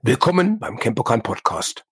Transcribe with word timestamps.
Willkommen 0.00 0.60
beim 0.60 0.78
Campokan 0.78 1.24
Podcast. 1.24 1.84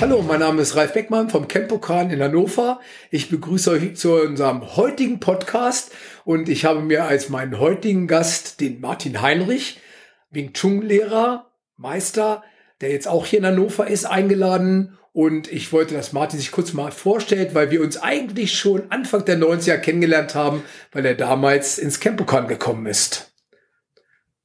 Hallo, 0.00 0.20
mein 0.22 0.40
Name 0.40 0.62
ist 0.62 0.74
Ralf 0.74 0.94
Beckmann 0.94 1.30
vom 1.30 1.46
Campokan 1.46 2.10
in 2.10 2.20
Hannover. 2.20 2.80
Ich 3.12 3.30
begrüße 3.30 3.70
euch 3.70 3.94
zu 3.94 4.14
unserem 4.14 4.76
heutigen 4.76 5.20
Podcast 5.20 5.92
und 6.24 6.48
ich 6.48 6.64
habe 6.64 6.80
mir 6.80 7.04
als 7.04 7.28
meinen 7.28 7.60
heutigen 7.60 8.08
Gast 8.08 8.60
den 8.60 8.80
Martin 8.80 9.22
Heinrich, 9.22 9.80
Wing 10.28 10.52
Chun 10.54 10.82
Lehrer, 10.82 11.52
Meister, 11.76 12.42
der 12.80 12.90
jetzt 12.90 13.06
auch 13.06 13.26
hier 13.26 13.38
in 13.38 13.46
Hannover 13.46 13.86
ist, 13.86 14.06
eingeladen. 14.06 14.98
Und 15.12 15.52
ich 15.52 15.72
wollte, 15.72 15.94
dass 15.94 16.14
Martin 16.14 16.38
sich 16.38 16.52
kurz 16.52 16.72
mal 16.72 16.90
vorstellt, 16.90 17.54
weil 17.54 17.70
wir 17.70 17.82
uns 17.82 18.02
eigentlich 18.02 18.58
schon 18.58 18.90
Anfang 18.90 19.24
der 19.26 19.38
90er 19.38 19.76
kennengelernt 19.76 20.34
haben, 20.34 20.62
weil 20.90 21.04
er 21.04 21.14
damals 21.14 21.78
ins 21.78 22.00
Campokan 22.00 22.48
gekommen 22.48 22.86
ist. 22.86 23.30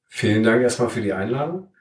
Vielen 0.09 0.44
Dank 0.44 0.61
erstmal 0.61 0.89
für 0.89 1.02
die 1.02 1.13
Einladung. 1.13 1.72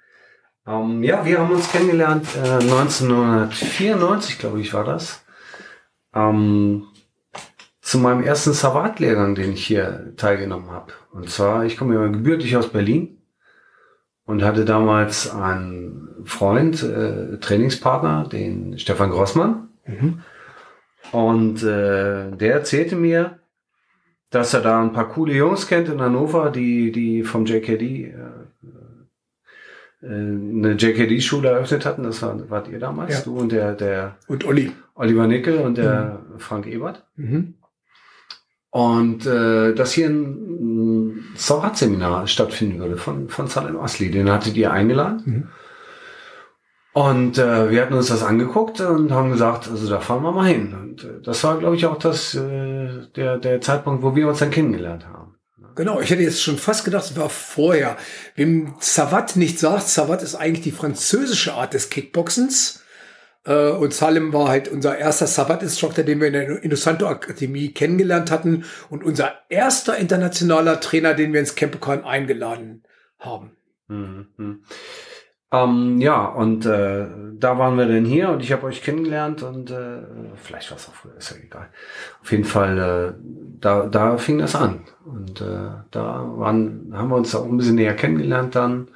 Ähm, 0.67 1.03
ja, 1.03 1.25
wir 1.25 1.39
haben 1.39 1.53
uns 1.53 1.71
kennengelernt 1.71 2.27
äh, 2.37 2.49
1994, 2.49 4.39
glaube 4.39 4.61
ich, 4.61 4.73
war 4.73 4.85
das. 4.85 5.25
Ähm, 6.15 6.87
zu 7.81 7.99
meinem 7.99 8.23
ersten 8.23 8.53
Savat-Lehrgang, 8.53 9.35
den 9.35 9.53
ich 9.53 9.67
hier 9.67 10.13
teilgenommen 10.17 10.71
habe. 10.71 10.93
Und 11.13 11.31
zwar, 11.31 11.65
ich 11.65 11.77
komme 11.77 11.95
ja 11.95 12.07
gebürtig 12.07 12.57
aus 12.57 12.69
Berlin 12.69 13.16
und 14.27 14.43
hatte 14.43 14.65
damals 14.65 15.33
einen 15.33 16.09
Freund, 16.25 16.83
äh, 16.83 17.39
Trainingspartner, 17.39 18.29
den 18.31 18.79
Stefan 18.79 19.11
Grossmann. 19.11 19.69
Mhm. 19.87 20.23
Und 21.13 21.63
äh, 21.63 22.33
der 22.33 22.53
erzählte 22.53 22.97
mir, 22.97 23.39
dass 24.31 24.53
er 24.53 24.61
da 24.61 24.83
ein 24.83 24.93
paar 24.93 25.09
coole 25.09 25.33
Jungs 25.33 25.69
kennt 25.69 25.89
in 25.89 26.01
Hannover, 26.01 26.51
die, 26.51 26.91
die 26.91 27.23
vom 27.23 27.47
JKD 27.47 27.83
äh, 27.83 28.15
äh, 30.03 30.07
eine 30.07 30.73
JKD-Schule 30.73 31.49
eröffnet 31.49 31.87
hatten. 31.87 32.03
Das 32.03 32.23
war, 32.23 32.51
wart 32.51 32.69
ihr 32.69 32.81
damals, 32.81 33.19
ja. 33.19 33.25
du 33.25 33.39
und 33.39 33.53
der, 33.53 33.75
der 33.75 34.17
und 34.27 34.45
Olli. 34.45 34.73
Oliver 34.95 35.27
Nickel 35.27 35.59
und 35.59 35.79
der 35.79 36.21
mhm. 36.33 36.39
Frank 36.39 36.67
Ebert. 36.67 37.05
Mhm. 37.17 37.55
Und 38.77 39.25
äh, 39.25 39.73
dass 39.73 39.95
hier 39.95 40.09
ein, 40.11 40.35
ein 40.61 41.25
Saurat-Seminar 41.35 42.27
stattfinden 42.27 42.79
würde 42.79 42.99
von, 42.99 43.31
von 43.31 43.47
Salem 43.47 43.79
Asli. 43.79 44.11
Den 44.11 44.31
hattet 44.31 44.55
ihr 44.55 44.71
eingeladen. 44.71 45.23
Mhm. 45.25 45.49
Und 46.93 47.39
äh, 47.39 47.71
wir 47.71 47.81
hatten 47.81 47.95
uns 47.95 48.09
das 48.09 48.23
angeguckt 48.23 48.83
und 48.83 49.13
haben 49.13 49.31
gesagt, 49.31 49.71
also 49.71 49.89
da 49.89 50.01
fahren 50.01 50.23
wir 50.23 50.33
mal 50.33 50.49
hin. 50.49 50.75
Und 50.75 51.05
äh, 51.05 51.23
das 51.25 51.43
war, 51.43 51.57
glaube 51.57 51.77
ich, 51.77 51.87
auch 51.87 51.99
das, 51.99 52.35
äh, 52.35 53.07
der, 53.17 53.39
der 53.39 53.63
Zeitpunkt, 53.63 54.03
wo 54.03 54.15
wir 54.15 54.29
uns 54.29 54.41
dann 54.41 54.51
kennengelernt 54.51 55.07
haben. 55.07 55.37
Genau, 55.75 55.99
ich 56.03 56.11
hätte 56.11 56.23
jetzt 56.23 56.43
schon 56.43 56.59
fast 56.59 56.85
gedacht, 56.85 57.07
es 57.07 57.17
war 57.17 57.31
vorher. 57.31 57.97
Wem 58.35 58.75
Savat 58.81 59.37
nicht 59.37 59.59
sagt, 59.59 59.89
Savat 59.89 60.23
ist 60.23 60.35
eigentlich 60.35 60.65
die 60.65 60.73
französische 60.73 61.55
Art 61.55 61.73
des 61.73 61.89
Kickboxens. 61.89 62.83
Äh, 63.47 63.71
und 63.71 63.95
Salim 63.95 64.33
war 64.33 64.49
halt 64.49 64.69
unser 64.69 64.99
erster 64.99 65.27
Savat-Instructor, 65.27 66.05
den 66.05 66.21
wir 66.21 66.27
in 66.27 66.33
der 66.33 66.63
Indusanto 66.63 67.07
Akademie 67.07 67.73
kennengelernt 67.73 68.31
hatten 68.31 68.65
und 68.91 69.05
unser 69.05 69.33
erster 69.49 69.97
internationaler 69.97 70.81
Trainer, 70.81 71.15
den 71.15 71.33
wir 71.33 71.41
ins 71.41 71.55
Campokan 71.55 72.05
eingeladen 72.05 72.83
haben. 73.19 73.53
Mhm. 73.89 74.63
Ähm, 75.53 76.01
ja, 76.01 76.27
und 76.27 76.67
äh, 76.67 77.07
da 77.35 77.59
waren 77.59 77.79
wir 77.79 77.87
denn 77.87 78.05
hier 78.05 78.31
und 78.31 78.43
ich 78.43 78.53
habe 78.53 78.67
euch 78.67 78.83
kennengelernt 78.83 79.45
und 79.45 79.71
äh, 79.71 80.03
vielleicht 80.35 80.71
war 80.71 80.77
es 80.77 80.89
auch 80.89 80.95
früher, 80.95 81.17
ist 81.17 81.31
ja 81.31 81.37
egal. 81.37 81.69
Auf 82.21 82.33
jeden 82.33 82.45
Fall, 82.45 82.79
äh, 82.79 83.13
da, 83.61 83.87
da 83.87 84.19
fing 84.19 84.39
das 84.39 84.57
an. 84.57 84.81
Und 85.05 85.41
äh, 85.41 85.71
da 85.93 86.33
waren, 86.37 86.93
haben 86.93 87.09
wir 87.11 87.17
uns 87.17 87.35
auch 87.35 87.45
ein 87.45 87.57
bisschen 87.57 87.77
näher 87.77 87.95
kennengelernt 87.95 88.57
dann. 88.57 88.89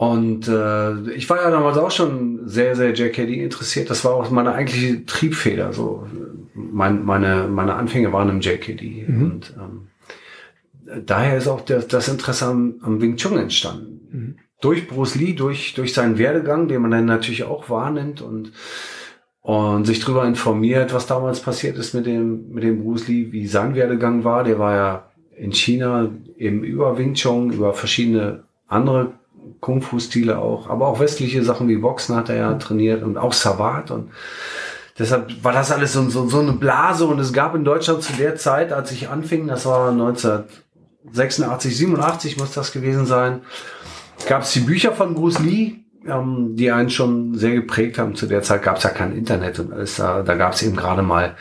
Und 0.00 0.48
äh, 0.48 1.10
ich 1.10 1.28
war 1.28 1.42
ja 1.42 1.50
damals 1.50 1.76
auch 1.76 1.90
schon 1.90 2.48
sehr, 2.48 2.74
sehr 2.74 2.94
JKD 2.94 3.42
interessiert. 3.44 3.90
Das 3.90 4.02
war 4.02 4.14
auch 4.14 4.30
meine 4.30 4.54
eigentliche 4.54 5.04
Triebfeder. 5.04 5.74
So 5.74 6.06
mein, 6.54 7.04
meine, 7.04 7.48
meine 7.48 7.74
Anfänge 7.74 8.10
waren 8.10 8.30
im 8.30 8.40
JKD. 8.40 9.04
Mhm. 9.06 9.22
Und 9.22 9.54
ähm, 9.58 11.02
daher 11.04 11.36
ist 11.36 11.48
auch 11.48 11.60
das, 11.60 11.86
das 11.86 12.08
Interesse 12.08 12.46
am, 12.46 12.76
am 12.80 13.02
Wing 13.02 13.16
Chun 13.16 13.36
entstanden. 13.36 14.00
Mhm 14.10 14.34
durch 14.60 14.88
Bruce 14.88 15.14
Lee, 15.14 15.32
durch, 15.32 15.74
durch 15.74 15.94
seinen 15.94 16.18
Werdegang, 16.18 16.68
den 16.68 16.82
man 16.82 16.90
dann 16.90 17.06
natürlich 17.06 17.44
auch 17.44 17.70
wahrnimmt 17.70 18.20
und, 18.20 18.52
und 19.40 19.86
sich 19.86 20.00
darüber 20.00 20.26
informiert, 20.26 20.92
was 20.92 21.06
damals 21.06 21.40
passiert 21.40 21.78
ist 21.78 21.94
mit 21.94 22.06
dem, 22.06 22.50
mit 22.50 22.62
dem 22.62 22.82
Bruce 22.82 23.08
Lee, 23.08 23.32
wie 23.32 23.46
sein 23.46 23.74
Werdegang 23.74 24.24
war. 24.24 24.44
Der 24.44 24.58
war 24.58 24.74
ja 24.74 25.10
in 25.34 25.52
China 25.52 26.10
eben 26.36 26.62
über 26.62 26.98
Wing 26.98 27.14
Chun, 27.14 27.52
über 27.52 27.72
verschiedene 27.72 28.44
andere 28.66 29.14
Kung-Fu-Stile 29.60 30.38
auch, 30.38 30.68
aber 30.68 30.88
auch 30.88 31.00
westliche 31.00 31.42
Sachen 31.44 31.68
wie 31.68 31.76
Boxen 31.76 32.16
hat 32.16 32.28
er 32.28 32.36
ja 32.36 32.54
trainiert 32.54 33.02
und 33.02 33.18
auch 33.18 33.32
Savat 33.32 33.90
und 33.90 34.10
deshalb 34.98 35.44
war 35.44 35.52
das 35.52 35.70
alles 35.70 35.92
so, 35.92 36.08
so, 36.08 36.28
so 36.28 36.40
eine 36.40 36.52
Blase 36.52 37.06
und 37.06 37.18
es 37.18 37.32
gab 37.32 37.54
in 37.54 37.64
Deutschland 37.64 38.02
zu 38.02 38.12
der 38.14 38.36
Zeit, 38.36 38.72
als 38.72 38.92
ich 38.92 39.08
anfing, 39.08 39.46
das 39.46 39.66
war 39.66 39.90
1986, 39.90 41.76
87 41.76 42.36
muss 42.38 42.52
das 42.52 42.72
gewesen 42.72 43.06
sein, 43.06 43.42
gab 44.28 44.42
es 44.42 44.52
die 44.52 44.60
Bücher 44.60 44.92
von 44.92 45.14
Bruce 45.14 45.40
Lee, 45.40 45.80
ähm, 46.06 46.56
die 46.56 46.70
einen 46.70 46.90
schon 46.90 47.34
sehr 47.34 47.52
geprägt 47.52 47.98
haben. 47.98 48.14
Zu 48.14 48.26
der 48.26 48.42
Zeit 48.42 48.62
gab 48.62 48.78
es 48.78 48.84
ja 48.84 48.90
kein 48.90 49.16
Internet 49.16 49.58
und 49.58 49.72
alles. 49.72 49.96
Da, 49.96 50.22
da 50.22 50.34
gab 50.34 50.54
es 50.54 50.62
eben 50.62 50.76
gerade 50.76 51.02
mal 51.02 51.36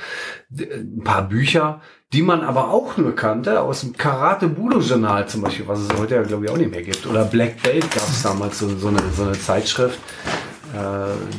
ein 0.52 1.04
paar 1.04 1.28
Bücher, 1.28 1.82
die 2.12 2.24
man 2.24 2.42
aber 2.42 2.70
auch 2.70 2.98
nur 2.98 3.16
kannte 3.16 3.62
aus 3.62 3.82
dem 3.82 3.96
Karate 3.96 4.48
Budo 4.48 4.80
Journal 4.80 5.28
zum 5.28 5.42
Beispiel, 5.42 5.68
was 5.68 5.80
es 5.80 5.90
heute 5.96 6.16
ja 6.16 6.24
glaube 6.24 6.46
ich 6.46 6.52
auch 6.52 6.58
nicht 6.58 6.72
mehr 6.72 6.82
gibt. 6.82 7.06
Oder 7.06 7.24
Black 7.26 7.62
Belt 7.62 7.84
gab 7.92 8.08
es 8.10 8.24
damals 8.24 8.58
so, 8.58 8.68
so, 8.78 8.88
eine, 8.88 9.00
so 9.16 9.24
eine 9.24 9.34
Zeitschrift 9.34 10.00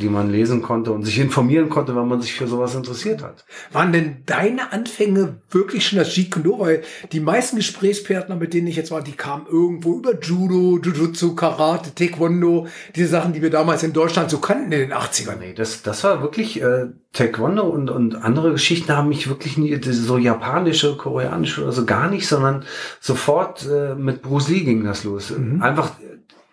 die 0.00 0.08
man 0.08 0.30
lesen 0.30 0.60
konnte 0.62 0.92
und 0.92 1.04
sich 1.04 1.18
informieren 1.18 1.68
konnte, 1.68 1.94
wenn 1.94 2.08
man 2.08 2.20
sich 2.20 2.34
für 2.34 2.46
sowas 2.46 2.74
interessiert 2.74 3.22
hat. 3.22 3.44
Waren 3.72 3.92
denn 3.92 4.16
deine 4.26 4.72
Anfänge 4.72 5.36
wirklich 5.50 5.86
schon 5.86 5.98
das 5.98 6.14
Jeet 6.16 6.32
Kune 6.32 6.58
Weil 6.58 6.82
die 7.12 7.20
meisten 7.20 7.56
Gesprächspartner, 7.56 8.36
mit 8.36 8.54
denen 8.54 8.66
ich 8.66 8.76
jetzt 8.76 8.90
war, 8.90 9.02
die 9.02 9.12
kamen 9.12 9.46
irgendwo 9.46 9.98
über 9.98 10.18
Judo, 10.20 10.78
Jujutsu, 10.82 11.34
Karate, 11.34 11.94
Taekwondo, 11.94 12.66
diese 12.96 13.08
Sachen, 13.08 13.32
die 13.32 13.42
wir 13.42 13.50
damals 13.50 13.82
in 13.82 13.92
Deutschland 13.92 14.30
so 14.30 14.38
kannten 14.38 14.72
in 14.72 14.80
den 14.80 14.92
80ern. 14.92 15.36
Nee, 15.38 15.54
das, 15.54 15.82
das 15.82 16.02
war 16.02 16.22
wirklich 16.22 16.60
äh, 16.60 16.86
Taekwondo 17.12 17.62
und, 17.62 17.90
und 17.90 18.16
andere 18.16 18.52
Geschichten 18.52 18.96
haben 18.96 19.08
mich 19.08 19.28
wirklich 19.28 19.58
nie, 19.58 19.78
so 19.82 20.18
japanische, 20.18 20.96
koreanische 20.96 21.62
oder 21.62 21.72
so 21.72 21.84
gar 21.84 22.10
nicht, 22.10 22.26
sondern 22.26 22.64
sofort 23.00 23.66
äh, 23.66 23.94
mit 23.94 24.22
Bruce 24.22 24.48
Lee 24.48 24.64
ging 24.64 24.84
das 24.84 25.04
los. 25.04 25.30
Mhm. 25.30 25.62
Einfach 25.62 25.92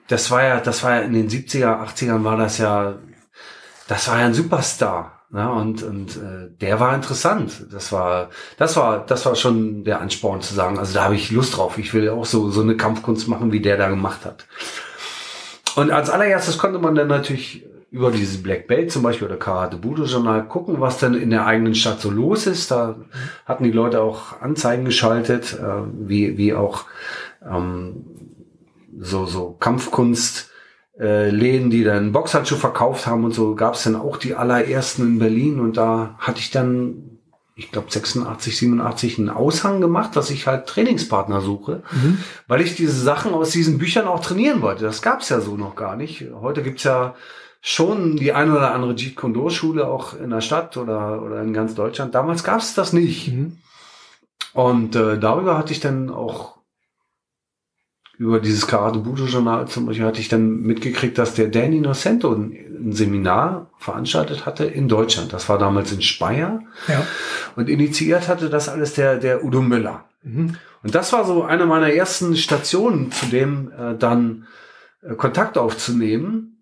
das 0.08 0.32
war 0.32 0.44
ja, 0.44 0.60
das 0.60 0.84
war 0.84 0.96
ja 0.96 1.02
in 1.02 1.14
den 1.14 1.30
70er, 1.30 1.86
80ern 1.88 2.24
war 2.24 2.38
das 2.38 2.58
ja, 2.58 2.96
das 3.88 4.08
war 4.08 4.20
ja 4.20 4.26
ein 4.26 4.34
Superstar. 4.34 5.18
Ne? 5.30 5.50
Und, 5.52 5.84
und 5.84 6.16
äh, 6.18 6.50
der 6.62 6.80
war 6.80 6.96
interessant. 6.96 7.66
Das 7.72 7.92
war, 7.92 8.30
das 8.58 8.78
war, 8.78 9.06
das 9.06 9.26
war 9.26 9.36
schon 9.36 9.84
der 9.84 10.00
Ansporn 10.00 10.42
zu 10.42 10.54
sagen, 10.54 10.80
also 10.80 10.94
da 10.94 11.06
habe 11.06 11.16
ich 11.16 11.32
Lust 11.32 11.58
drauf. 11.58 11.78
Ich 11.78 11.94
will 11.94 12.10
auch 12.10 12.26
so, 12.26 12.50
so 12.50 12.62
eine 12.62 12.78
Kampfkunst 12.78 13.28
machen, 13.28 13.52
wie 13.52 13.60
der 13.60 13.78
da 13.78 13.90
gemacht 13.90 14.26
hat. 14.26 14.46
Und 15.76 15.92
als 15.92 16.10
allererstes 16.10 16.58
konnte 16.58 16.80
man 16.80 16.96
dann 16.96 17.08
natürlich 17.08 17.66
über 17.92 18.12
dieses 18.12 18.42
Black 18.42 18.68
Belt 18.68 18.92
zum 18.92 19.04
Beispiel 19.04 19.28
oder 19.28 19.38
Karate 19.38 19.78
Budo 19.78 20.04
Journal 20.04 20.46
gucken, 20.48 20.82
was 20.82 20.98
denn 20.98 21.14
in 21.14 21.30
der 21.30 21.46
eigenen 21.46 21.76
Stadt 21.76 22.02
so 22.02 22.10
los 22.10 22.48
ist. 22.48 22.72
Da 22.72 22.96
hatten 23.46 23.64
die 23.64 23.72
Leute 23.72 24.02
auch 24.02 24.42
Anzeigen 24.42 24.86
geschaltet, 24.86 25.54
äh, 25.54 25.84
wie, 25.94 26.38
wie 26.38 26.54
auch 26.54 26.86
ähm, 27.46 28.17
so, 29.00 29.26
so 29.26 29.52
Kampfkunst, 29.60 30.52
äh, 31.00 31.30
Läden, 31.30 31.70
die 31.70 31.84
dann 31.84 32.12
Boxhandschuh 32.12 32.56
verkauft 32.56 33.08
haben 33.08 33.24
und 33.24 33.34
so, 33.34 33.56
gab 33.56 33.76
es 33.76 33.84
dann 33.84 33.96
auch 33.96 34.18
die 34.18 34.36
allerersten 34.36 35.04
in 35.04 35.20
Berlin 35.20 35.60
und 35.60 35.78
da 35.78 36.16
hatte 36.18 36.40
ich 36.40 36.50
dann, 36.50 37.20
ich 37.56 37.72
glaube 37.72 37.92
86, 37.92 38.58
87 38.58 39.20
einen 39.20 39.30
Aushang 39.30 39.82
gemacht, 39.82 40.16
dass 40.16 40.30
ich 40.30 40.48
halt 40.48 40.68
Trainingspartner 40.68 41.42
suche, 41.42 41.84
mhm. 41.92 42.20
weil 42.48 42.62
ich 42.62 42.76
diese 42.76 43.00
Sachen 43.00 43.34
aus 43.34 43.52
diesen 43.52 43.78
Büchern 43.78 44.08
auch 44.08 44.22
trainieren 44.22 44.62
wollte. 44.62 44.86
Das 44.86 45.02
gab 45.02 45.22
es 45.22 45.30
ja 45.30 45.40
so 45.40 45.56
noch 45.56 45.76
gar 45.76 45.96
nicht. 45.96 46.26
Heute 46.40 46.64
gibt's 46.64 46.84
ja 46.84 47.16
schon 47.62 48.16
die 48.16 48.34
eine 48.34 48.56
oder 48.56 48.74
andere 48.74 48.96
Jeet 48.96 49.16
Kune 49.16 49.50
Schule 49.50 49.88
auch 49.88 50.18
in 50.20 50.30
der 50.30 50.42
Stadt 50.42 50.78
oder, 50.78 51.22
oder 51.22 51.42
in 51.42 51.54
ganz 51.54 51.76
Deutschland. 51.76 52.16
Damals 52.16 52.44
gab 52.44 52.60
es 52.60 52.74
das 52.74 52.94
nicht. 52.94 53.34
Mhm. 53.34 53.58
Und 54.54 54.96
äh, 54.96 55.20
darüber 55.20 55.58
hatte 55.58 55.74
ich 55.74 55.80
dann 55.80 56.10
auch 56.10 56.57
über 58.18 58.40
dieses 58.40 58.66
Karate 58.66 59.00
Budo 59.00 59.26
Journal 59.26 59.68
zum 59.68 59.86
Beispiel 59.86 60.06
hatte 60.06 60.20
ich 60.20 60.30
dann 60.30 60.62
mitgekriegt, 60.62 61.18
dass 61.18 61.36
der 61.36 61.48
Danny 61.48 61.80
Nocento 61.80 62.34
ein, 62.34 62.52
ein, 62.52 62.94
Seminar 62.94 63.70
veranstaltet 63.78 64.46
hatte 64.46 64.66
in 64.66 64.88
Deutschland. 64.88 65.34
Das 65.34 65.50
war 65.50 65.60
damals 65.60 65.92
in 65.92 66.02
Speyer. 66.02 66.62
Ja. 66.88 67.06
Und 67.56 67.70
initiiert 67.70 68.28
hatte 68.28 68.50
das 68.50 68.70
alles 68.70 68.96
der, 68.96 69.18
der 69.18 69.44
Udo 69.44 69.62
Müller. 69.62 70.06
Mhm. 70.24 70.56
Und 70.84 70.96
das 70.96 71.14
war 71.14 71.26
so 71.26 71.44
eine 71.44 71.66
meiner 71.66 71.92
ersten 71.92 72.36
Stationen, 72.36 73.12
zu 73.12 73.28
dem 73.28 73.72
äh, 73.72 73.96
dann 73.98 74.48
äh, 75.02 75.14
Kontakt 75.16 75.58
aufzunehmen. 75.58 76.57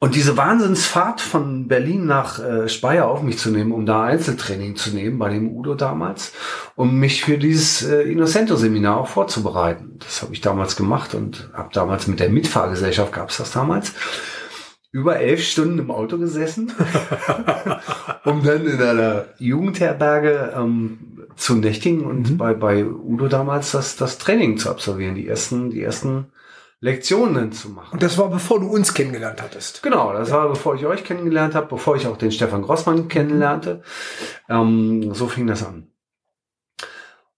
Und 0.00 0.14
diese 0.14 0.36
Wahnsinnsfahrt 0.36 1.22
von 1.22 1.66
Berlin 1.66 2.04
nach 2.04 2.38
äh, 2.38 2.68
Speyer 2.68 3.08
auf 3.08 3.22
mich 3.22 3.38
zu 3.38 3.50
nehmen, 3.50 3.72
um 3.72 3.86
da 3.86 4.02
Einzeltraining 4.02 4.76
zu 4.76 4.90
nehmen 4.90 5.18
bei 5.18 5.30
dem 5.30 5.50
Udo 5.50 5.74
damals, 5.74 6.32
um 6.76 6.98
mich 6.98 7.24
für 7.24 7.38
dieses 7.38 7.82
äh, 7.82 8.02
Innocento-Seminar 8.02 8.98
auch 8.98 9.08
vorzubereiten. 9.08 9.98
Das 10.00 10.20
habe 10.20 10.34
ich 10.34 10.42
damals 10.42 10.76
gemacht 10.76 11.14
und 11.14 11.48
habe 11.54 11.70
damals 11.72 12.06
mit 12.06 12.20
der 12.20 12.28
Mitfahrgesellschaft, 12.28 13.12
gab 13.14 13.30
es 13.30 13.38
das 13.38 13.52
damals, 13.52 13.94
über 14.90 15.16
elf 15.16 15.42
Stunden 15.42 15.78
im 15.78 15.90
Auto 15.90 16.18
gesessen, 16.18 16.70
um 18.26 18.42
dann 18.44 18.66
in 18.66 18.82
einer 18.82 19.24
Jugendherberge 19.38 20.52
ähm, 20.54 21.28
zu 21.36 21.54
nächtigen 21.54 22.04
und 22.04 22.32
mhm. 22.32 22.36
bei, 22.36 22.52
bei 22.52 22.84
Udo 22.84 23.28
damals 23.28 23.72
das, 23.72 23.96
das 23.96 24.18
Training 24.18 24.58
zu 24.58 24.68
absolvieren, 24.68 25.14
die 25.14 25.26
ersten, 25.26 25.70
die 25.70 25.82
ersten 25.82 26.26
Lektionen 26.82 27.52
zu 27.52 27.70
machen. 27.70 27.92
Und 27.92 28.02
das 28.02 28.18
war 28.18 28.28
bevor 28.28 28.58
du 28.58 28.66
uns 28.66 28.92
kennengelernt 28.92 29.40
hattest. 29.40 29.84
Genau, 29.84 30.12
das 30.12 30.30
ja. 30.30 30.38
war 30.38 30.48
bevor 30.48 30.74
ich 30.74 30.84
euch 30.84 31.04
kennengelernt 31.04 31.54
habe, 31.54 31.68
bevor 31.68 31.94
ich 31.94 32.08
auch 32.08 32.16
den 32.16 32.32
Stefan 32.32 32.62
Grossmann 32.62 33.06
kennenlernte. 33.06 33.82
Ähm, 34.48 35.14
so 35.14 35.28
fing 35.28 35.46
das 35.46 35.64
an. 35.64 35.86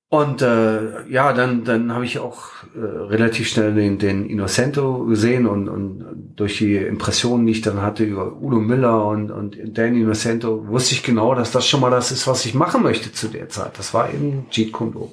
Und 0.09 0.41
äh, 0.41 1.07
ja, 1.11 1.35
dann, 1.35 1.65
dann 1.65 1.93
habe 1.93 2.07
ich 2.07 2.21
auch 2.21 2.45
äh, 2.75 2.79
relativ 2.79 3.49
schnell 3.49 3.75
den, 3.75 3.99
den 3.99 4.25
Innocento 4.31 5.05
gesehen 5.05 5.47
und, 5.47 5.69
und 5.69 6.33
durch 6.37 6.57
die 6.57 6.77
Impressionen, 6.77 7.45
die 7.45 7.53
ich 7.53 7.61
dann 7.61 7.83
hatte 7.83 8.05
über 8.05 8.41
Udo 8.41 8.61
Miller 8.61 9.05
und, 9.05 9.31
und 9.31 9.59
Dan 9.77 9.95
Innocento, 9.95 10.69
wusste 10.69 10.95
ich 10.95 11.03
genau, 11.03 11.35
dass 11.35 11.51
das 11.51 11.69
schon 11.69 11.81
mal 11.81 11.91
das 11.91 12.13
ist, 12.13 12.27
was 12.27 12.47
ich 12.47 12.55
machen 12.55 12.83
möchte 12.83 13.13
zu 13.13 13.29
der 13.29 13.51
Zeit. 13.51 13.73
Das 13.77 13.93
war 13.93 14.09
eben 14.09 14.47
Jeet 14.51 14.73
Kune 14.73 15.11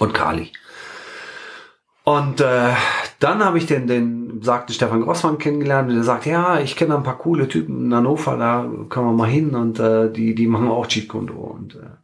und 0.00 0.14
Kali. 0.14 0.50
Und 2.04 2.42
äh, 2.42 2.74
dann 3.18 3.42
habe 3.42 3.56
ich 3.56 3.64
den, 3.64 3.86
den 3.86 4.42
sagte 4.42 4.74
Stefan 4.74 5.00
Grossmann 5.00 5.38
kennengelernt 5.38 5.88
und 5.88 5.94
der 5.94 6.04
sagt, 6.04 6.26
ja, 6.26 6.60
ich 6.60 6.76
kenne 6.76 6.94
ein 6.94 7.02
paar 7.02 7.16
coole 7.16 7.48
Typen 7.48 7.86
in 7.86 7.94
Hannover, 7.94 8.36
da 8.36 8.70
können 8.90 9.06
wir 9.06 9.12
mal 9.12 9.28
hin 9.28 9.54
und 9.54 9.80
äh, 9.80 10.12
die, 10.12 10.34
die 10.34 10.46
machen 10.46 10.68
auch 10.68 10.86
Cheat 10.86 11.08
Kundo 11.08 11.32
und 11.32 11.76
äh, 11.76 11.96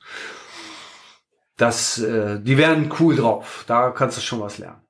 das, 1.59 1.99
äh, 1.99 2.41
die 2.41 2.57
werden 2.57 2.91
cool 2.99 3.15
drauf. 3.15 3.65
Da 3.67 3.91
kannst 3.91 4.17
du 4.17 4.23
schon 4.23 4.41
was 4.41 4.57
lernen. 4.57 4.81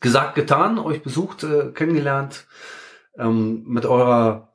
Gesagt, 0.00 0.34
getan, 0.34 0.78
euch 0.78 1.02
besucht, 1.02 1.44
äh, 1.44 1.70
kennengelernt, 1.74 2.46
ähm, 3.18 3.64
mit 3.66 3.84
eurer 3.84 4.48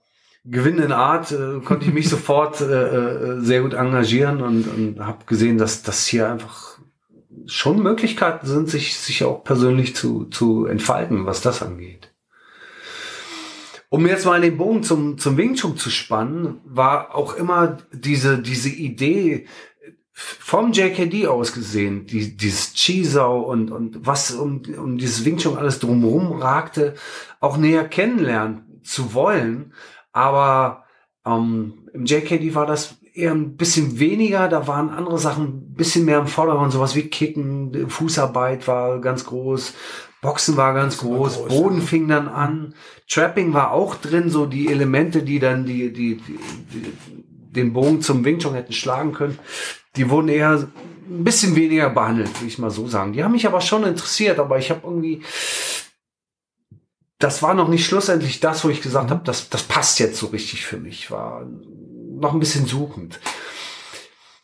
gewinnenden 0.43 0.91
Art 0.91 1.31
äh, 1.31 1.59
konnte 1.63 1.85
ich 1.85 1.93
mich 1.93 2.09
sofort 2.15 2.61
äh, 2.61 2.65
äh, 2.65 3.41
sehr 3.41 3.61
gut 3.61 3.75
engagieren 3.75 4.41
und, 4.41 4.67
und 4.67 5.05
habe 5.05 5.25
gesehen, 5.27 5.59
dass 5.59 5.83
das 5.83 6.07
hier 6.07 6.31
einfach 6.31 6.74
schon 7.47 7.81
Möglichkeiten 7.81 8.47
sind, 8.47 8.69
sich, 8.69 8.97
sich 8.97 9.23
auch 9.23 9.43
persönlich 9.43 9.95
zu, 9.95 10.25
zu 10.25 10.65
entfalten, 10.65 11.25
was 11.25 11.41
das 11.41 11.61
angeht. 11.61 12.11
Um 13.89 14.07
jetzt 14.07 14.25
mal 14.25 14.41
den 14.41 14.57
Bogen 14.57 14.83
zum, 14.83 15.17
zum 15.17 15.37
Wing 15.37 15.55
Chun 15.55 15.77
zu 15.77 15.89
spannen, 15.89 16.59
war 16.65 17.15
auch 17.15 17.35
immer 17.35 17.77
diese, 17.93 18.39
diese 18.39 18.69
Idee 18.69 19.45
vom 20.11 20.71
JKD 20.71 21.27
aus 21.27 21.53
gesehen, 21.53 22.07
die, 22.07 22.35
dieses 22.35 22.73
Chisau 22.73 23.41
und, 23.41 23.69
und 23.69 24.05
was 24.05 24.31
um, 24.31 24.61
um 24.77 24.97
dieses 24.97 25.25
Wing 25.25 25.37
Chun 25.37 25.57
alles 25.57 25.79
drumherum 25.79 26.33
ragte, 26.33 26.95
auch 27.39 27.57
näher 27.57 27.87
kennenlernen 27.87 28.81
zu 28.83 29.13
wollen. 29.13 29.73
Aber 30.13 30.85
ähm, 31.25 31.89
im 31.93 32.05
JKD 32.05 32.55
war 32.55 32.65
das 32.65 32.95
eher 33.15 33.31
ein 33.31 33.55
bisschen 33.55 33.97
weniger, 33.97 34.49
da 34.49 34.67
waren 34.67 34.89
andere 34.89 35.17
Sachen 35.17 35.45
ein 35.45 35.73
bisschen 35.73 36.05
mehr 36.05 36.19
im 36.19 36.27
Vordergrund, 36.27 36.73
sowas 36.73 36.95
wie 36.95 37.07
Kicken, 37.07 37.89
Fußarbeit 37.89 38.67
war 38.67 38.99
ganz 38.99 39.25
groß, 39.25 39.73
Boxen 40.21 40.57
war 40.57 40.73
ganz 40.73 40.97
groß, 40.97 41.37
groß, 41.37 41.47
Boden 41.47 41.77
ja. 41.77 41.83
fing 41.83 42.07
dann 42.09 42.27
an, 42.27 42.75
Trapping 43.09 43.53
war 43.53 43.71
auch 43.71 43.95
drin, 43.95 44.29
so 44.29 44.45
die 44.45 44.67
Elemente, 44.67 45.23
die 45.23 45.39
dann 45.39 45.65
die, 45.65 45.93
die, 45.93 46.17
die, 46.17 46.39
den 47.51 47.71
Bogen 47.71 48.01
zum 48.01 48.25
Wing 48.25 48.39
Chun 48.39 48.53
hätten 48.53 48.73
schlagen 48.73 49.13
können, 49.13 49.39
die 49.95 50.09
wurden 50.09 50.27
eher 50.27 50.67
ein 51.07 51.23
bisschen 51.23 51.55
weniger 51.55 51.89
behandelt, 51.89 52.41
will 52.41 52.49
ich 52.49 52.59
mal 52.59 52.71
so 52.71 52.87
sagen. 52.87 53.13
Die 53.13 53.23
haben 53.23 53.31
mich 53.31 53.47
aber 53.47 53.61
schon 53.61 53.83
interessiert, 53.83 54.39
aber 54.39 54.57
ich 54.57 54.71
habe 54.71 54.81
irgendwie 54.83 55.21
das 57.19 57.41
war 57.41 57.53
noch 57.53 57.69
nicht 57.69 57.85
schlussendlich 57.85 58.41
das, 58.41 58.63
wo 58.65 58.69
ich 58.69 58.81
gesagt 58.81 59.07
mhm. 59.07 59.11
habe, 59.11 59.23
das, 59.23 59.49
das 59.49 59.63
passt 59.63 59.99
jetzt 59.99 60.17
so 60.17 60.27
richtig 60.27 60.65
für 60.65 60.77
mich. 60.77 61.11
War 61.11 61.47
noch 62.19 62.33
ein 62.33 62.39
bisschen 62.39 62.65
suchend. 62.65 63.19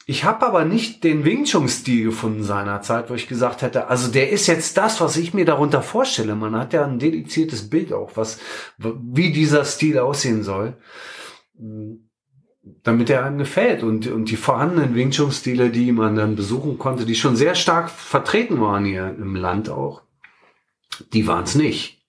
Ich 0.08 0.24
habe 0.24 0.46
aber 0.46 0.66
nicht 0.66 1.04
den 1.04 1.24
Wing 1.24 1.46
Chun-Stil 1.46 2.04
gefunden 2.04 2.44
seinerzeit, 2.44 3.10
wo 3.10 3.14
ich 3.14 3.28
gesagt 3.28 3.62
hätte, 3.62 3.88
also 3.88 4.12
der 4.12 4.30
ist 4.30 4.48
jetzt 4.48 4.76
das, 4.78 5.00
was 5.00 5.16
ich 5.16 5.34
mir 5.34 5.46
darunter 5.46 5.82
vorstelle. 5.82 6.36
Man 6.36 6.56
hat 6.56 6.74
ja 6.74 6.84
ein 6.86 7.00
dediziertes 7.00 7.70
Bild 7.70 7.94
auch, 7.94 8.12
was, 8.16 8.40
wie 8.78 9.32
dieser 9.32 9.64
Stil 9.64 10.00
aussehen 10.00 10.44
soll, 10.44 10.76
damit 12.84 13.10
er 13.10 13.24
einem 13.24 13.38
gefällt. 13.38 13.84
Und, 13.84 14.08
und 14.08 14.30
die 14.30 14.36
vorhandenen 14.36 14.96
Wing 14.96 15.12
Chun-Stile, 15.12 15.70
die 15.70 15.92
man 15.92 16.16
dann 16.16 16.36
besuchen 16.36 16.78
konnte, 16.78 17.06
die 17.06 17.16
schon 17.16 17.36
sehr 17.36 17.56
stark 17.56 17.90
vertreten 17.90 18.60
waren 18.60 18.84
hier 18.86 19.16
im 19.18 19.36
Land 19.36 19.70
auch, 19.70 20.02
die 21.14 21.28
waren 21.28 21.44
es 21.44 21.56
nicht. 21.56 22.01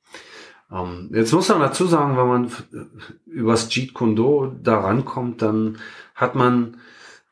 Ähm, 0.72 1.10
jetzt 1.12 1.32
muss 1.32 1.48
man 1.48 1.60
dazu 1.60 1.86
sagen, 1.86 2.16
wenn 2.16 2.26
man 2.26 2.50
übers 3.26 3.68
Jeet 3.74 3.94
Kune 3.94 4.52
da 4.62 4.80
rankommt, 4.80 5.42
dann 5.42 5.78
hat 6.14 6.34
man 6.34 6.76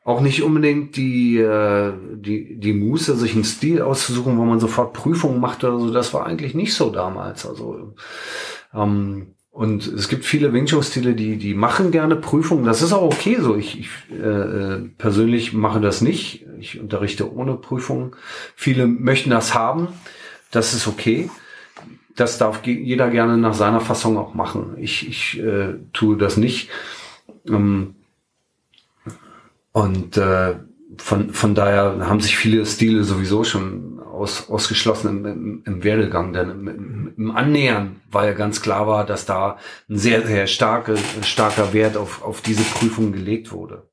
auch 0.03 0.21
nicht 0.21 0.41
unbedingt 0.43 0.95
die, 0.95 1.37
äh, 1.37 1.93
die, 2.13 2.59
die 2.59 2.73
Muße, 2.73 3.15
sich 3.15 3.33
einen 3.33 3.43
Stil 3.43 3.81
auszusuchen, 3.81 4.37
wo 4.37 4.45
man 4.45 4.59
sofort 4.59 4.93
Prüfungen 4.93 5.39
macht 5.39 5.63
oder 5.63 5.79
so. 5.79 5.91
Das 5.91 6.13
war 6.13 6.25
eigentlich 6.25 6.55
nicht 6.55 6.73
so 6.73 6.89
damals. 6.89 7.45
Also, 7.45 7.93
ähm, 8.73 9.35
und 9.51 9.85
es 9.85 10.07
gibt 10.07 10.25
viele 10.25 10.53
Wing 10.53 10.65
Chun-Stile, 10.65 11.13
die, 11.13 11.37
die 11.37 11.53
machen 11.53 11.91
gerne 11.91 12.15
Prüfungen. 12.15 12.63
Das 12.63 12.81
ist 12.81 12.93
auch 12.93 13.03
okay 13.03 13.37
so. 13.41 13.55
Ich, 13.55 13.79
ich 13.79 13.89
äh, 14.11 14.15
äh 14.15 14.89
persönlich 14.97 15.53
mache 15.53 15.81
das 15.81 16.01
nicht. 16.01 16.45
Ich 16.59 16.79
unterrichte 16.79 17.31
ohne 17.31 17.55
Prüfungen. 17.55 18.11
Viele 18.55 18.87
möchten 18.87 19.29
das 19.29 19.53
haben. 19.53 19.89
Das 20.51 20.73
ist 20.73 20.87
okay 20.87 21.29
das 22.15 22.37
darf 22.37 22.65
jeder 22.65 23.09
gerne 23.09 23.37
nach 23.37 23.53
seiner 23.53 23.81
Fassung 23.81 24.17
auch 24.17 24.33
machen. 24.33 24.75
Ich, 24.77 25.07
ich 25.07 25.39
äh, 25.39 25.75
tue 25.93 26.17
das 26.17 26.37
nicht. 26.37 26.69
Ähm, 27.47 27.95
und 29.71 30.17
äh, 30.17 30.55
von, 30.97 31.33
von 31.33 31.55
daher 31.55 32.07
haben 32.07 32.19
sich 32.19 32.37
viele 32.37 32.65
Stile 32.65 33.03
sowieso 33.03 33.43
schon 33.43 33.99
aus, 33.99 34.49
ausgeschlossen 34.49 35.09
im, 35.09 35.25
im, 35.25 35.63
im 35.65 35.83
Werdegang. 35.83 36.33
Denn 36.33 36.49
im, 36.49 37.13
im, 37.17 37.31
Annähern 37.31 38.01
weil 38.11 38.27
ja 38.27 38.33
ganz 38.33 38.61
klar 38.61 38.87
war, 38.87 39.05
dass 39.05 39.25
da 39.25 39.57
ein 39.89 39.97
sehr, 39.97 40.25
sehr 40.27 40.47
starke, 40.47 40.97
starker 41.23 41.73
Wert 41.73 41.95
auf, 41.95 42.21
auf 42.21 42.41
diese 42.41 42.63
Prüfung 42.63 43.13
gelegt 43.13 43.51
wurde. 43.51 43.89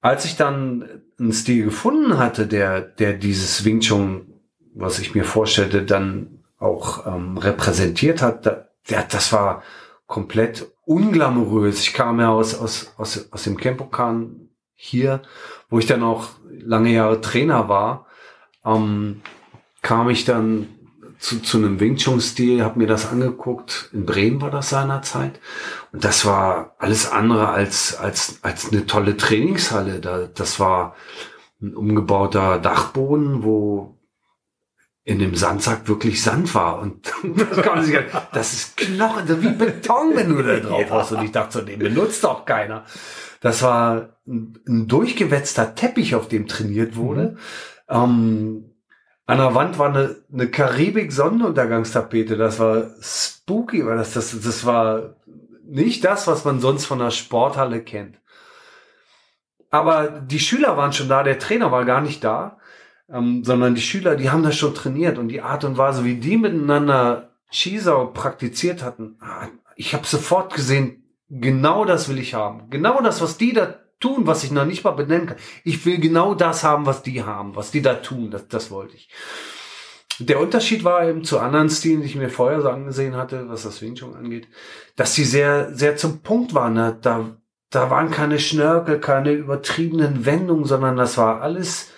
Als 0.00 0.24
ich 0.24 0.36
dann 0.36 1.02
einen 1.18 1.32
Stil 1.32 1.64
gefunden 1.64 2.18
hatte, 2.18 2.46
der, 2.46 2.80
der 2.80 3.12
dieses 3.14 3.64
Wing 3.64 3.80
Chun 3.80 4.31
was 4.74 4.98
ich 4.98 5.14
mir 5.14 5.24
vorstellte, 5.24 5.82
dann 5.82 6.42
auch 6.58 7.06
ähm, 7.06 7.38
repräsentiert 7.38 8.22
hat, 8.22 8.46
da, 8.46 8.68
ja, 8.86 9.02
das 9.08 9.32
war 9.32 9.62
komplett 10.06 10.70
unglamourös. 10.84 11.80
Ich 11.80 11.94
kam 11.94 12.20
ja 12.20 12.30
aus, 12.30 12.54
aus, 12.54 12.92
aus, 12.96 13.28
aus 13.30 13.42
dem 13.44 13.56
Campokan 13.56 14.48
hier, 14.74 15.22
wo 15.68 15.78
ich 15.78 15.86
dann 15.86 16.02
auch 16.02 16.28
lange 16.50 16.90
Jahre 16.90 17.20
Trainer 17.20 17.68
war, 17.68 18.06
ähm, 18.64 19.22
kam 19.80 20.10
ich 20.10 20.24
dann 20.24 20.68
zu, 21.18 21.40
zu 21.40 21.58
einem 21.58 21.78
Wing 21.78 21.96
Chun-Stil, 21.96 22.64
habe 22.64 22.80
mir 22.80 22.88
das 22.88 23.08
angeguckt. 23.08 23.90
In 23.92 24.04
Bremen 24.04 24.40
war 24.40 24.50
das 24.50 24.70
seinerzeit. 24.70 25.38
Und 25.92 26.04
das 26.04 26.26
war 26.26 26.74
alles 26.78 27.10
andere 27.10 27.48
als, 27.48 27.96
als, 27.96 28.40
als 28.42 28.70
eine 28.70 28.86
tolle 28.86 29.16
Trainingshalle. 29.16 30.00
Da, 30.00 30.26
das 30.26 30.58
war 30.58 30.96
ein 31.60 31.74
umgebauter 31.76 32.58
Dachboden, 32.58 33.44
wo 33.44 33.96
in 35.04 35.18
dem 35.18 35.34
Sandsack 35.34 35.88
wirklich 35.88 36.22
Sand 36.22 36.54
war. 36.54 36.78
Und 36.78 37.12
das, 37.54 37.86
sich, 37.86 37.98
das 38.32 38.52
ist 38.52 38.76
Knochen, 38.76 39.26
das 39.26 39.38
ist 39.38 39.42
wie 39.42 39.50
Beton, 39.50 40.14
wenn 40.14 40.28
du 40.28 40.42
da 40.42 40.60
drauf 40.60 40.90
hast. 40.90 41.12
Und 41.12 41.24
ich 41.24 41.32
dachte, 41.32 41.58
so, 41.58 41.64
den 41.64 41.78
benutzt 41.78 42.22
doch 42.24 42.44
keiner. 42.44 42.84
Das 43.40 43.62
war 43.62 44.10
ein, 44.26 44.58
ein 44.66 44.86
durchgewetzter 44.86 45.74
Teppich, 45.74 46.14
auf 46.14 46.28
dem 46.28 46.46
trainiert 46.46 46.96
wurde. 46.96 47.36
Mhm. 47.88 47.96
Ähm, 47.96 48.68
an 49.26 49.38
der 49.38 49.54
Wand 49.54 49.78
war 49.78 49.88
eine, 49.88 50.16
eine 50.32 50.48
Karibik-Sonnenuntergangstapete. 50.48 52.36
Das 52.36 52.58
war 52.58 52.90
spooky, 53.00 53.86
weil 53.86 53.96
das, 53.96 54.12
das, 54.12 54.38
das 54.40 54.64
war 54.64 55.16
nicht 55.64 56.04
das, 56.04 56.26
was 56.26 56.44
man 56.44 56.60
sonst 56.60 56.86
von 56.86 56.98
der 56.98 57.10
Sporthalle 57.10 57.82
kennt. 57.82 58.20
Aber 59.70 60.08
die 60.08 60.40
Schüler 60.40 60.76
waren 60.76 60.92
schon 60.92 61.08
da, 61.08 61.22
der 61.22 61.38
Trainer 61.38 61.72
war 61.72 61.84
gar 61.84 62.02
nicht 62.02 62.22
da 62.22 62.58
ähm, 63.08 63.44
sondern 63.44 63.74
die 63.74 63.80
Schüler, 63.80 64.16
die 64.16 64.30
haben 64.30 64.42
das 64.42 64.56
schon 64.56 64.74
trainiert 64.74 65.18
und 65.18 65.28
die 65.28 65.40
Art 65.40 65.64
und 65.64 65.78
Weise, 65.78 66.04
wie 66.04 66.16
die 66.16 66.36
miteinander 66.36 67.30
Chisau 67.50 68.06
praktiziert 68.06 68.82
hatten, 68.82 69.16
ah, 69.20 69.48
ich 69.76 69.94
habe 69.94 70.06
sofort 70.06 70.54
gesehen, 70.54 71.04
genau 71.28 71.84
das 71.84 72.08
will 72.08 72.18
ich 72.18 72.34
haben. 72.34 72.70
Genau 72.70 73.00
das, 73.02 73.20
was 73.20 73.36
die 73.36 73.52
da 73.52 73.78
tun, 74.00 74.26
was 74.26 74.44
ich 74.44 74.50
noch 74.50 74.64
nicht 74.64 74.84
mal 74.84 74.90
benennen 74.90 75.26
kann. 75.26 75.38
Ich 75.64 75.84
will 75.86 75.98
genau 75.98 76.34
das 76.34 76.64
haben, 76.64 76.86
was 76.86 77.02
die 77.02 77.22
haben, 77.22 77.56
was 77.56 77.70
die 77.70 77.82
da 77.82 77.94
tun, 77.94 78.30
das, 78.30 78.48
das 78.48 78.70
wollte 78.70 78.96
ich. 78.96 79.08
Der 80.18 80.40
Unterschied 80.40 80.84
war 80.84 81.08
eben 81.08 81.24
zu 81.24 81.38
anderen 81.38 81.70
Stilen, 81.70 82.00
die 82.00 82.06
ich 82.06 82.16
mir 82.16 82.28
vorher 82.28 82.60
so 82.60 82.68
angesehen 82.68 83.16
hatte, 83.16 83.48
was 83.48 83.62
das 83.62 83.80
Wing 83.80 83.94
Chun 83.94 84.14
angeht, 84.14 84.46
dass 84.94 85.14
sie 85.14 85.24
sehr, 85.24 85.74
sehr 85.74 85.96
zum 85.96 86.20
Punkt 86.20 86.54
waren. 86.54 86.74
Da, 87.00 87.36
da 87.70 87.90
waren 87.90 88.10
keine 88.10 88.38
Schnörkel, 88.38 89.00
keine 89.00 89.32
übertriebenen 89.32 90.26
Wendungen, 90.26 90.64
sondern 90.64 90.96
das 90.96 91.16
war 91.16 91.40
alles 91.40 91.91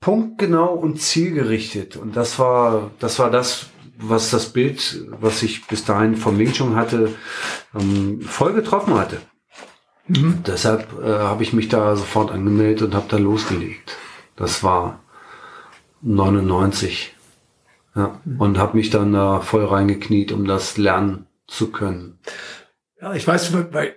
punktgenau 0.00 0.74
und 0.74 1.00
zielgerichtet. 1.00 1.96
Und 1.96 2.16
das 2.16 2.38
war, 2.38 2.90
das 2.98 3.18
war 3.18 3.30
das, 3.30 3.66
was 3.98 4.30
das 4.30 4.52
Bild, 4.52 5.04
was 5.20 5.42
ich 5.42 5.66
bis 5.66 5.84
dahin 5.84 6.16
vom 6.16 6.38
Wing 6.38 6.52
Chun 6.52 6.76
hatte, 6.76 7.14
ähm, 7.74 8.20
voll 8.22 8.52
getroffen 8.52 8.94
hatte. 8.94 9.20
Mhm. 10.08 10.42
Deshalb 10.46 11.02
äh, 11.02 11.18
habe 11.18 11.42
ich 11.42 11.52
mich 11.52 11.68
da 11.68 11.96
sofort 11.96 12.30
angemeldet 12.30 12.82
und 12.82 12.94
habe 12.94 13.06
da 13.08 13.16
losgelegt. 13.16 13.96
Das 14.36 14.62
war 14.62 15.00
99. 16.02 17.14
Ja, 17.94 18.20
mhm. 18.24 18.40
und 18.40 18.58
habe 18.58 18.76
mich 18.76 18.90
dann 18.90 19.12
da 19.12 19.40
voll 19.40 19.64
reingekniet, 19.64 20.30
um 20.30 20.46
das 20.46 20.76
lernen 20.76 21.26
zu 21.46 21.72
können. 21.72 22.18
Ja, 23.00 23.14
ich 23.14 23.26
weiß, 23.26 23.52
bei 23.72 23.94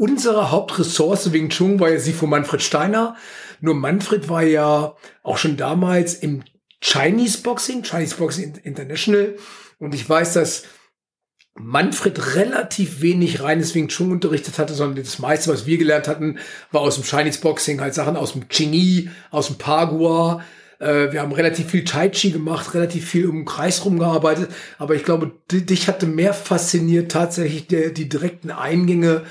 unserer 0.00 0.50
Hauptressource 0.50 1.30
Wing 1.34 1.50
Chun 1.50 1.78
war 1.78 1.90
ja 1.90 1.98
sie 1.98 2.14
von 2.14 2.30
Manfred 2.30 2.62
Steiner. 2.62 3.16
Nur 3.60 3.74
Manfred 3.74 4.30
war 4.30 4.42
ja 4.42 4.96
auch 5.22 5.36
schon 5.36 5.58
damals 5.58 6.14
im 6.14 6.42
Chinese 6.80 7.42
Boxing, 7.42 7.82
Chinese 7.82 8.16
Boxing 8.16 8.56
International. 8.64 9.36
Und 9.78 9.94
ich 9.94 10.08
weiß, 10.08 10.32
dass 10.32 10.64
Manfred 11.54 12.34
relativ 12.34 13.02
wenig 13.02 13.42
reines 13.42 13.74
Wing 13.74 13.88
Chun 13.88 14.10
unterrichtet 14.10 14.58
hatte, 14.58 14.72
sondern 14.72 15.04
das 15.04 15.18
meiste, 15.18 15.52
was 15.52 15.66
wir 15.66 15.76
gelernt 15.76 16.08
hatten, 16.08 16.38
war 16.72 16.80
aus 16.80 16.94
dem 16.94 17.04
Chinese 17.04 17.42
Boxing, 17.42 17.82
halt 17.82 17.92
Sachen 17.92 18.16
aus 18.16 18.32
dem 18.32 18.48
Chingy, 18.48 19.10
aus 19.30 19.48
dem 19.48 19.58
Pagua. 19.58 20.42
Äh, 20.80 21.12
wir 21.12 21.20
haben 21.20 21.32
relativ 21.32 21.70
viel 21.70 21.84
Tai 21.84 22.08
Chi 22.08 22.30
gemacht, 22.30 22.74
relativ 22.74 23.08
viel 23.08 23.26
um 23.26 23.36
den 23.36 23.44
Kreis 23.44 23.84
rumgearbeitet. 23.84 24.50
Aber 24.78 24.94
ich 24.94 25.04
glaube, 25.04 25.30
dich 25.50 25.86
hatte 25.86 26.06
mehr 26.06 26.34
fasziniert 26.34 27.12
tatsächlich 27.12 27.68
der, 27.68 27.90
die 27.90 28.08
direkten 28.08 28.50
Eingänge 28.50 29.22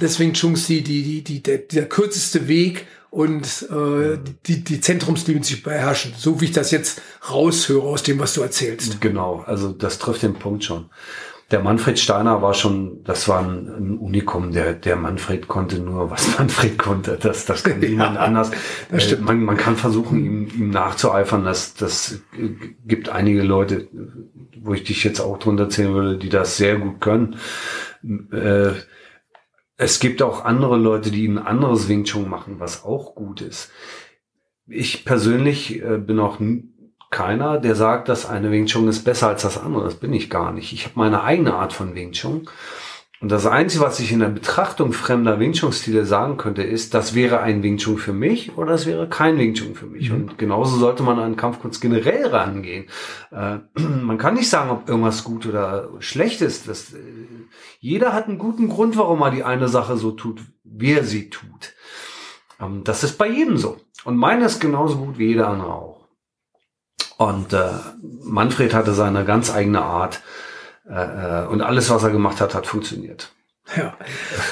des 0.00 0.18
Wing 0.18 0.32
Chuns, 0.32 0.66
die, 0.66 0.82
die, 0.82 1.02
die, 1.02 1.22
die, 1.22 1.42
der, 1.42 1.58
der 1.58 1.88
kürzeste 1.88 2.48
Weg 2.48 2.86
und 3.10 3.66
äh, 3.70 4.18
die, 4.46 4.64
die 4.64 4.80
Zentrumslinie 4.80 5.44
sich 5.44 5.62
beherrschen, 5.62 6.12
so 6.16 6.40
wie 6.40 6.46
ich 6.46 6.52
das 6.52 6.70
jetzt 6.70 7.00
raushöre 7.30 7.86
aus 7.86 8.02
dem, 8.02 8.18
was 8.18 8.34
du 8.34 8.42
erzählst. 8.42 9.00
Genau, 9.00 9.42
also 9.46 9.72
das 9.72 9.98
trifft 9.98 10.22
den 10.22 10.34
Punkt 10.34 10.64
schon. 10.64 10.90
Der 11.52 11.60
Manfred 11.60 11.98
Steiner 11.98 12.42
war 12.42 12.54
schon, 12.54 13.04
das 13.04 13.28
war 13.28 13.40
ein, 13.40 13.68
ein 13.68 13.98
Unikum. 13.98 14.50
Der, 14.50 14.72
der 14.72 14.96
Manfred 14.96 15.46
konnte 15.46 15.78
nur, 15.78 16.10
was 16.10 16.38
Manfred 16.38 16.76
konnte. 16.76 17.18
Das, 17.20 17.46
das 17.46 17.62
kann 17.62 17.78
niemand 17.78 18.16
ja, 18.16 18.22
anders. 18.22 18.50
Stimmt. 18.96 19.24
Man, 19.24 19.44
man 19.44 19.56
kann 19.56 19.76
versuchen, 19.76 20.24
ihm, 20.24 20.48
ihm 20.48 20.70
nachzueifern. 20.70 21.44
Das, 21.44 21.74
das 21.74 22.20
gibt 22.84 23.10
einige 23.10 23.42
Leute, 23.42 23.88
wo 24.60 24.74
ich 24.74 24.82
dich 24.82 25.04
jetzt 25.04 25.20
auch 25.20 25.38
drunter 25.38 25.68
zählen 25.68 25.94
würde, 25.94 26.18
die 26.18 26.28
das 26.28 26.56
sehr 26.56 26.78
gut 26.78 27.00
können. 27.00 27.36
Äh, 28.32 28.72
es 29.76 30.00
gibt 30.00 30.22
auch 30.22 30.44
andere 30.44 30.76
Leute, 30.78 31.10
die 31.10 31.28
ein 31.28 31.38
anderes 31.38 31.88
Wing 31.88 32.04
Chun 32.04 32.28
machen, 32.28 32.58
was 32.58 32.84
auch 32.84 33.14
gut 33.14 33.40
ist. 33.40 33.70
Ich 34.66 35.04
persönlich 35.04 35.80
äh, 35.82 35.98
bin 35.98 36.18
auch 36.18 36.40
keiner, 37.10 37.58
der 37.58 37.74
sagt, 37.74 38.08
dass 38.08 38.26
eine 38.26 38.50
Wing 38.50 38.66
Chun 38.66 38.88
ist 38.88 39.04
besser 39.04 39.28
als 39.28 39.42
das 39.42 39.58
andere. 39.58 39.84
Das 39.84 39.94
bin 39.94 40.12
ich 40.12 40.30
gar 40.30 40.52
nicht. 40.52 40.72
Ich 40.72 40.84
habe 40.84 40.98
meine 40.98 41.22
eigene 41.22 41.54
Art 41.54 41.72
von 41.72 41.94
Wing 41.94 42.12
Chun. 42.12 42.48
Und 43.20 43.32
das 43.32 43.46
Einzige, 43.46 43.82
was 43.82 43.98
ich 43.98 44.12
in 44.12 44.18
der 44.18 44.28
Betrachtung 44.28 44.92
fremder 44.92 45.40
Wing 45.40 45.52
Chun-Stile 45.52 46.04
sagen 46.04 46.36
könnte, 46.36 46.62
ist, 46.62 46.92
das 46.92 47.14
wäre 47.14 47.40
ein 47.40 47.62
Wing 47.62 47.78
Chun 47.78 47.96
für 47.96 48.12
mich 48.12 48.58
oder 48.58 48.72
das 48.72 48.84
wäre 48.84 49.08
kein 49.08 49.38
Wing 49.38 49.54
Chun 49.54 49.74
für 49.74 49.86
mich. 49.86 50.10
Mhm. 50.10 50.16
Und 50.16 50.38
genauso 50.38 50.76
sollte 50.76 51.02
man 51.02 51.18
an 51.18 51.36
Kampfkunst 51.36 51.80
generell 51.80 52.26
rangehen. 52.26 52.86
Äh, 53.30 53.58
man 53.80 54.18
kann 54.18 54.34
nicht 54.34 54.50
sagen, 54.50 54.70
ob 54.70 54.88
irgendwas 54.88 55.24
gut 55.24 55.46
oder 55.46 55.88
schlecht 56.00 56.42
ist. 56.42 56.68
Das, 56.68 56.92
äh, 56.92 56.98
jeder 57.80 58.12
hat 58.12 58.28
einen 58.28 58.38
guten 58.38 58.68
Grund, 58.68 58.98
warum 58.98 59.22
er 59.22 59.30
die 59.30 59.44
eine 59.44 59.68
Sache 59.68 59.96
so 59.96 60.10
tut, 60.10 60.42
wie 60.64 60.92
er 60.92 61.04
sie 61.04 61.30
tut. 61.30 61.74
Ähm, 62.60 62.84
das 62.84 63.02
ist 63.02 63.16
bei 63.16 63.28
jedem 63.28 63.56
so. 63.56 63.78
Und 64.04 64.18
meine 64.18 64.44
ist 64.44 64.60
genauso 64.60 64.98
gut 64.98 65.18
wie 65.18 65.28
jeder 65.28 65.48
andere 65.48 65.72
auch. 65.72 65.95
Und 67.18 67.52
äh, 67.52 67.70
Manfred 68.22 68.74
hatte 68.74 68.92
seine 68.92 69.24
ganz 69.24 69.50
eigene 69.50 69.82
Art. 69.82 70.20
Äh, 70.88 71.44
äh, 71.44 71.46
und 71.46 71.62
alles, 71.62 71.90
was 71.90 72.02
er 72.02 72.10
gemacht 72.10 72.40
hat, 72.40 72.54
hat 72.54 72.66
funktioniert. 72.66 73.32
Ja, 73.76 73.96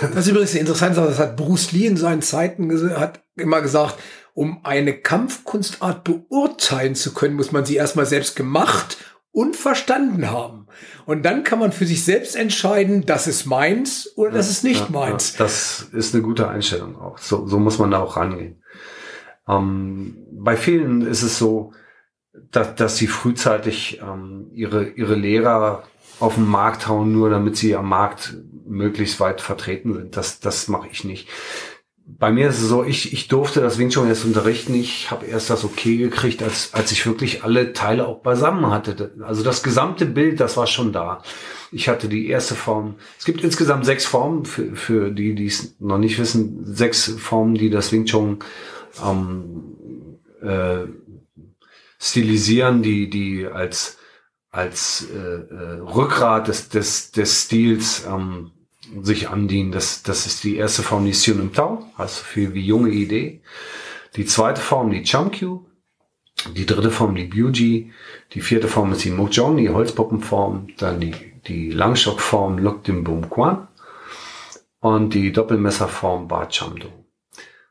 das 0.00 0.26
ist 0.26 0.28
übrigens 0.28 0.50
eine 0.52 0.61
interessante 0.61 0.97
Sache. 0.97 1.09
Das 1.09 1.18
hat 1.18 1.37
Bruce 1.37 1.73
Lee 1.73 1.87
in 1.87 1.97
seinen 1.97 2.23
Zeiten 2.23 2.99
hat 2.99 3.23
immer 3.37 3.61
gesagt, 3.61 3.97
um 4.33 4.64
eine 4.64 4.94
Kampfkunstart 4.94 6.02
beurteilen 6.02 6.97
zu 6.97 7.14
können, 7.14 7.37
muss 7.37 7.52
man 7.52 7.64
sie 7.64 7.76
erstmal 7.76 8.06
selbst 8.06 8.35
gemacht 8.35 8.97
und 9.30 9.54
verstanden 9.54 10.30
haben. 10.30 10.66
Und 11.06 11.25
dann 11.25 11.44
kann 11.44 11.61
man 11.61 11.71
für 11.71 11.87
sich 11.87 12.04
selbst 12.04 12.35
entscheiden, 12.35 13.06
das 13.06 13.28
ist 13.28 13.47
meins 13.47 14.11
oder 14.16 14.33
das 14.33 14.50
ist 14.50 14.64
nicht 14.64 14.80
ja, 14.80 14.90
meins. 14.90 15.35
Ja, 15.35 15.44
das 15.44 15.88
ist 15.92 16.14
eine 16.14 16.23
gute 16.23 16.49
Einstellung 16.49 17.00
auch. 17.00 17.18
So, 17.18 17.47
so 17.47 17.61
muss 17.61 17.78
man 17.78 17.92
da 17.92 18.00
auch 18.00 18.16
rangehen. 18.16 18.62
Ähm, 19.49 20.16
bei 20.33 20.56
vielen 20.56 21.02
ist 21.02 21.23
es 21.23 21.38
so, 21.38 21.73
dass, 22.50 22.75
dass 22.75 22.97
sie 22.97 23.07
frühzeitig 23.07 24.00
ähm, 24.03 24.50
ihre, 24.53 24.88
ihre 24.91 25.14
Lehrer 25.14 25.85
auf 26.21 26.35
den 26.35 26.47
Markt 26.47 26.88
hauen, 26.88 27.12
nur 27.12 27.31
damit 27.31 27.57
sie 27.57 27.75
am 27.76 27.88
Markt 27.88 28.37
möglichst 28.67 29.21
weit 29.21 29.41
vertreten 29.41 29.95
sind. 29.95 30.17
Das, 30.17 30.41
das 30.41 30.69
mache 30.69 30.88
ich 30.91 31.05
nicht. 31.05 31.29
Bei 32.07 32.31
mir 32.31 32.49
ist 32.49 32.61
es 32.61 32.69
so, 32.69 32.85
ich, 32.85 33.14
ich 33.14 33.29
durfte 33.29 33.62
das 33.62 33.79
Wing 33.79 33.88
Chun 33.88 34.09
erst 34.09 34.26
unterrichten. 34.26 34.75
Ich 34.75 35.11
habe 35.11 35.25
erst 35.25 35.49
das 35.49 35.64
okay 35.64 35.97
gekriegt, 35.97 36.43
als, 36.43 36.75
als 36.75 36.93
ich 36.93 37.07
wirklich 37.07 37.45
alle 37.45 37.73
Teile 37.73 38.07
auch 38.07 38.21
beisammen 38.21 38.71
hatte. 38.71 39.12
Also 39.23 39.43
das 39.43 39.62
gesamte 39.62 40.05
Bild, 40.05 40.38
das 40.38 40.57
war 40.59 40.67
schon 40.67 40.93
da. 40.93 41.23
Ich 41.73 41.88
hatte 41.88 42.09
die 42.09 42.29
erste 42.29 42.55
Form. 42.55 42.97
Es 43.19 43.25
gibt 43.25 43.43
insgesamt 43.43 43.87
sechs 43.87 44.05
Formen, 44.05 44.45
für, 44.45 44.76
für 44.76 45.11
die, 45.11 45.35
die 45.35 45.47
es 45.47 45.76
noch 45.81 45.99
nicht 45.99 46.19
wissen, 46.19 46.61
sechs 46.67 47.09
Formen, 47.09 47.55
die 47.55 47.71
das 47.71 47.91
Wing 47.91 48.05
Chun 48.05 48.41
ähm, 49.03 50.19
äh, 50.43 50.87
stilisieren, 52.04 52.82
die, 52.82 53.08
die 53.08 53.46
als, 53.46 53.96
als 54.50 55.08
äh, 55.11 55.16
äh, 55.16 55.80
Rückgrat 55.80 56.49
des, 56.49 56.68
des, 56.68 57.12
des 57.12 57.44
Stils 57.44 58.04
ähm, 58.06 58.50
sich 59.00 59.30
andienen. 59.30 59.73
Das, 59.73 60.02
das 60.02 60.26
ist 60.26 60.44
die 60.44 60.56
erste 60.56 60.82
Form, 60.82 61.06
die 61.06 61.14
Sion 61.14 61.40
im 61.40 61.52
Tau, 61.54 61.87
also 61.96 62.23
viel 62.23 62.52
wie 62.52 62.61
junge 62.61 62.90
Idee. 62.90 63.40
Die 64.16 64.26
zweite 64.26 64.61
Form, 64.61 64.90
die 64.90 65.04
Chamkyu. 65.04 65.64
Die 66.54 66.66
dritte 66.66 66.90
Form, 66.90 67.14
die 67.14 67.25
Byuji. 67.25 67.92
Die 68.32 68.40
vierte 68.40 68.68
Form 68.68 68.92
ist 68.92 69.04
die 69.04 69.11
Mojong, 69.11 69.56
die 69.56 69.70
Holzpuppenform. 69.70 70.68
Dann 70.76 71.00
die, 71.00 71.14
die 71.46 71.70
Langstockform 71.70 72.58
Luk 72.58 72.84
Dim 72.84 73.02
Bum 73.02 73.30
Quan. 73.30 73.68
Und 74.80 75.14
die 75.14 75.32
Doppelmesserform 75.32 76.28
Ba 76.28 76.46
Chamdo. 76.50 76.88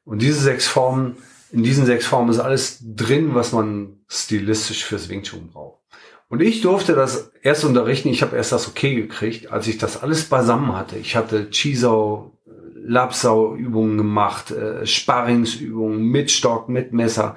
Und 0.05 0.21
diese 0.21 0.39
sechs 0.39 0.67
Formen 0.67 1.17
in 1.53 1.61
diesen 1.61 1.85
sechs 1.85 2.07
Formen 2.07 2.31
ist 2.31 2.39
alles 2.39 2.79
drin, 2.81 3.35
was 3.35 3.51
man 3.51 3.99
stilistisch 4.07 4.83
fürs 4.83 5.07
Wing 5.07 5.21
Chun 5.21 5.49
braucht. 5.53 5.83
Und 6.27 6.41
ich 6.41 6.61
durfte 6.61 6.95
das 6.95 7.31
erst 7.43 7.63
unterrichten. 7.63 8.09
Ich 8.09 8.23
habe 8.23 8.35
erst 8.35 8.51
das 8.51 8.67
okay 8.67 8.95
gekriegt, 8.95 9.51
als 9.51 9.67
ich 9.67 9.77
das 9.77 10.01
alles 10.01 10.23
beisammen 10.25 10.75
hatte. 10.75 10.97
Ich 10.97 11.15
hatte 11.15 11.51
Chisau, 11.51 12.39
Lapsau 12.73 13.55
Übungen 13.55 13.99
gemacht, 13.99 14.49
äh, 14.49 14.87
Sparringsübungen 14.87 16.01
mit 16.01 16.31
Stock, 16.31 16.69
mit 16.69 16.91
Messer. 16.91 17.35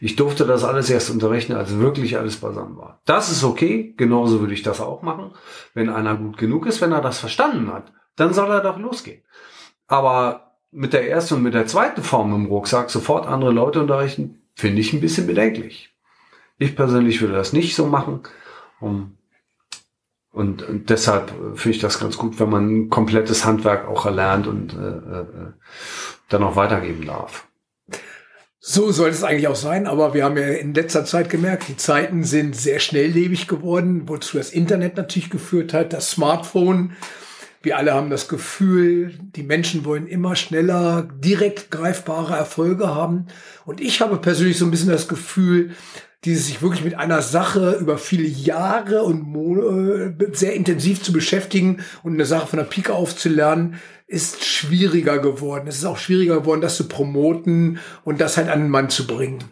Ich 0.00 0.16
durfte 0.16 0.46
das 0.46 0.64
alles 0.64 0.88
erst 0.88 1.10
unterrichten, 1.10 1.52
als 1.52 1.78
wirklich 1.78 2.16
alles 2.16 2.36
beisammen 2.36 2.78
war. 2.78 3.02
Das 3.04 3.30
ist 3.30 3.44
okay. 3.44 3.92
Genauso 3.98 4.40
würde 4.40 4.54
ich 4.54 4.62
das 4.62 4.80
auch 4.80 5.02
machen. 5.02 5.32
Wenn 5.74 5.90
einer 5.90 6.16
gut 6.16 6.38
genug 6.38 6.64
ist, 6.64 6.80
wenn 6.80 6.92
er 6.92 7.02
das 7.02 7.18
verstanden 7.18 7.70
hat, 7.70 7.92
dann 8.16 8.32
soll 8.32 8.50
er 8.50 8.62
doch 8.62 8.78
losgehen. 8.78 9.22
Aber 9.88 10.47
mit 10.70 10.92
der 10.92 11.10
ersten 11.10 11.34
und 11.34 11.42
mit 11.42 11.54
der 11.54 11.66
zweiten 11.66 12.02
Form 12.02 12.34
im 12.34 12.46
Rucksack 12.46 12.90
sofort 12.90 13.26
andere 13.26 13.52
Leute 13.52 13.80
unterrichten, 13.80 14.42
finde 14.54 14.80
ich 14.80 14.92
ein 14.92 15.00
bisschen 15.00 15.26
bedenklich. 15.26 15.94
Ich 16.58 16.76
persönlich 16.76 17.20
würde 17.20 17.34
das 17.34 17.52
nicht 17.52 17.74
so 17.74 17.86
machen. 17.86 18.22
Und, 18.80 19.16
deshalb 20.88 21.32
finde 21.54 21.76
ich 21.76 21.80
das 21.80 21.98
ganz 21.98 22.16
gut, 22.16 22.38
wenn 22.38 22.50
man 22.50 22.68
ein 22.68 22.90
komplettes 22.90 23.44
Handwerk 23.44 23.88
auch 23.88 24.06
erlernt 24.06 24.46
und 24.46 24.72
äh, 24.74 25.20
äh, 25.20 25.52
dann 26.28 26.42
auch 26.42 26.54
weitergeben 26.54 27.06
darf. 27.06 27.48
So 28.60 28.90
soll 28.92 29.10
es 29.10 29.24
eigentlich 29.24 29.48
auch 29.48 29.56
sein, 29.56 29.86
aber 29.86 30.14
wir 30.14 30.24
haben 30.24 30.36
ja 30.36 30.48
in 30.48 30.74
letzter 30.74 31.04
Zeit 31.04 31.30
gemerkt, 31.30 31.68
die 31.68 31.76
Zeiten 31.76 32.24
sind 32.24 32.54
sehr 32.54 32.80
schnelllebig 32.80 33.48
geworden, 33.48 34.08
wozu 34.08 34.36
das 34.36 34.50
Internet 34.50 34.96
natürlich 34.96 35.30
geführt 35.30 35.72
hat, 35.72 35.92
das 35.92 36.10
Smartphone 36.10 36.92
wir 37.62 37.76
alle 37.76 37.92
haben 37.92 38.10
das 38.10 38.28
Gefühl, 38.28 39.18
die 39.20 39.42
Menschen 39.42 39.84
wollen 39.84 40.06
immer 40.06 40.36
schneller 40.36 41.08
direkt 41.18 41.70
greifbare 41.70 42.36
Erfolge 42.36 42.94
haben. 42.94 43.26
Und 43.64 43.80
ich 43.80 44.00
habe 44.00 44.16
persönlich 44.18 44.58
so 44.58 44.64
ein 44.64 44.70
bisschen 44.70 44.90
das 44.90 45.08
Gefühl, 45.08 45.72
dieses 46.24 46.46
sich 46.46 46.62
wirklich 46.62 46.84
mit 46.84 46.96
einer 46.96 47.22
Sache 47.22 47.78
über 47.80 47.96
viele 47.98 48.26
Jahre 48.26 49.02
und 49.02 49.34
äh, 49.58 50.26
sehr 50.32 50.54
intensiv 50.54 51.02
zu 51.02 51.12
beschäftigen 51.12 51.78
und 52.02 52.14
eine 52.14 52.26
Sache 52.26 52.48
von 52.48 52.58
der 52.58 52.66
Pike 52.66 52.92
auf 52.92 53.16
zu 53.16 53.28
lernen, 53.28 53.76
ist 54.06 54.44
schwieriger 54.44 55.18
geworden. 55.18 55.68
Es 55.68 55.76
ist 55.76 55.84
auch 55.84 55.98
schwieriger 55.98 56.40
geworden, 56.40 56.60
das 56.60 56.76
zu 56.76 56.88
promoten 56.88 57.78
und 58.04 58.20
das 58.20 58.36
halt 58.36 58.48
an 58.48 58.62
den 58.62 58.70
Mann 58.70 58.88
zu 58.88 59.06
bringen. 59.06 59.44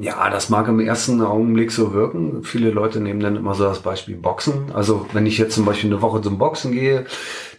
Ja, 0.00 0.28
das 0.28 0.50
mag 0.50 0.68
im 0.68 0.80
ersten 0.80 1.22
Augenblick 1.22 1.72
so 1.72 1.94
wirken. 1.94 2.44
Viele 2.44 2.70
Leute 2.70 3.00
nehmen 3.00 3.20
dann 3.20 3.36
immer 3.36 3.54
so 3.54 3.64
das 3.64 3.80
Beispiel 3.80 4.16
Boxen. 4.16 4.70
Also 4.72 5.06
wenn 5.12 5.24
ich 5.24 5.38
jetzt 5.38 5.54
zum 5.54 5.64
Beispiel 5.64 5.90
eine 5.90 6.02
Woche 6.02 6.20
zum 6.20 6.36
Boxen 6.36 6.72
gehe, 6.72 7.06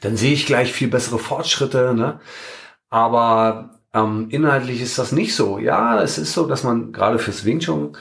dann 0.01 0.15
sehe 0.15 0.33
ich 0.33 0.45
gleich 0.45 0.71
viel 0.71 0.89
bessere 0.89 1.17
Fortschritte. 1.17 1.95
Ne? 1.95 2.19
Aber 2.89 3.79
ähm, 3.93 4.27
inhaltlich 4.29 4.81
ist 4.81 4.99
das 4.99 5.11
nicht 5.11 5.35
so. 5.35 5.57
Ja, 5.57 6.01
es 6.03 6.19
ist 6.19 6.33
so, 6.33 6.45
dass 6.45 6.63
man 6.63 6.91
gerade 6.91 7.17
fürs 7.17 7.45
Wing 7.45 7.59
Chun 7.59 7.97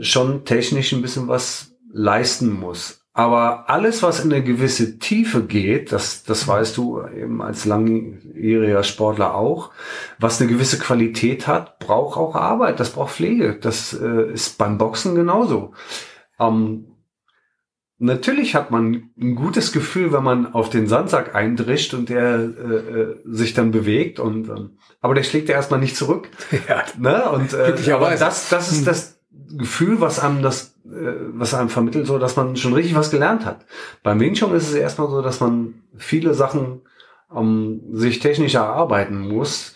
schon 0.00 0.44
technisch 0.44 0.92
ein 0.92 1.02
bisschen 1.02 1.26
was 1.26 1.72
leisten 1.92 2.52
muss. 2.52 2.99
Aber 3.12 3.68
alles, 3.68 4.04
was 4.04 4.24
in 4.24 4.32
eine 4.32 4.44
gewisse 4.44 4.98
Tiefe 4.98 5.42
geht, 5.42 5.90
das, 5.90 6.22
das 6.22 6.46
weißt 6.46 6.76
du 6.76 7.02
eben 7.06 7.42
als 7.42 7.64
langjähriger 7.64 8.84
Sportler 8.84 9.34
auch, 9.34 9.72
was 10.20 10.40
eine 10.40 10.48
gewisse 10.48 10.78
Qualität 10.78 11.48
hat, 11.48 11.80
braucht 11.80 12.16
auch 12.16 12.36
Arbeit, 12.36 12.78
das 12.78 12.90
braucht 12.90 13.14
Pflege. 13.14 13.58
Das 13.60 13.92
äh, 13.92 14.32
ist 14.32 14.58
beim 14.58 14.78
Boxen 14.78 15.16
genauso. 15.16 15.72
Ähm, 16.38 16.86
natürlich 17.98 18.54
hat 18.54 18.70
man 18.70 19.10
ein 19.20 19.34
gutes 19.34 19.72
Gefühl, 19.72 20.12
wenn 20.12 20.22
man 20.22 20.54
auf 20.54 20.70
den 20.70 20.86
Sandsack 20.86 21.34
eindrischt 21.34 21.94
und 21.94 22.10
der 22.10 22.38
äh, 22.38 22.74
äh 22.74 23.16
sich 23.24 23.54
dann 23.54 23.72
bewegt 23.72 24.20
und 24.20 24.48
ähm, 24.48 24.78
aber 25.00 25.14
der 25.14 25.24
schlägt 25.24 25.48
ja 25.48 25.56
erstmal 25.56 25.80
nicht 25.80 25.96
zurück. 25.96 26.28
Ja. 26.68 26.84
Ne? 26.96 27.28
Und 27.30 27.54
äh, 27.54 27.92
aber 27.92 28.14
das, 28.16 28.48
das 28.48 28.70
ist 28.70 28.78
hm. 28.78 28.84
das 28.84 29.20
Gefühl, 29.50 30.00
was 30.00 30.20
einem 30.20 30.42
das, 30.42 30.69
was 30.84 31.54
einem 31.54 31.68
vermittelt, 31.68 32.06
so 32.06 32.18
dass 32.18 32.36
man 32.36 32.56
schon 32.56 32.72
richtig 32.72 32.94
was 32.94 33.10
gelernt 33.10 33.44
hat. 33.44 33.66
Beim 34.02 34.20
Wing 34.20 34.34
Chun 34.34 34.54
ist 34.54 34.68
es 34.68 34.74
erstmal 34.74 35.08
so, 35.08 35.22
dass 35.22 35.40
man 35.40 35.82
viele 35.96 36.34
Sachen 36.34 36.82
um, 37.28 37.80
sich 37.92 38.18
technisch 38.18 38.54
erarbeiten 38.54 39.20
muss, 39.20 39.74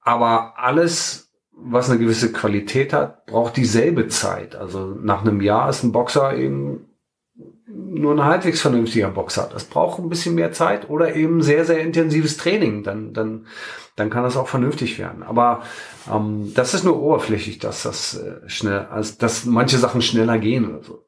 aber 0.00 0.54
alles, 0.56 1.32
was 1.52 1.90
eine 1.90 1.98
gewisse 1.98 2.32
Qualität 2.32 2.92
hat, 2.92 3.26
braucht 3.26 3.56
dieselbe 3.56 4.08
Zeit. 4.08 4.54
Also 4.54 4.96
nach 5.00 5.22
einem 5.22 5.40
Jahr 5.40 5.68
ist 5.68 5.82
ein 5.82 5.92
Boxer 5.92 6.36
eben 6.36 6.91
nur 7.74 8.14
ein 8.14 8.24
halbwegs 8.24 8.60
vernünftiger 8.60 9.08
Boxer. 9.08 9.48
Das 9.52 9.64
braucht 9.64 9.98
ein 9.98 10.08
bisschen 10.08 10.34
mehr 10.34 10.52
Zeit 10.52 10.90
oder 10.90 11.14
eben 11.14 11.42
sehr, 11.42 11.64
sehr 11.64 11.80
intensives 11.80 12.36
Training. 12.36 12.82
Dann, 12.82 13.12
dann, 13.12 13.46
dann 13.96 14.10
kann 14.10 14.24
das 14.24 14.36
auch 14.36 14.48
vernünftig 14.48 14.98
werden. 14.98 15.22
Aber 15.22 15.62
ähm, 16.10 16.52
das 16.54 16.74
ist 16.74 16.84
nur 16.84 17.00
oberflächlich, 17.00 17.58
dass 17.58 17.82
das 17.82 18.14
äh, 18.14 18.48
schnell, 18.48 18.86
also 18.90 19.14
dass 19.18 19.44
manche 19.44 19.78
Sachen 19.78 20.02
schneller 20.02 20.38
gehen 20.38 20.68
oder 20.68 20.82
so. 20.82 21.06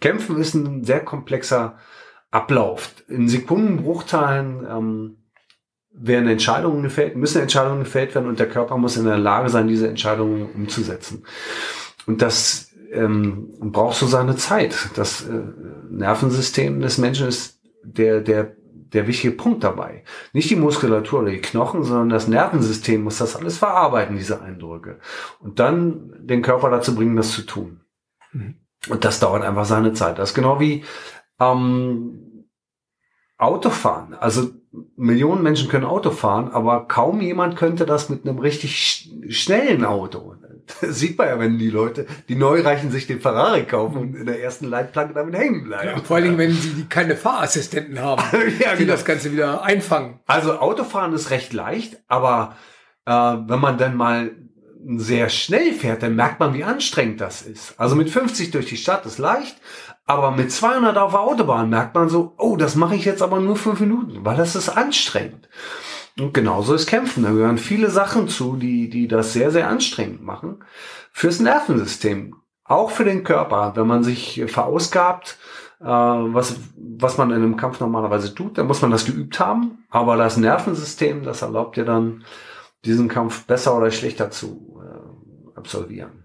Kämpfen 0.00 0.38
ist 0.38 0.54
ein 0.54 0.84
sehr 0.84 1.00
komplexer 1.00 1.78
Ablauf. 2.30 2.94
In 3.08 3.28
Sekundenbruchteilen 3.28 4.66
ähm, 4.68 5.16
werden 5.90 6.28
Entscheidungen 6.28 6.82
gefällt, 6.82 7.16
müssen 7.16 7.40
Entscheidungen 7.40 7.84
gefällt 7.84 8.14
werden 8.14 8.28
und 8.28 8.38
der 8.38 8.48
Körper 8.48 8.76
muss 8.76 8.96
in 8.96 9.06
der 9.06 9.16
Lage 9.16 9.48
sein, 9.48 9.68
diese 9.68 9.88
Entscheidungen 9.88 10.50
umzusetzen. 10.54 11.24
Und 12.06 12.20
das 12.22 12.65
ähm, 12.96 13.54
braucht 13.60 13.96
so 13.96 14.06
seine 14.06 14.36
Zeit. 14.36 14.90
Das 14.94 15.26
äh, 15.26 15.42
Nervensystem 15.90 16.80
des 16.80 16.98
Menschen 16.98 17.28
ist 17.28 17.60
der, 17.84 18.20
der 18.20 18.56
der 18.92 19.06
wichtige 19.06 19.34
Punkt 19.34 19.64
dabei. 19.64 20.04
Nicht 20.32 20.48
die 20.50 20.56
Muskulatur 20.56 21.20
oder 21.20 21.30
die 21.30 21.40
Knochen, 21.40 21.82
sondern 21.82 22.08
das 22.08 22.28
Nervensystem 22.28 23.02
muss 23.02 23.18
das 23.18 23.36
alles 23.36 23.58
verarbeiten, 23.58 24.16
diese 24.16 24.40
Eindrücke. 24.40 25.00
Und 25.40 25.58
dann 25.58 26.14
den 26.18 26.42
Körper 26.42 26.70
dazu 26.70 26.94
bringen, 26.94 27.16
das 27.16 27.32
zu 27.32 27.42
tun. 27.42 27.80
Mhm. 28.32 28.54
Und 28.88 29.04
das 29.04 29.18
dauert 29.18 29.42
einfach 29.42 29.64
seine 29.64 29.92
Zeit. 29.92 30.18
Das 30.18 30.30
ist 30.30 30.34
genau 30.34 30.60
wie 30.60 30.84
ähm, 31.40 32.46
Autofahren. 33.38 34.14
Also 34.14 34.50
Millionen 34.96 35.42
Menschen 35.42 35.68
können 35.68 35.84
Auto 35.84 36.10
fahren, 36.10 36.50
aber 36.50 36.86
kaum 36.86 37.20
jemand 37.20 37.56
könnte 37.56 37.86
das 37.86 38.08
mit 38.08 38.26
einem 38.26 38.38
richtig 38.38 38.76
sch 38.76 39.08
schnellen 39.28 39.84
Auto. 39.84 40.35
Das 40.80 40.98
sieht 40.98 41.18
man 41.18 41.28
ja, 41.28 41.38
wenn 41.38 41.58
die 41.58 41.70
Leute, 41.70 42.06
die 42.28 42.34
Neureichen 42.34 42.90
sich 42.90 43.06
den 43.06 43.20
Ferrari 43.20 43.64
kaufen 43.64 43.98
und 43.98 44.16
in 44.16 44.26
der 44.26 44.42
ersten 44.42 44.66
Leitplanke 44.66 45.14
damit 45.14 45.34
hängen 45.34 45.64
bleiben. 45.64 45.88
Ja, 45.88 46.02
vor 46.02 46.16
allen 46.16 46.24
Dingen, 46.24 46.38
wenn 46.38 46.52
sie 46.52 46.86
keine 46.88 47.16
Fahrassistenten 47.16 48.00
haben, 48.00 48.22
ja, 48.58 48.72
die 48.72 48.78
genau. 48.78 48.92
das 48.92 49.04
Ganze 49.04 49.32
wieder 49.32 49.62
einfangen. 49.62 50.20
Also 50.26 50.58
Autofahren 50.58 51.12
ist 51.12 51.30
recht 51.30 51.52
leicht, 51.52 51.98
aber 52.08 52.56
äh, 53.06 53.12
wenn 53.12 53.60
man 53.60 53.78
dann 53.78 53.96
mal 53.96 54.32
sehr 54.96 55.28
schnell 55.28 55.72
fährt, 55.72 56.02
dann 56.02 56.14
merkt 56.14 56.38
man, 56.38 56.54
wie 56.54 56.64
anstrengend 56.64 57.20
das 57.20 57.42
ist. 57.42 57.74
Also 57.78 57.96
mit 57.96 58.08
50 58.08 58.52
durch 58.52 58.66
die 58.66 58.76
Stadt 58.76 59.04
ist 59.04 59.18
leicht, 59.18 59.56
aber 60.06 60.30
mit 60.30 60.52
200 60.52 60.96
auf 60.96 61.12
der 61.12 61.20
Autobahn 61.20 61.68
merkt 61.68 61.94
man 61.94 62.08
so, 62.08 62.34
oh, 62.38 62.56
das 62.56 62.76
mache 62.76 62.94
ich 62.94 63.04
jetzt 63.04 63.22
aber 63.22 63.40
nur 63.40 63.56
fünf 63.56 63.80
Minuten, 63.80 64.24
weil 64.24 64.36
das 64.36 64.54
ist 64.54 64.68
anstrengend. 64.68 65.48
Und 66.18 66.32
genauso 66.32 66.74
ist 66.74 66.86
Kämpfen. 66.86 67.24
Da 67.24 67.30
gehören 67.30 67.58
viele 67.58 67.90
Sachen 67.90 68.28
zu, 68.28 68.56
die, 68.56 68.88
die 68.88 69.06
das 69.06 69.32
sehr, 69.32 69.50
sehr 69.50 69.68
anstrengend 69.68 70.22
machen. 70.22 70.64
Fürs 71.12 71.40
Nervensystem. 71.40 72.36
Auch 72.64 72.90
für 72.90 73.04
den 73.04 73.22
Körper. 73.22 73.72
Wenn 73.76 73.86
man 73.86 74.02
sich 74.02 74.42
verausgabt, 74.46 75.38
äh, 75.80 75.84
was, 75.84 76.56
was 76.76 77.18
man 77.18 77.30
in 77.30 77.36
einem 77.36 77.56
Kampf 77.56 77.80
normalerweise 77.80 78.34
tut, 78.34 78.58
dann 78.58 78.66
muss 78.66 78.82
man 78.82 78.90
das 78.90 79.04
geübt 79.04 79.38
haben. 79.38 79.84
Aber 79.90 80.16
das 80.16 80.36
Nervensystem, 80.36 81.22
das 81.22 81.42
erlaubt 81.42 81.76
dir 81.76 81.84
dann, 81.84 82.24
diesen 82.84 83.08
Kampf 83.08 83.44
besser 83.44 83.76
oder 83.76 83.90
schlechter 83.90 84.30
zu 84.30 84.80
äh, 84.82 85.58
absolvieren. 85.58 86.24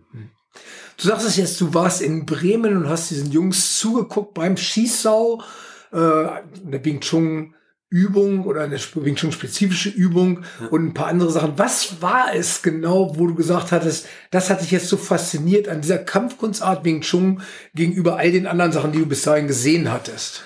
Du 0.97 1.07
sagst 1.07 1.25
es 1.25 1.37
jetzt, 1.37 1.59
du 1.59 1.73
warst 1.73 2.01
in 2.01 2.25
Bremen 2.25 2.77
und 2.77 2.89
hast 2.89 3.09
diesen 3.09 3.31
Jungs 3.31 3.79
zugeguckt 3.79 4.35
beim 4.35 4.55
Schießsau, 4.55 5.41
äh, 5.91 5.97
der 5.97 6.79
Bing 6.79 6.99
Chun 6.99 7.55
Übung 7.91 8.45
oder 8.45 8.61
eine 8.61 8.77
Wing 8.95 9.15
Chun 9.15 9.33
spezifische 9.33 9.89
Übung 9.89 10.45
und 10.71 10.85
ein 10.85 10.93
paar 10.93 11.07
andere 11.07 11.29
Sachen. 11.29 11.53
Was 11.57 12.01
war 12.01 12.33
es 12.33 12.61
genau, 12.61 13.19
wo 13.19 13.27
du 13.27 13.35
gesagt 13.35 13.73
hattest, 13.73 14.07
das 14.31 14.49
hat 14.49 14.61
dich 14.61 14.71
jetzt 14.71 14.87
so 14.87 14.95
fasziniert 14.95 15.67
an 15.67 15.81
dieser 15.81 15.97
Kampfkunstart 15.97 16.85
Wing 16.85 17.01
Chun 17.01 17.41
gegenüber 17.75 18.15
all 18.15 18.31
den 18.31 18.47
anderen 18.47 18.71
Sachen, 18.71 18.93
die 18.93 18.99
du 18.99 19.05
bis 19.05 19.23
dahin 19.23 19.47
gesehen 19.47 19.91
hattest? 19.91 20.43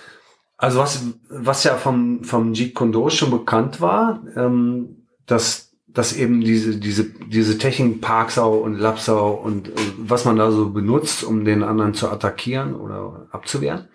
Also 0.57 0.79
was, 0.79 1.03
was 1.29 1.63
ja 1.63 1.75
vom, 1.75 2.23
vom 2.23 2.53
Jeet 2.53 2.73
Kune 2.73 2.91
Do 2.91 3.09
schon 3.11 3.29
bekannt 3.29 3.79
war, 3.79 4.23
ähm, 4.35 5.05
dass, 5.27 5.71
dass 5.87 6.13
eben 6.13 6.41
diese, 6.41 6.77
diese, 6.77 7.03
diese 7.05 7.59
Technik 7.59 8.01
Parksau 8.01 8.57
und 8.57 8.79
Lapsau 8.79 9.33
und 9.33 9.67
äh, 9.67 9.71
was 9.99 10.25
man 10.25 10.37
da 10.37 10.49
so 10.51 10.71
benutzt, 10.71 11.23
um 11.23 11.45
den 11.45 11.61
anderen 11.61 11.93
zu 11.93 12.09
attackieren 12.09 12.73
oder 12.73 13.27
abzuwehren, 13.31 13.87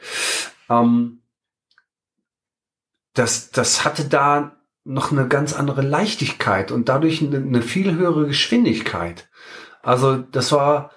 ähm, 0.68 1.19
das, 3.14 3.50
das 3.50 3.84
hatte 3.84 4.04
da 4.04 4.56
noch 4.84 5.12
eine 5.12 5.28
ganz 5.28 5.52
andere 5.52 5.82
Leichtigkeit 5.82 6.72
und 6.72 6.88
dadurch 6.88 7.22
eine, 7.22 7.36
eine 7.36 7.62
viel 7.62 7.94
höhere 7.94 8.26
Geschwindigkeit. 8.26 9.28
Also 9.82 10.16
das 10.16 10.52
war, 10.52 10.90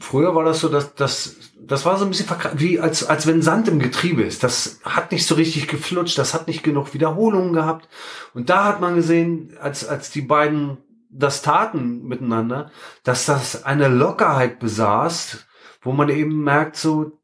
früher 0.00 0.34
war 0.34 0.44
das 0.44 0.60
so, 0.60 0.68
dass 0.68 0.94
das, 0.94 1.36
das 1.60 1.84
war 1.84 1.98
so 1.98 2.04
ein 2.04 2.10
bisschen 2.10 2.28
wie 2.54 2.80
als, 2.80 3.04
als 3.04 3.26
wenn 3.26 3.42
Sand 3.42 3.68
im 3.68 3.78
Getriebe 3.78 4.22
ist. 4.22 4.42
Das 4.42 4.80
hat 4.84 5.12
nicht 5.12 5.26
so 5.26 5.34
richtig 5.34 5.68
geflutscht, 5.68 6.18
das 6.18 6.34
hat 6.34 6.46
nicht 6.46 6.62
genug 6.62 6.94
Wiederholungen 6.94 7.52
gehabt. 7.52 7.88
Und 8.34 8.50
da 8.50 8.64
hat 8.64 8.80
man 8.80 8.94
gesehen, 8.94 9.56
als, 9.60 9.86
als 9.86 10.10
die 10.10 10.22
beiden 10.22 10.78
das 11.16 11.42
taten 11.42 12.02
miteinander, 12.02 12.70
dass 13.04 13.26
das 13.26 13.64
eine 13.64 13.86
Lockerheit 13.86 14.58
besaß, 14.58 15.46
wo 15.80 15.92
man 15.92 16.08
eben 16.08 16.42
merkt, 16.42 16.76
so, 16.76 17.20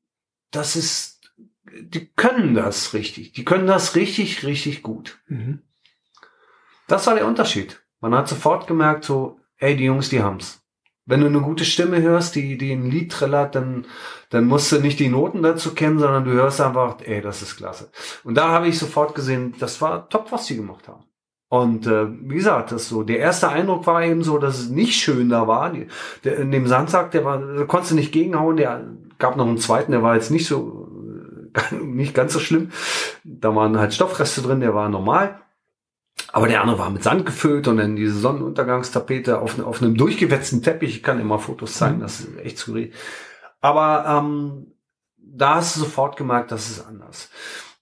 das 0.52 0.76
ist, 0.76 1.19
die 1.82 2.10
können 2.16 2.54
das 2.54 2.94
richtig. 2.94 3.32
Die 3.32 3.44
können 3.44 3.66
das 3.66 3.94
richtig, 3.94 4.44
richtig 4.44 4.82
gut. 4.82 5.18
Mhm. 5.28 5.60
Das 6.86 7.06
war 7.06 7.14
der 7.14 7.26
Unterschied. 7.26 7.82
Man 8.00 8.14
hat 8.14 8.28
sofort 8.28 8.66
gemerkt, 8.66 9.04
so, 9.04 9.38
ey, 9.58 9.76
die 9.76 9.84
Jungs, 9.84 10.08
die 10.08 10.22
haben's. 10.22 10.62
Wenn 11.06 11.20
du 11.20 11.26
eine 11.26 11.40
gute 11.40 11.64
Stimme 11.64 12.00
hörst, 12.02 12.34
die, 12.34 12.56
die 12.56 12.72
ein 12.72 12.90
Lied 12.90 13.12
trillert, 13.12 13.54
dann, 13.54 13.86
dann 14.30 14.46
musst 14.46 14.70
du 14.70 14.80
nicht 14.80 14.98
die 14.98 15.08
Noten 15.08 15.42
dazu 15.42 15.74
kennen, 15.74 15.98
sondern 15.98 16.24
du 16.24 16.32
hörst 16.32 16.60
einfach, 16.60 16.96
ey, 17.02 17.20
das 17.20 17.42
ist 17.42 17.56
klasse. 17.56 17.90
Und 18.22 18.36
da 18.36 18.48
habe 18.48 18.68
ich 18.68 18.78
sofort 18.78 19.14
gesehen, 19.14 19.54
das 19.58 19.80
war 19.80 20.08
top, 20.08 20.30
was 20.30 20.46
sie 20.46 20.56
gemacht 20.56 20.88
haben. 20.88 21.04
Und 21.48 21.88
äh, 21.88 22.06
wie 22.28 22.36
gesagt, 22.36 22.70
das 22.70 22.88
so, 22.88 23.02
der 23.02 23.18
erste 23.18 23.48
Eindruck 23.48 23.84
war 23.88 24.04
eben 24.04 24.22
so, 24.22 24.38
dass 24.38 24.60
es 24.60 24.68
nicht 24.68 24.94
schön 24.94 25.28
da 25.28 25.48
war. 25.48 25.72
Die, 25.72 25.88
der, 26.22 26.36
in 26.38 26.52
dem 26.52 26.68
Sandsack, 26.68 27.10
der 27.10 27.24
war, 27.24 27.38
da 27.38 27.64
konntest 27.64 27.90
du 27.90 27.96
nicht 27.96 28.12
gegenhauen, 28.12 28.56
der 28.56 28.86
gab 29.18 29.36
noch 29.36 29.48
einen 29.48 29.58
zweiten, 29.58 29.90
der 29.90 30.02
war 30.04 30.14
jetzt 30.14 30.30
nicht 30.30 30.46
so 30.46 30.79
nicht 31.82 32.14
ganz 32.14 32.32
so 32.32 32.40
schlimm. 32.40 32.70
Da 33.24 33.54
waren 33.54 33.78
halt 33.78 33.94
Stoffreste 33.94 34.42
drin, 34.42 34.60
der 34.60 34.74
war 34.74 34.88
normal. 34.88 35.40
Aber 36.32 36.46
der 36.46 36.60
andere 36.60 36.78
war 36.78 36.90
mit 36.90 37.02
Sand 37.02 37.26
gefüllt 37.26 37.66
und 37.66 37.78
dann 37.78 37.96
diese 37.96 38.18
Sonnenuntergangstapete 38.18 39.40
auf, 39.40 39.58
auf 39.58 39.82
einem 39.82 39.96
durchgewetzten 39.96 40.62
Teppich. 40.62 40.96
Ich 40.96 41.02
kann 41.02 41.20
immer 41.20 41.38
Fotos 41.38 41.74
zeigen, 41.74 41.96
mhm. 41.96 42.02
das 42.02 42.20
ist 42.20 42.38
echt 42.38 42.58
skurril. 42.58 42.92
Aber 43.60 44.04
ähm, 44.06 44.72
da 45.16 45.56
hast 45.56 45.76
du 45.76 45.80
sofort 45.80 46.16
gemerkt, 46.16 46.52
das 46.52 46.70
ist 46.70 46.86
anders. 46.86 47.30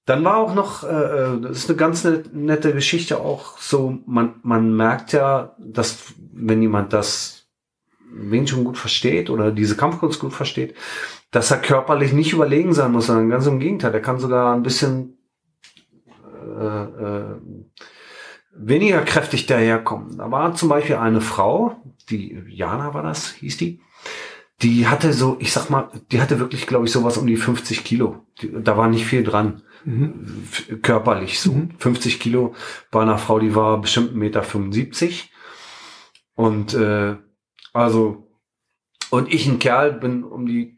Dann 0.07 0.25
war 0.25 0.39
auch 0.39 0.55
noch, 0.55 0.85
äh, 0.85 0.87
äh 0.87 1.41
das 1.41 1.59
ist 1.59 1.69
eine 1.69 1.77
ganz 1.77 2.07
nette 2.33 2.73
Geschichte 2.73 3.21
auch 3.21 3.59
so, 3.59 3.99
man, 4.07 4.37
man 4.43 4.75
merkt 4.75 5.13
ja, 5.13 5.55
dass 5.59 6.15
wenn 6.33 6.63
jemand 6.63 6.93
das 6.93 7.47
Wing 8.11 8.47
schon 8.47 8.65
gut 8.65 8.79
versteht 8.79 9.29
oder 9.29 9.51
diese 9.51 9.77
Kampfkunst 9.77 10.19
gut 10.19 10.33
versteht, 10.33 10.75
dass 11.31 11.51
er 11.51 11.59
körperlich 11.59 12.13
nicht 12.13 12.33
überlegen 12.33 12.73
sein 12.73 12.93
muss, 12.93 13.07
sondern 13.07 13.31
ganz 13.31 13.47
im 13.47 13.61
Gegenteil. 13.61 13.93
Er 13.93 14.01
kann 14.01 14.19
sogar 14.19 14.55
ein 14.55 14.63
bisschen 14.63 15.19
äh, 16.59 16.85
äh, 16.85 17.37
weniger 18.53 19.03
kräftig 19.03 19.47
daherkommen. 19.47 20.19
Da 20.19 20.31
war 20.31 20.55
zum 20.55 20.69
Beispiel 20.69 20.97
eine 20.97 21.21
Frau, 21.21 21.77
die 22.11 22.43
Jana 22.49 22.95
war 22.95 23.03
das, 23.03 23.33
hieß 23.33 23.57
die. 23.59 23.81
Die 24.63 24.89
hatte 24.89 25.13
so, 25.13 25.37
ich 25.39 25.53
sag 25.53 25.71
mal, 25.71 25.89
die 26.11 26.21
hatte 26.21 26.41
wirklich, 26.41 26.67
glaube 26.67 26.87
ich, 26.87 26.93
sowas 26.93 27.17
um 27.17 27.27
die 27.27 27.37
50 27.37 27.85
Kilo. 27.85 28.27
Die, 28.41 28.51
da 28.61 28.77
war 28.77 28.89
nicht 28.89 29.07
viel 29.07 29.23
dran. 29.23 29.63
Mhm. 29.85 30.49
Körperlich 30.83 31.39
so. 31.39 31.53
Mhm. 31.53 31.71
50 31.79 32.19
Kilo 32.19 32.55
bei 32.91 33.03
einer 33.03 33.19
Frau, 33.19 33.39
die 33.39 33.55
war 33.55 33.81
bestimmt 33.81 34.15
1,75 34.15 34.17
Meter. 34.17 34.43
75. 34.43 35.33
Und 36.35 36.75
äh, 36.75 37.17
also, 37.73 38.29
und 39.11 39.33
ich 39.33 39.47
ein 39.47 39.61
Kerl 39.61 39.93
bin 39.93 40.25
um 40.25 40.47
die 40.47 40.78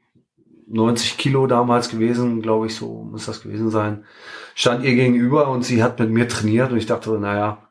90 0.70 1.18
Kilo 1.18 1.46
damals 1.46 1.90
gewesen, 1.90 2.42
glaube 2.42 2.66
ich, 2.66 2.76
so 2.76 3.02
muss 3.02 3.26
das 3.26 3.42
gewesen 3.42 3.70
sein. 3.70 4.04
Stand 4.54 4.84
ihr 4.84 4.94
gegenüber 4.94 5.48
und 5.48 5.64
sie 5.64 5.82
hat 5.82 5.98
mit 5.98 6.10
mir 6.10 6.28
trainiert 6.28 6.70
und 6.70 6.78
ich 6.78 6.86
dachte, 6.86 7.10
naja, 7.18 7.70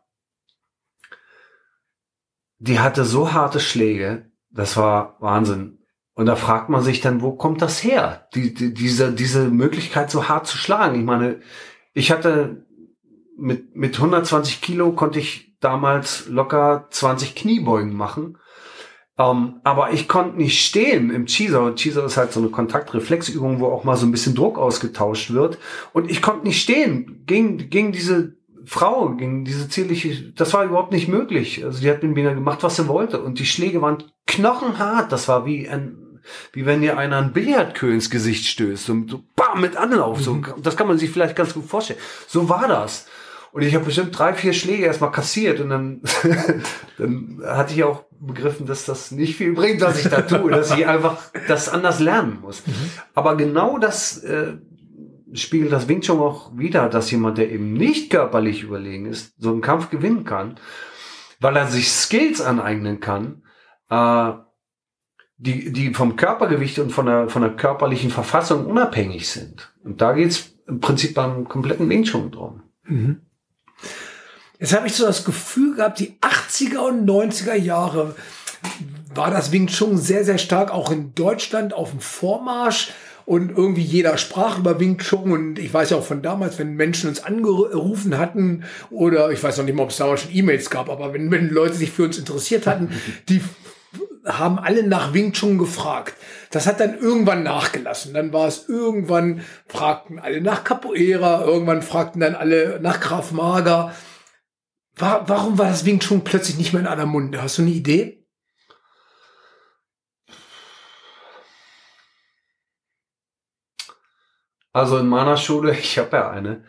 die 2.58 2.80
hatte 2.80 3.06
so 3.06 3.32
harte 3.32 3.60
Schläge, 3.60 4.32
das 4.52 4.76
war 4.76 5.16
Wahnsinn. 5.20 5.80
Und 6.14 6.26
da 6.26 6.36
fragt 6.36 6.68
man 6.68 6.84
sich 6.84 7.00
dann, 7.00 7.22
wo 7.22 7.32
kommt 7.32 7.62
das 7.62 7.82
her? 7.82 8.28
Die, 8.36 8.54
die, 8.54 8.74
diese, 8.74 9.14
diese 9.14 9.48
Möglichkeit, 9.48 10.12
so 10.12 10.28
hart 10.28 10.48
zu 10.48 10.58
schlagen. 10.58 11.00
Ich 11.00 11.06
meine, 11.06 11.40
ich 11.94 12.12
hatte 12.12 12.66
mit, 13.38 13.76
mit 13.78 13.96
120 13.96 14.60
Kilo 14.60 14.92
konnte 14.92 15.20
ich 15.20 15.58
damals 15.62 16.28
locker 16.28 16.88
20 16.90 17.36
Kniebeugen 17.36 17.96
machen. 17.96 18.38
Um, 19.20 19.26
ähm, 19.26 19.54
aber 19.66 19.92
ich 19.92 20.08
konnte 20.08 20.38
nicht 20.38 20.66
stehen 20.66 21.10
im 21.10 21.26
Cheeser. 21.26 21.76
Cheeser 21.76 22.06
ist 22.06 22.16
halt 22.16 22.32
so 22.32 22.40
eine 22.40 22.50
Kontaktreflexübung, 22.50 23.60
wo 23.60 23.66
auch 23.66 23.84
mal 23.84 23.98
so 23.98 24.06
ein 24.06 24.12
bisschen 24.12 24.34
Druck 24.34 24.58
ausgetauscht 24.58 25.32
wird. 25.32 25.58
Und 25.92 26.10
ich 26.10 26.22
konnte 26.22 26.48
nicht 26.48 26.62
stehen 26.62 27.24
gegen, 27.26 27.70
gegen 27.70 27.92
diese 27.92 28.38
Frau, 28.66 29.10
gegen 29.10 29.44
diese 29.44 29.68
zierliche, 29.68 30.32
das 30.32 30.54
war 30.54 30.64
überhaupt 30.64 30.94
nicht 30.94 31.10
möglich. 31.10 31.66
Also 31.66 31.82
die 31.82 31.90
hat 31.90 32.02
mit 32.02 32.16
mir 32.16 32.34
gemacht, 32.34 32.64
was 32.64 32.78
sie 32.78 32.88
wollte. 32.88 33.22
Und 33.22 33.40
die 33.40 33.46
Schläge 33.46 33.82
waren 33.82 34.06
knochenhart. 34.26 35.12
Das 35.12 35.28
war 35.28 35.46
wie 35.46 35.68
ein, 35.68 35.98
wie 36.54 36.66
wenn 36.66 36.80
dir 36.80 36.98
einer 36.98 37.18
ein 37.18 37.34
Billardkö 37.34 37.92
ins 37.92 38.10
Gesicht 38.10 38.46
stößt 38.46 38.90
und 38.90 39.12
so 39.12 39.24
bam, 39.36 39.60
mit 39.60 39.76
Anlauf. 39.76 40.22
So, 40.22 40.36
mhm. 40.36 40.46
das 40.64 40.78
kann 40.78 40.88
man 40.88 40.98
sich 40.98 41.10
vielleicht 41.10 41.36
ganz 41.36 41.54
gut 41.54 41.66
vorstellen. 41.66 42.00
So 42.26 42.48
war 42.48 42.70
das. 42.70 43.06
Und 43.52 43.64
ich 43.64 43.74
habe 43.74 43.86
bestimmt 43.86 44.18
drei, 44.18 44.34
vier 44.34 44.54
Schläge 44.54 44.86
erstmal 44.86 45.12
kassiert 45.12 45.60
und 45.60 45.70
dann, 45.70 46.02
dann 46.98 47.42
hatte 47.44 47.74
ich 47.74 47.84
auch 47.84 48.06
begriffen, 48.20 48.68
dass 48.68 48.86
das 48.86 49.12
nicht 49.12 49.36
viel 49.36 49.54
bringt, 49.54 49.82
was 49.82 50.04
ich 50.04 50.10
da 50.10 50.22
tue, 50.22 50.52
dass 50.52 50.76
ich 50.76 50.86
einfach 50.86 51.18
das 51.48 51.70
anders 51.70 52.00
lernen 52.00 52.40
muss. 52.42 52.66
Mhm. 52.68 52.74
Aber 53.16 53.36
genau 53.38 53.78
das 53.80 54.18
äh, 54.24 54.58
spiegelt 55.34 55.72
das 55.72 55.88
Wing 55.88 56.02
Chun 56.02 56.20
auch 56.20 56.56
wieder, 56.58 56.90
dass 56.90 57.12
jemand, 57.12 57.38
der 57.38 57.52
eben 57.52 57.74
nicht 57.74 58.12
körperlich 58.12 58.64
überlegen 58.64 59.06
ist, 59.06 59.34
so 59.38 59.52
einen 59.52 59.62
Kampf 59.62 59.90
gewinnen 59.90 60.26
kann, 60.26 60.60
weil 61.40 61.56
er 61.56 61.68
sich 61.68 61.92
Skills 61.92 62.42
aneignen 62.42 63.00
kann, 63.00 63.44
äh, 63.90 64.34
die, 65.38 65.72
die 65.72 65.94
vom 65.94 66.18
Körpergewicht 66.18 66.80
und 66.80 66.92
von 66.92 67.06
der, 67.06 67.30
von 67.30 67.42
der 67.42 67.56
körperlichen 67.56 68.10
Verfassung 68.10 68.66
unabhängig 68.66 69.30
sind. 69.30 69.74
Und 69.84 70.02
da 70.02 70.12
geht's 70.12 70.54
im 70.68 70.82
Prinzip 70.82 71.16
beim 71.16 71.48
kompletten 71.48 71.90
Wing 71.90 72.04
Chun 72.04 72.32
drum. 72.32 72.64
Mhm. 72.84 73.22
Jetzt 74.60 74.76
habe 74.76 74.88
ich 74.88 74.94
so 74.94 75.06
das 75.06 75.24
Gefühl 75.24 75.76
gehabt, 75.76 76.00
die 76.00 76.18
80er 76.20 76.80
und 76.80 77.10
90er 77.10 77.56
Jahre 77.56 78.16
war 79.16 79.32
das 79.32 79.54
Wing 79.54 79.68
Chun 79.68 79.98
sehr, 79.98 80.26
sehr 80.26 80.38
stark 80.38 80.72
auch 80.72 80.92
in 80.92 81.16
Deutschland 81.16 81.74
auf 81.74 81.92
dem 81.92 82.02
Vormarsch 82.02 82.92
und 83.26 83.52
irgendwie 83.56 83.82
jeder 83.84 84.18
sprach 84.18 84.58
über 84.58 84.80
Wing 84.82 84.98
Chun 84.98 85.32
und 85.32 85.60
ich 85.60 85.74
weiß 85.74 85.92
ja 85.92 85.98
auch 85.98 86.06
von 86.06 86.22
damals, 86.22 86.60
wenn 86.60 86.74
Menschen 86.74 87.10
uns 87.10 87.24
angerufen 87.24 88.18
hatten 88.18 88.66
oder 88.90 89.32
ich 89.32 89.42
weiß 89.42 89.58
noch 89.58 89.66
nicht 89.66 89.76
mal, 89.76 89.84
ob 89.84 89.92
es 89.92 89.98
damals 89.98 90.24
schon 90.24 90.36
E-Mails 90.36 90.70
gab, 90.70 90.90
aber 90.90 91.14
wenn, 91.14 91.32
wenn 91.32 91.50
Leute 91.50 91.76
sich 91.76 91.92
für 91.92 92.04
uns 92.04 92.18
interessiert 92.18 92.68
hatten, 92.68 92.90
die 93.30 93.42
haben 94.26 94.60
alle 94.60 94.84
nach 94.84 95.14
Wing 95.14 95.32
Chun 95.32 95.58
gefragt. 95.58 96.16
Das 96.52 96.68
hat 96.68 96.82
dann 96.82 97.00
irgendwann 97.00 97.44
nachgelassen. 97.44 98.14
Dann 98.14 98.34
war 98.34 98.48
es 98.48 98.68
irgendwann, 98.68 99.42
fragten 99.68 100.20
alle 100.20 100.42
nach 100.42 100.64
Capoeira, 100.64 101.46
irgendwann 101.46 101.82
fragten 101.82 102.20
dann 102.20 102.36
alle 102.36 102.80
nach 102.82 103.00
Graf 103.00 103.32
Mager. 103.32 103.94
War, 105.00 105.28
warum 105.30 105.58
war 105.58 105.70
das 105.70 105.86
Wing 105.86 106.00
Chun 106.00 106.24
plötzlich 106.24 106.58
nicht 106.58 106.74
mehr 106.74 106.82
in 106.82 106.88
aller 106.88 107.06
Munde? 107.06 107.42
Hast 107.42 107.58
du 107.58 107.62
eine 107.62 107.72
Idee? 107.72 108.28
Also 114.74 114.98
in 114.98 115.08
meiner 115.08 115.38
Schule, 115.38 115.72
ich 115.80 115.98
habe 115.98 116.18
ja 116.18 116.30
eine, 116.30 116.64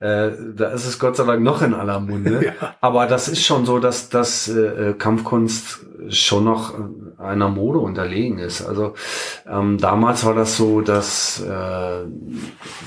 äh, 0.00 0.30
da 0.54 0.72
ist 0.72 0.84
es 0.84 0.98
Gott 0.98 1.16
sei 1.16 1.24
Dank 1.24 1.42
noch 1.42 1.62
in 1.62 1.74
aller 1.74 2.00
Munde. 2.00 2.44
ja. 2.60 2.76
Aber 2.80 3.06
das 3.06 3.28
ist 3.28 3.44
schon 3.44 3.64
so, 3.64 3.78
dass, 3.78 4.08
dass 4.08 4.48
äh, 4.48 4.94
Kampfkunst 4.98 5.86
schon 6.08 6.44
noch 6.44 6.74
einer 7.18 7.48
Mode 7.48 7.78
unterlegen 7.78 8.38
ist. 8.38 8.62
Also 8.62 8.94
ähm, 9.48 9.78
damals 9.78 10.24
war 10.24 10.34
das 10.34 10.56
so, 10.56 10.80
dass, 10.80 11.40
äh, 11.40 12.04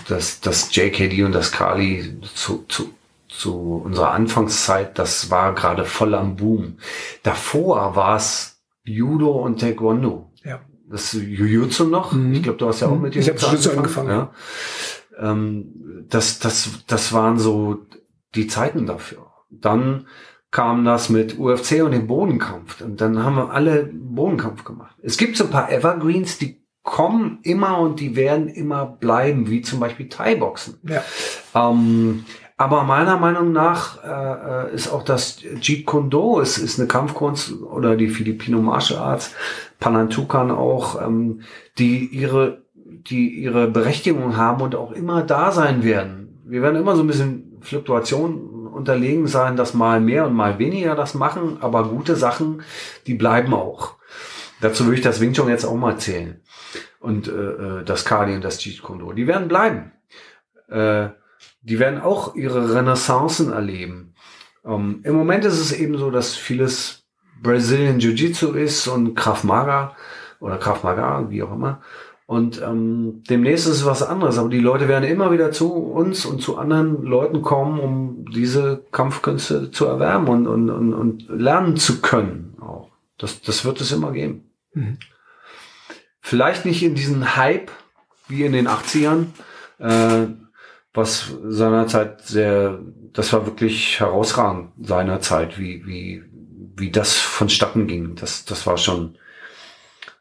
dass, 0.07 0.41
dass 0.41 0.75
JKD 0.75 1.23
und 1.23 1.31
das 1.33 1.51
Kali 1.51 2.19
zu, 2.35 2.65
zu, 2.67 2.93
zu 3.39 3.81
unserer 3.85 4.11
Anfangszeit, 4.11 4.99
das 4.99 5.31
war 5.31 5.55
gerade 5.55 5.85
voll 5.85 6.13
am 6.13 6.35
Boom. 6.35 6.77
Davor 7.23 7.95
war 7.95 8.17
es 8.17 8.61
Judo 8.83 9.31
und 9.31 9.61
Taekwondo. 9.61 10.31
Ja. 10.43 10.61
Das 10.89 11.13
Jujutsu 11.13 11.85
noch. 11.85 12.11
Mhm. 12.11 12.33
Ich 12.33 12.43
glaube, 12.43 12.57
du 12.57 12.67
hast 12.67 12.81
ja 12.81 12.87
auch 12.87 12.95
mhm. 12.95 13.03
mit 13.03 13.15
dir 13.15 13.19
Ich 13.19 13.29
habe 13.29 13.39
Jujutsu 13.39 13.71
angefangen. 13.71 14.09
Ja. 14.09 14.31
Ähm, 15.17 16.05
das, 16.09 16.39
das, 16.39 16.69
das 16.87 17.13
waren 17.13 17.39
so 17.39 17.85
die 18.35 18.47
Zeiten 18.47 18.85
dafür. 18.85 19.27
Dann 19.49 20.07
kam 20.51 20.83
das 20.83 21.09
mit 21.09 21.39
UFC 21.39 21.83
und 21.83 21.91
dem 21.91 22.07
Bodenkampf. 22.07 22.81
Und 22.81 22.99
dann 22.99 23.23
haben 23.23 23.35
wir 23.35 23.51
alle 23.51 23.89
Bodenkampf 23.93 24.65
gemacht. 24.65 24.95
Es 25.01 25.17
gibt 25.17 25.37
so 25.37 25.45
ein 25.45 25.49
paar 25.49 25.71
Evergreens, 25.71 26.39
die 26.39 26.59
kommen 26.83 27.39
immer 27.43 27.79
und 27.79 27.99
die 27.99 28.15
werden 28.15 28.47
immer 28.47 28.85
bleiben, 28.85 29.49
wie 29.49 29.61
zum 29.61 29.79
Beispiel 29.79 30.09
Thai-Boxen. 30.09 30.79
Ja. 30.83 31.03
Ähm, 31.53 32.25
aber 32.59 32.83
meiner 32.83 33.15
Meinung 33.15 33.53
nach 33.53 34.03
äh, 34.03 34.75
ist 34.75 34.91
auch 34.91 35.03
das 35.03 35.37
Jeet 35.61 35.85
Kune 35.85 36.09
Do, 36.09 36.41
es 36.41 36.57
ist 36.57 36.77
eine 36.77 36.89
Kampfkunst 36.89 37.53
oder 37.61 37.95
die 37.95 38.09
Filipino 38.09 38.59
Martial 38.59 38.99
Arts, 38.99 39.33
Panantukan 39.79 40.51
auch, 40.51 41.01
ähm, 41.01 41.43
die 41.77 42.05
ihre 42.07 42.65
die 42.75 43.29
ihre 43.29 43.69
Berechtigung 43.69 44.35
haben 44.35 44.61
und 44.61 44.75
auch 44.75 44.91
immer 44.91 45.23
da 45.23 45.53
sein 45.53 45.85
werden. 45.85 46.41
Wir 46.43 46.61
werden 46.61 46.75
immer 46.75 46.97
so 46.97 47.03
ein 47.03 47.07
bisschen 47.07 47.59
Fluktuation 47.61 48.67
unterlegen 48.67 49.27
sein, 49.27 49.55
dass 49.55 49.73
mal 49.73 50.01
mehr 50.01 50.27
und 50.27 50.33
mal 50.33 50.59
weniger 50.59 50.95
das 50.95 51.13
machen, 51.13 51.59
aber 51.61 51.87
gute 51.87 52.17
Sachen, 52.17 52.63
die 53.07 53.13
bleiben 53.13 53.53
auch. 53.53 53.95
Dazu 54.59 54.83
würde 54.83 54.95
ich 54.95 55.01
das 55.01 55.21
Wing 55.21 55.31
Chun 55.31 55.47
jetzt 55.47 55.63
auch 55.63 55.75
mal 55.75 55.97
zählen. 55.97 56.41
Und 56.99 57.29
äh, 57.29 57.31
äh 57.31 57.83
das 57.85 58.03
Kali 58.03 58.35
und 58.35 58.43
das 58.43 58.61
Jeet 58.61 58.81
Kune 58.81 58.99
Do. 58.99 59.13
Die 59.13 59.27
werden 59.27 59.47
bleiben. 59.47 59.93
Äh, 60.67 61.11
die 61.61 61.79
werden 61.79 62.01
auch 62.01 62.35
ihre 62.35 62.73
Renaissancen 62.75 63.51
erleben. 63.51 64.13
Ähm, 64.65 65.01
Im 65.03 65.15
Moment 65.15 65.45
ist 65.45 65.59
es 65.59 65.71
eben 65.71 65.97
so, 65.97 66.11
dass 66.11 66.35
vieles 66.35 67.03
Brazilian 67.41 67.99
Jiu-Jitsu 67.99 68.51
ist 68.53 68.87
und 68.87 69.15
Krav 69.15 69.43
Maga 69.43 69.95
oder 70.39 70.57
Krav 70.57 70.83
Maga, 70.83 71.29
wie 71.29 71.43
auch 71.43 71.53
immer. 71.53 71.81
Und 72.29 72.61
ähm, 72.61 73.23
demnächst 73.27 73.65
ist 73.65 73.77
es 73.77 73.85
was 73.85 74.03
anderes. 74.03 74.37
Aber 74.37 74.49
die 74.49 74.59
Leute 74.59 74.87
werden 74.87 75.03
immer 75.03 75.31
wieder 75.31 75.51
zu 75.51 75.73
uns 75.73 76.25
und 76.25 76.43
zu 76.43 76.59
anderen 76.59 77.01
Leuten 77.01 77.41
kommen, 77.41 77.79
um 77.79 78.25
diese 78.31 78.85
Kampfkünste 78.91 79.71
zu 79.71 79.85
erwärmen 79.85 80.27
und, 80.27 80.47
und, 80.47 80.69
und, 80.69 80.93
und 80.93 81.27
lernen 81.27 81.75
zu 81.75 82.01
können. 82.01 82.55
Auch. 82.61 82.91
Das, 83.17 83.41
das 83.41 83.65
wird 83.65 83.81
es 83.81 83.91
immer 83.91 84.11
geben. 84.11 84.51
Mhm. 84.73 84.99
Vielleicht 86.21 86.65
nicht 86.65 86.83
in 86.83 86.93
diesen 86.93 87.35
Hype 87.35 87.71
wie 88.27 88.43
in 88.43 88.51
den 88.51 88.67
80ern, 88.67 89.25
äh, 89.79 90.27
was 90.93 91.31
seinerzeit 91.43 92.21
sehr, 92.21 92.79
das 93.13 93.31
war 93.33 93.45
wirklich 93.45 93.99
herausragend 93.99 94.71
seinerzeit, 94.81 95.59
wie, 95.59 95.85
wie, 95.85 96.23
wie 96.75 96.91
das 96.91 97.13
vonstatten 97.13 97.87
ging. 97.87 98.15
Das, 98.15 98.45
das 98.45 98.65
war 98.65 98.77
schon 98.77 99.17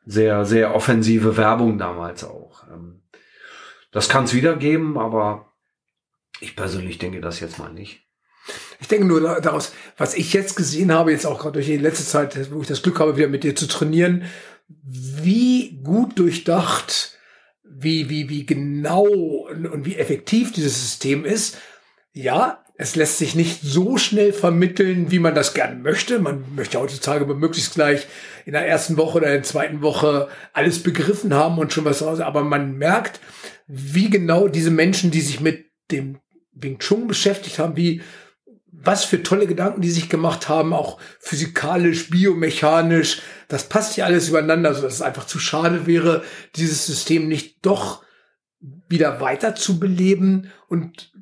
sehr, 0.04 0.44
sehr 0.44 0.74
offensive 0.74 1.37
Werbung 1.37 1.78
damals 1.78 2.24
auch. 2.24 2.64
Ähm, 2.72 3.02
das 3.92 4.09
kann 4.09 4.24
es 4.24 4.35
wieder 4.35 4.59
aber 4.96 5.52
ich 6.40 6.54
persönlich 6.54 6.98
denke 6.98 7.20
das 7.20 7.40
jetzt 7.40 7.59
mal 7.59 7.72
nicht. 7.72 8.02
Ich 8.81 8.88
denke 8.88 9.07
nur 9.07 9.40
daraus, 9.40 9.72
was 9.96 10.14
ich 10.14 10.33
jetzt 10.33 10.57
gesehen 10.57 10.92
habe, 10.92 11.12
jetzt 11.12 11.26
auch 11.26 11.38
gerade 11.38 11.54
durch 11.54 11.66
die 11.66 11.76
letzte 11.76 12.04
Zeit, 12.04 12.50
wo 12.52 12.62
ich 12.62 12.68
das 12.68 12.83
Glück 12.83 13.00
habe, 13.00 13.16
wieder 13.16 13.28
mit 13.28 13.44
dir 13.44 13.54
zu 13.57 13.66
trainieren, 13.66 14.24
wie 14.68 15.81
gut 15.83 16.18
durchdacht, 16.18 17.17
wie, 17.70 18.09
wie, 18.09 18.28
wie 18.28 18.46
genau 18.46 19.04
und 19.04 19.85
wie 19.85 19.96
effektiv 19.96 20.52
dieses 20.52 20.81
System 20.81 21.24
ist. 21.24 21.59
Ja, 22.12 22.64
es 22.76 22.94
lässt 22.94 23.18
sich 23.18 23.35
nicht 23.35 23.61
so 23.62 23.96
schnell 23.96 24.33
vermitteln, 24.33 25.11
wie 25.11 25.18
man 25.18 25.35
das 25.35 25.52
gerne 25.52 25.76
möchte. 25.76 26.20
Man 26.20 26.44
möchte 26.54 26.78
heutzutage 26.78 27.26
möglichst 27.26 27.74
gleich 27.74 28.07
in 28.46 28.52
der 28.52 28.66
ersten 28.66 28.96
Woche 28.96 29.18
oder 29.18 29.26
in 29.26 29.35
der 29.35 29.42
zweiten 29.42 29.83
Woche 29.83 30.28
alles 30.52 30.83
begriffen 30.83 31.35
haben 31.35 31.59
und 31.59 31.72
schon 31.72 31.85
was 31.85 32.02
raus. 32.02 32.20
Aber 32.20 32.42
man 32.44 32.78
merkt, 32.78 33.20
wie 33.66 34.11
genau 34.11 34.48
diese 34.48 34.70
Menschen, 34.70 35.11
die 35.11 35.20
sich 35.20 35.40
mit 35.40 35.66
dem 35.90 36.18
Wing 36.52 36.78
Chun 36.78 37.09
beschäftigt 37.09 37.59
haben, 37.59 37.76
wie, 37.76 38.00
was 38.70 39.04
für 39.04 39.22
tolle 39.22 39.46
Gedanken 39.46 39.81
die 39.81 39.90
sich 39.90 40.09
gemacht 40.09 40.48
haben, 40.48 40.72
auch 40.72 40.98
physikalisch, 41.18 42.11
biomechanisch. 42.11 43.22
Das 43.48 43.68
passt 43.68 43.96
ja 43.96 44.04
alles 44.04 44.28
übereinander, 44.28 44.74
so 44.74 44.83
dass 44.83 44.94
es 44.94 45.02
einfach 45.02 45.26
zu 45.26 45.38
schade 45.38 45.87
wäre, 45.87 46.22
dieses 46.57 46.87
System 46.87 47.28
nicht 47.28 47.64
doch 47.64 48.02
wieder 48.88 49.20
weiter 49.20 49.54
zu 49.54 49.78
beleben 49.78 50.50
und 50.68 51.12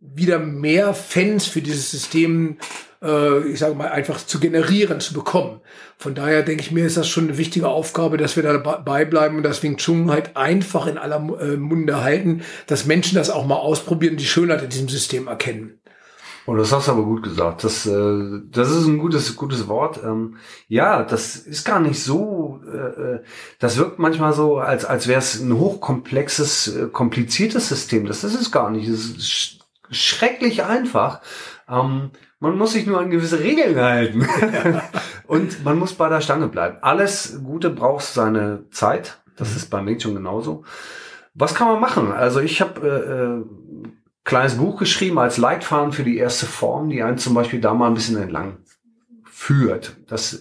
wieder 0.00 0.38
mehr 0.38 0.94
Fans 0.94 1.46
für 1.46 1.62
dieses 1.62 1.90
System, 1.90 2.58
äh, 3.02 3.48
ich 3.48 3.58
sage 3.58 3.74
mal, 3.74 3.88
einfach 3.88 4.24
zu 4.24 4.38
generieren, 4.38 5.00
zu 5.00 5.14
bekommen. 5.14 5.60
Von 5.96 6.14
daher 6.14 6.42
denke 6.42 6.62
ich 6.62 6.70
mir, 6.70 6.84
ist 6.84 6.96
das 6.96 7.08
schon 7.08 7.24
eine 7.24 7.38
wichtige 7.38 7.68
Aufgabe, 7.68 8.16
dass 8.16 8.36
wir 8.36 8.42
da 8.42 8.58
dabei 8.58 9.04
bleiben 9.04 9.36
und 9.36 9.42
das 9.42 9.62
Wing 9.62 9.78
Chun 9.78 10.10
halt 10.10 10.36
einfach 10.36 10.86
in 10.86 10.98
aller 10.98 11.16
äh, 11.40 11.56
Munde 11.56 12.02
halten, 12.02 12.42
dass 12.66 12.86
Menschen 12.86 13.16
das 13.16 13.30
auch 13.30 13.46
mal 13.46 13.56
ausprobieren, 13.56 14.16
die 14.16 14.26
Schönheit 14.26 14.62
in 14.62 14.70
diesem 14.70 14.88
System 14.88 15.26
erkennen. 15.26 15.80
Oh, 16.46 16.54
das 16.54 16.72
hast 16.72 16.88
du 16.88 16.92
aber 16.92 17.04
gut 17.04 17.22
gesagt. 17.22 17.64
Das, 17.64 17.86
äh, 17.86 18.40
das 18.50 18.70
ist 18.70 18.86
ein 18.86 18.98
gutes, 18.98 19.34
gutes 19.34 19.66
Wort. 19.66 20.00
Ähm, 20.04 20.36
ja, 20.68 21.02
das 21.02 21.36
ist 21.36 21.64
gar 21.64 21.80
nicht 21.80 22.02
so. 22.02 22.60
Äh, 22.70 22.76
äh 22.76 23.20
das 23.60 23.78
wirkt 23.78 23.98
manchmal 23.98 24.34
so, 24.34 24.58
als, 24.58 24.84
als 24.84 25.08
wäre 25.08 25.20
es 25.20 25.40
ein 25.40 25.56
hochkomplexes, 25.56 26.76
äh, 26.76 26.88
kompliziertes 26.88 27.68
System. 27.68 28.06
Das 28.06 28.24
ist 28.24 28.38
es 28.38 28.52
gar 28.52 28.70
nicht. 28.70 28.88
Es 28.88 29.06
ist 29.06 29.26
sch 29.26 29.58
schrecklich 29.90 30.64
einfach. 30.64 31.20
Ähm, 31.68 32.10
man 32.40 32.58
muss 32.58 32.72
sich 32.72 32.86
nur 32.86 33.00
an 33.00 33.10
gewisse 33.10 33.40
Regeln 33.40 33.78
halten. 33.78 34.26
Und 35.26 35.64
man 35.64 35.78
muss 35.78 35.94
bei 35.94 36.10
der 36.10 36.20
Stange 36.20 36.48
bleiben. 36.48 36.76
Alles 36.82 37.40
Gute 37.42 37.70
braucht 37.70 38.04
seine 38.04 38.68
Zeit. 38.70 39.18
Das 39.36 39.50
mhm. 39.50 39.56
ist 39.56 39.70
beim 39.70 39.84
Mädchen 39.86 40.14
genauso. 40.14 40.64
Was 41.32 41.54
kann 41.54 41.68
man 41.68 41.80
machen? 41.80 42.12
Also 42.12 42.40
ich 42.40 42.60
habe 42.60 42.86
äh, 42.86 43.86
äh 43.86 43.94
kleines 44.24 44.56
Buch 44.56 44.78
geschrieben 44.78 45.18
als 45.18 45.36
Leitfaden 45.36 45.92
für 45.92 46.02
die 46.02 46.18
erste 46.18 46.46
Form, 46.46 46.88
die 46.88 47.02
einen 47.02 47.18
zum 47.18 47.34
Beispiel 47.34 47.60
da 47.60 47.74
mal 47.74 47.88
ein 47.88 47.94
bisschen 47.94 48.16
entlang 48.16 48.58
führt. 49.24 49.96
Das, 50.06 50.40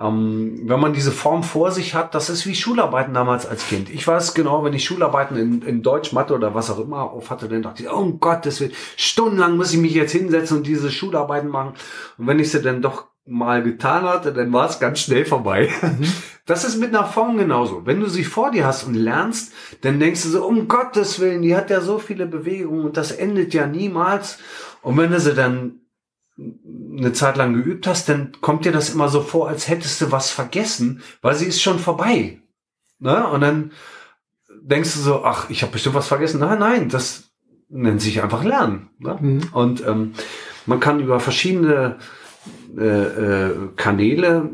ähm, 0.00 0.62
wenn 0.64 0.80
man 0.80 0.92
diese 0.92 1.12
Form 1.12 1.42
vor 1.42 1.70
sich 1.70 1.94
hat, 1.94 2.14
das 2.14 2.30
ist 2.30 2.46
wie 2.46 2.54
Schularbeiten 2.54 3.14
damals 3.14 3.46
als 3.46 3.68
Kind. 3.68 3.90
Ich 3.90 4.06
weiß 4.06 4.34
genau, 4.34 4.64
wenn 4.64 4.72
ich 4.72 4.84
Schularbeiten 4.84 5.36
in, 5.36 5.62
in 5.62 5.82
Deutsch, 5.82 6.12
Mathe 6.12 6.34
oder 6.34 6.54
was 6.54 6.70
auch 6.70 6.80
immer 6.80 7.02
auf 7.10 7.30
hatte, 7.30 7.48
dann 7.48 7.62
dachte 7.62 7.82
ich, 7.82 7.90
oh 7.90 8.12
Gott, 8.14 8.46
das 8.46 8.60
wird 8.60 8.74
stundenlang 8.96 9.56
muss 9.56 9.72
ich 9.72 9.78
mich 9.78 9.94
jetzt 9.94 10.12
hinsetzen 10.12 10.58
und 10.58 10.66
diese 10.66 10.90
Schularbeiten 10.90 11.50
machen. 11.50 11.74
Und 12.18 12.26
wenn 12.26 12.38
ich 12.40 12.50
sie 12.50 12.62
dann 12.62 12.82
doch 12.82 13.09
mal 13.26 13.62
getan 13.62 14.04
hatte, 14.04 14.32
dann 14.32 14.52
war 14.52 14.68
es 14.68 14.80
ganz 14.80 15.00
schnell 15.00 15.24
vorbei. 15.24 15.70
Mhm. 15.82 16.06
Das 16.46 16.64
ist 16.64 16.78
mit 16.78 16.88
einer 16.88 17.06
Form 17.06 17.36
genauso. 17.36 17.86
Wenn 17.86 18.00
du 18.00 18.08
sie 18.08 18.24
vor 18.24 18.50
dir 18.50 18.66
hast 18.66 18.82
und 18.82 18.94
lernst, 18.94 19.52
dann 19.82 20.00
denkst 20.00 20.24
du 20.24 20.30
so, 20.30 20.44
um 20.44 20.66
Gottes 20.66 21.20
Willen, 21.20 21.42
die 21.42 21.54
hat 21.54 21.70
ja 21.70 21.80
so 21.80 22.00
viele 22.00 22.26
Bewegungen 22.26 22.86
und 22.86 22.96
das 22.96 23.12
endet 23.12 23.54
ja 23.54 23.68
niemals. 23.68 24.38
Und 24.82 24.96
wenn 24.96 25.12
du 25.12 25.20
sie 25.20 25.34
dann 25.34 25.82
eine 26.98 27.12
Zeit 27.12 27.36
lang 27.36 27.54
geübt 27.54 27.86
hast, 27.86 28.08
dann 28.08 28.32
kommt 28.40 28.64
dir 28.64 28.72
das 28.72 28.90
immer 28.90 29.08
so 29.08 29.20
vor, 29.20 29.48
als 29.48 29.68
hättest 29.68 30.00
du 30.00 30.10
was 30.10 30.30
vergessen, 30.30 31.02
weil 31.22 31.36
sie 31.36 31.46
ist 31.46 31.62
schon 31.62 31.78
vorbei. 31.78 32.40
Ne? 32.98 33.28
Und 33.28 33.42
dann 33.42 33.70
denkst 34.60 34.94
du 34.94 35.00
so, 35.00 35.24
ach, 35.24 35.50
ich 35.50 35.62
habe 35.62 35.72
bestimmt 35.72 35.94
was 35.94 36.08
vergessen. 36.08 36.40
Nein, 36.40 36.58
nein, 36.58 36.88
das 36.88 37.30
nennt 37.68 38.00
sich 38.00 38.22
einfach 38.22 38.42
Lernen. 38.42 38.90
Ne? 38.98 39.18
Mhm. 39.20 39.40
Und 39.52 39.86
ähm, 39.86 40.14
man 40.66 40.80
kann 40.80 41.00
über 41.00 41.20
verschiedene 41.20 41.98
äh, 42.76 42.82
äh, 42.82 43.54
Kanäle 43.76 44.50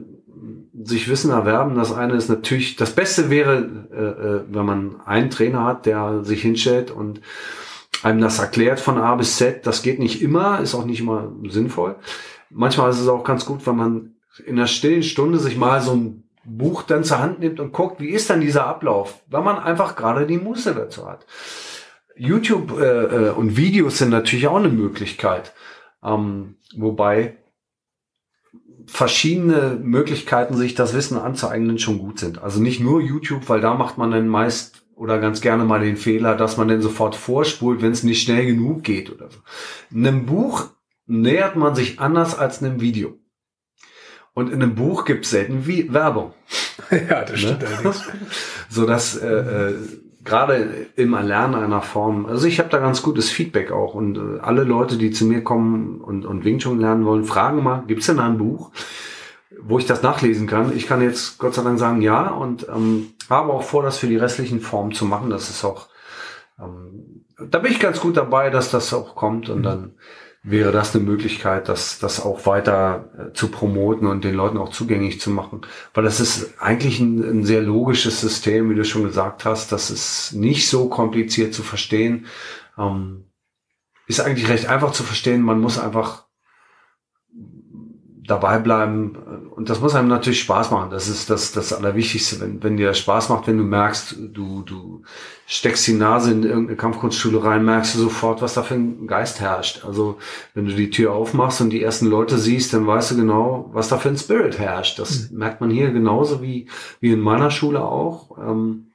sich 0.83 1.09
Wissen 1.09 1.31
erwerben. 1.31 1.75
Das 1.75 1.93
eine 1.93 2.15
ist 2.15 2.29
natürlich, 2.29 2.77
das 2.77 2.95
Beste 2.95 3.31
wäre, 3.31 3.87
äh, 3.93 4.05
äh, 4.05 4.43
wenn 4.49 4.67
man 4.67 5.01
einen 5.05 5.31
Trainer 5.31 5.65
hat, 5.65 5.87
der 5.87 6.25
sich 6.25 6.43
hinstellt 6.43 6.91
und 6.91 7.21
einem 8.03 8.21
das 8.21 8.39
erklärt 8.39 8.81
von 8.81 8.99
A 8.99 9.15
bis 9.15 9.37
Z. 9.37 9.67
Das 9.67 9.83
geht 9.83 9.99
nicht 9.99 10.23
immer, 10.23 10.61
ist 10.61 10.75
auch 10.75 10.85
nicht 10.85 11.01
immer 11.01 11.33
sinnvoll. 11.49 11.97
Manchmal 12.51 12.91
ist 12.91 13.01
es 13.01 13.09
auch 13.09 13.25
ganz 13.25 13.47
gut, 13.47 13.67
wenn 13.67 13.77
man 13.77 14.15
in 14.45 14.59
einer 14.59 14.67
stillen 14.67 15.03
Stunde 15.03 15.39
sich 15.39 15.57
mal 15.57 15.81
so 15.81 15.93
ein 15.95 16.25
Buch 16.45 16.83
dann 16.83 17.05
zur 17.05 17.19
Hand 17.19 17.41
nimmt 17.41 17.59
und 17.59 17.73
guckt, 17.73 18.01
wie 18.01 18.11
ist 18.11 18.31
dann 18.31 18.41
dieser 18.41 18.67
Ablauf, 18.67 19.23
wenn 19.29 19.43
man 19.43 19.59
einfach 19.59 19.97
gerade 19.97 20.27
die 20.27 20.39
Muße 20.39 20.75
dazu 20.75 21.09
hat. 21.09 21.27
YouTube 22.17 22.81
äh, 22.81 23.31
und 23.31 23.57
Videos 23.57 23.99
sind 23.99 24.11
natürlich 24.11 24.47
auch 24.47 24.57
eine 24.57 24.69
Möglichkeit, 24.69 25.53
ähm, 26.05 26.57
wobei 26.77 27.37
verschiedene 28.87 29.79
Möglichkeiten, 29.83 30.57
sich 30.57 30.75
das 30.75 30.95
Wissen 30.95 31.19
anzueignen, 31.19 31.79
schon 31.79 31.99
gut 31.99 32.19
sind. 32.19 32.43
Also 32.43 32.61
nicht 32.61 32.81
nur 32.81 33.01
YouTube, 33.01 33.49
weil 33.49 33.61
da 33.61 33.75
macht 33.75 33.99
man 33.99 34.11
dann 34.11 34.29
meist 34.29 34.85
oder 34.95 35.19
ganz 35.19 35.41
gerne 35.41 35.65
mal 35.65 35.81
den 35.81 35.97
Fehler, 35.97 36.35
dass 36.35 36.57
man 36.57 36.69
dann 36.69 36.81
sofort 36.81 37.15
vorspult, 37.15 37.83
wenn 37.83 37.93
es 37.93 38.03
nicht 38.03 38.23
schnell 38.23 38.47
genug 38.47 38.83
geht 38.83 39.13
oder 39.13 39.31
so. 39.31 39.39
In 39.91 40.07
einem 40.07 40.27
Buch 40.27 40.71
nähert 41.07 41.57
man 41.57 41.75
sich 41.75 42.01
anders 42.01 42.37
als 42.37 42.61
in 42.61 42.69
einem 42.69 42.81
Video. 42.81 43.19
Und 44.33 44.53
in 44.53 44.63
einem 44.63 44.75
Buch 44.75 45.05
gibt 45.05 45.25
es 45.25 45.31
selten 45.31 45.67
wie 45.67 45.93
Werbung. 45.93 46.33
Ja, 46.91 47.25
das 47.25 47.41
stimmt 47.41 47.63
ne? 47.63 47.69
allerdings. 47.69 48.03
so 48.69 48.87
dass 48.87 49.17
äh, 49.17 49.27
äh, 49.27 49.75
gerade 50.27 50.89
im 50.97 51.15
Erlernen 51.15 51.55
einer 51.55 51.81
Form, 51.81 52.27
also 52.27 52.47
ich 52.47 52.59
habe 52.59 52.69
da 52.69 52.79
ganz 52.79 53.03
gutes 53.03 53.31
Feedback 53.31 53.71
auch 53.71 53.95
und 53.95 54.19
äh, 54.19 54.41
alle 54.41 54.65
Leute, 54.65 54.99
die 54.99 55.11
zu 55.11 55.25
mir 55.25 55.43
kommen 55.43 56.01
und, 56.01 56.27
und 56.27 56.45
Wing 56.45 56.59
Chun 56.59 56.81
lernen 56.81 57.07
wollen, 57.07 57.25
fragen 57.25 57.63
mal, 57.63 57.85
gibt's 57.87 58.07
denn 58.07 58.19
da 58.19 58.27
ein 58.27 58.39
Buch, 58.39 58.71
wo 59.59 59.79
ich 59.79 59.87
das 59.87 60.03
nachlesen 60.03 60.47
kann? 60.47 60.77
Ich 60.77 60.87
kann 60.87 61.01
jetzt 61.01 61.39
Gott 61.39 61.55
sei 61.55 61.63
Dank 61.63 61.79
sagen, 61.79 62.03
ja 62.03 62.29
und 62.29 62.67
ähm, 62.69 63.15
habe 63.31 63.53
auch 63.53 63.63
vor, 63.63 63.83
das 63.83 63.99
für 63.99 64.07
die 64.07 64.17
restlichen 64.17 64.61
Formen 64.61 64.93
zu 64.93 65.07
machen. 65.07 65.31
Das 65.31 65.49
ist 65.49 65.65
auch, 65.65 65.89
ähm, 66.61 67.25
da 67.51 67.59
bin 67.59 67.73
ich 67.73 67.81
ganz 67.81 68.01
gut 68.01 68.17
dabei, 68.17 68.51
dass 68.51 68.71
das 68.71 68.93
auch 68.93 69.15
kommt 69.15 69.49
und 69.49 69.63
dann 69.63 69.95
wäre 70.49 70.71
das 70.71 70.95
eine 70.95 71.05
Möglichkeit, 71.05 71.69
das, 71.69 71.99
das 71.99 72.25
auch 72.25 72.47
weiter 72.47 73.11
äh, 73.19 73.33
zu 73.33 73.49
promoten 73.49 74.07
und 74.07 74.23
den 74.23 74.35
Leuten 74.35 74.59
auch 74.59 74.69
zugänglich 74.69 75.21
zu 75.21 75.31
machen. 75.31 75.63
Weil 75.93 76.05
das 76.05 76.21
ist 76.21 76.55
eigentlich 76.61 77.01
ein, 77.01 77.19
ein, 77.19 77.45
sehr 77.45 77.63
logisches 77.63 78.21
System, 78.21 78.71
wie 78.71 78.77
du 78.77 78.85
schon 78.85 79.03
gesagt 79.03 79.45
hast. 79.45 79.73
Das 79.73 79.91
ist 79.91 80.35
nicht 80.35 80.69
so 80.69 80.89
kompliziert 80.89 81.53
zu 81.53 81.65
verstehen. 81.65 82.27
Ähm, 82.79 83.25
ist 84.07 84.21
eigentlich 84.21 84.49
recht 84.49 84.69
einfach 84.69 84.93
zu 84.93 85.03
verstehen. 85.03 85.43
Man 85.43 85.61
muss 85.61 85.81
einfach 85.81 86.26
dabei 88.27 88.59
bleiben. 88.59 89.17
Und 89.51 89.71
das 89.71 89.81
muss 89.81 89.95
einem 89.95 90.09
natürlich 90.09 90.41
Spaß 90.41 90.71
machen. 90.71 90.91
Das 90.91 91.09
ist 91.09 91.31
das, 91.31 91.53
das 91.53 91.73
Allerwichtigste. 91.73 92.41
Wenn, 92.41 92.63
wenn 92.63 92.77
dir 92.77 92.89
das 92.89 92.99
Spaß 92.99 93.29
macht, 93.29 93.47
wenn 93.47 93.59
du 93.59 93.65
merkst, 93.65 94.17
du, 94.33 94.63
du 94.63 95.03
steckst 95.47 95.87
die 95.87 95.95
Nase 95.95 96.33
in 96.33 96.43
irgendeine 96.43 96.77
Kampfkunstschule 96.77 97.43
rein, 97.43 97.65
merkst 97.65 97.95
du 97.95 97.99
sofort, 97.99 98.43
was 98.43 98.55
da 98.55 98.63
für 98.63 98.75
ein 98.75 99.07
Geist 99.07 99.41
herrscht. 99.41 99.85
Also, 99.85 100.19
wenn 100.55 100.67
du 100.67 100.75
die 100.75 100.91
Tür 100.91 101.13
aufmachst 101.13 101.61
und 101.61 101.71
die 101.71 101.83
ersten 101.83 102.07
Leute 102.07 102.39
siehst, 102.39 102.73
dann 102.73 102.87
weißt 102.87 103.13
du 103.13 103.17
genau, 103.17 103.71
was 103.73 103.89
da 103.89 103.99
für 103.99 104.09
ein 104.09 104.19
Spirit 104.19 104.59
herrscht. 104.59 104.99
Das 104.99 105.31
mhm. 105.31 105.39
merkt 105.39 105.61
man 105.61 105.71
hier 105.71 105.91
genauso 105.91 106.43
wie, 106.43 106.69
wie 107.01 107.13
in 107.13 107.21
meiner 107.21 107.51
Schule 107.51 107.83
auch. 107.83 108.39
Ähm, 108.39 108.87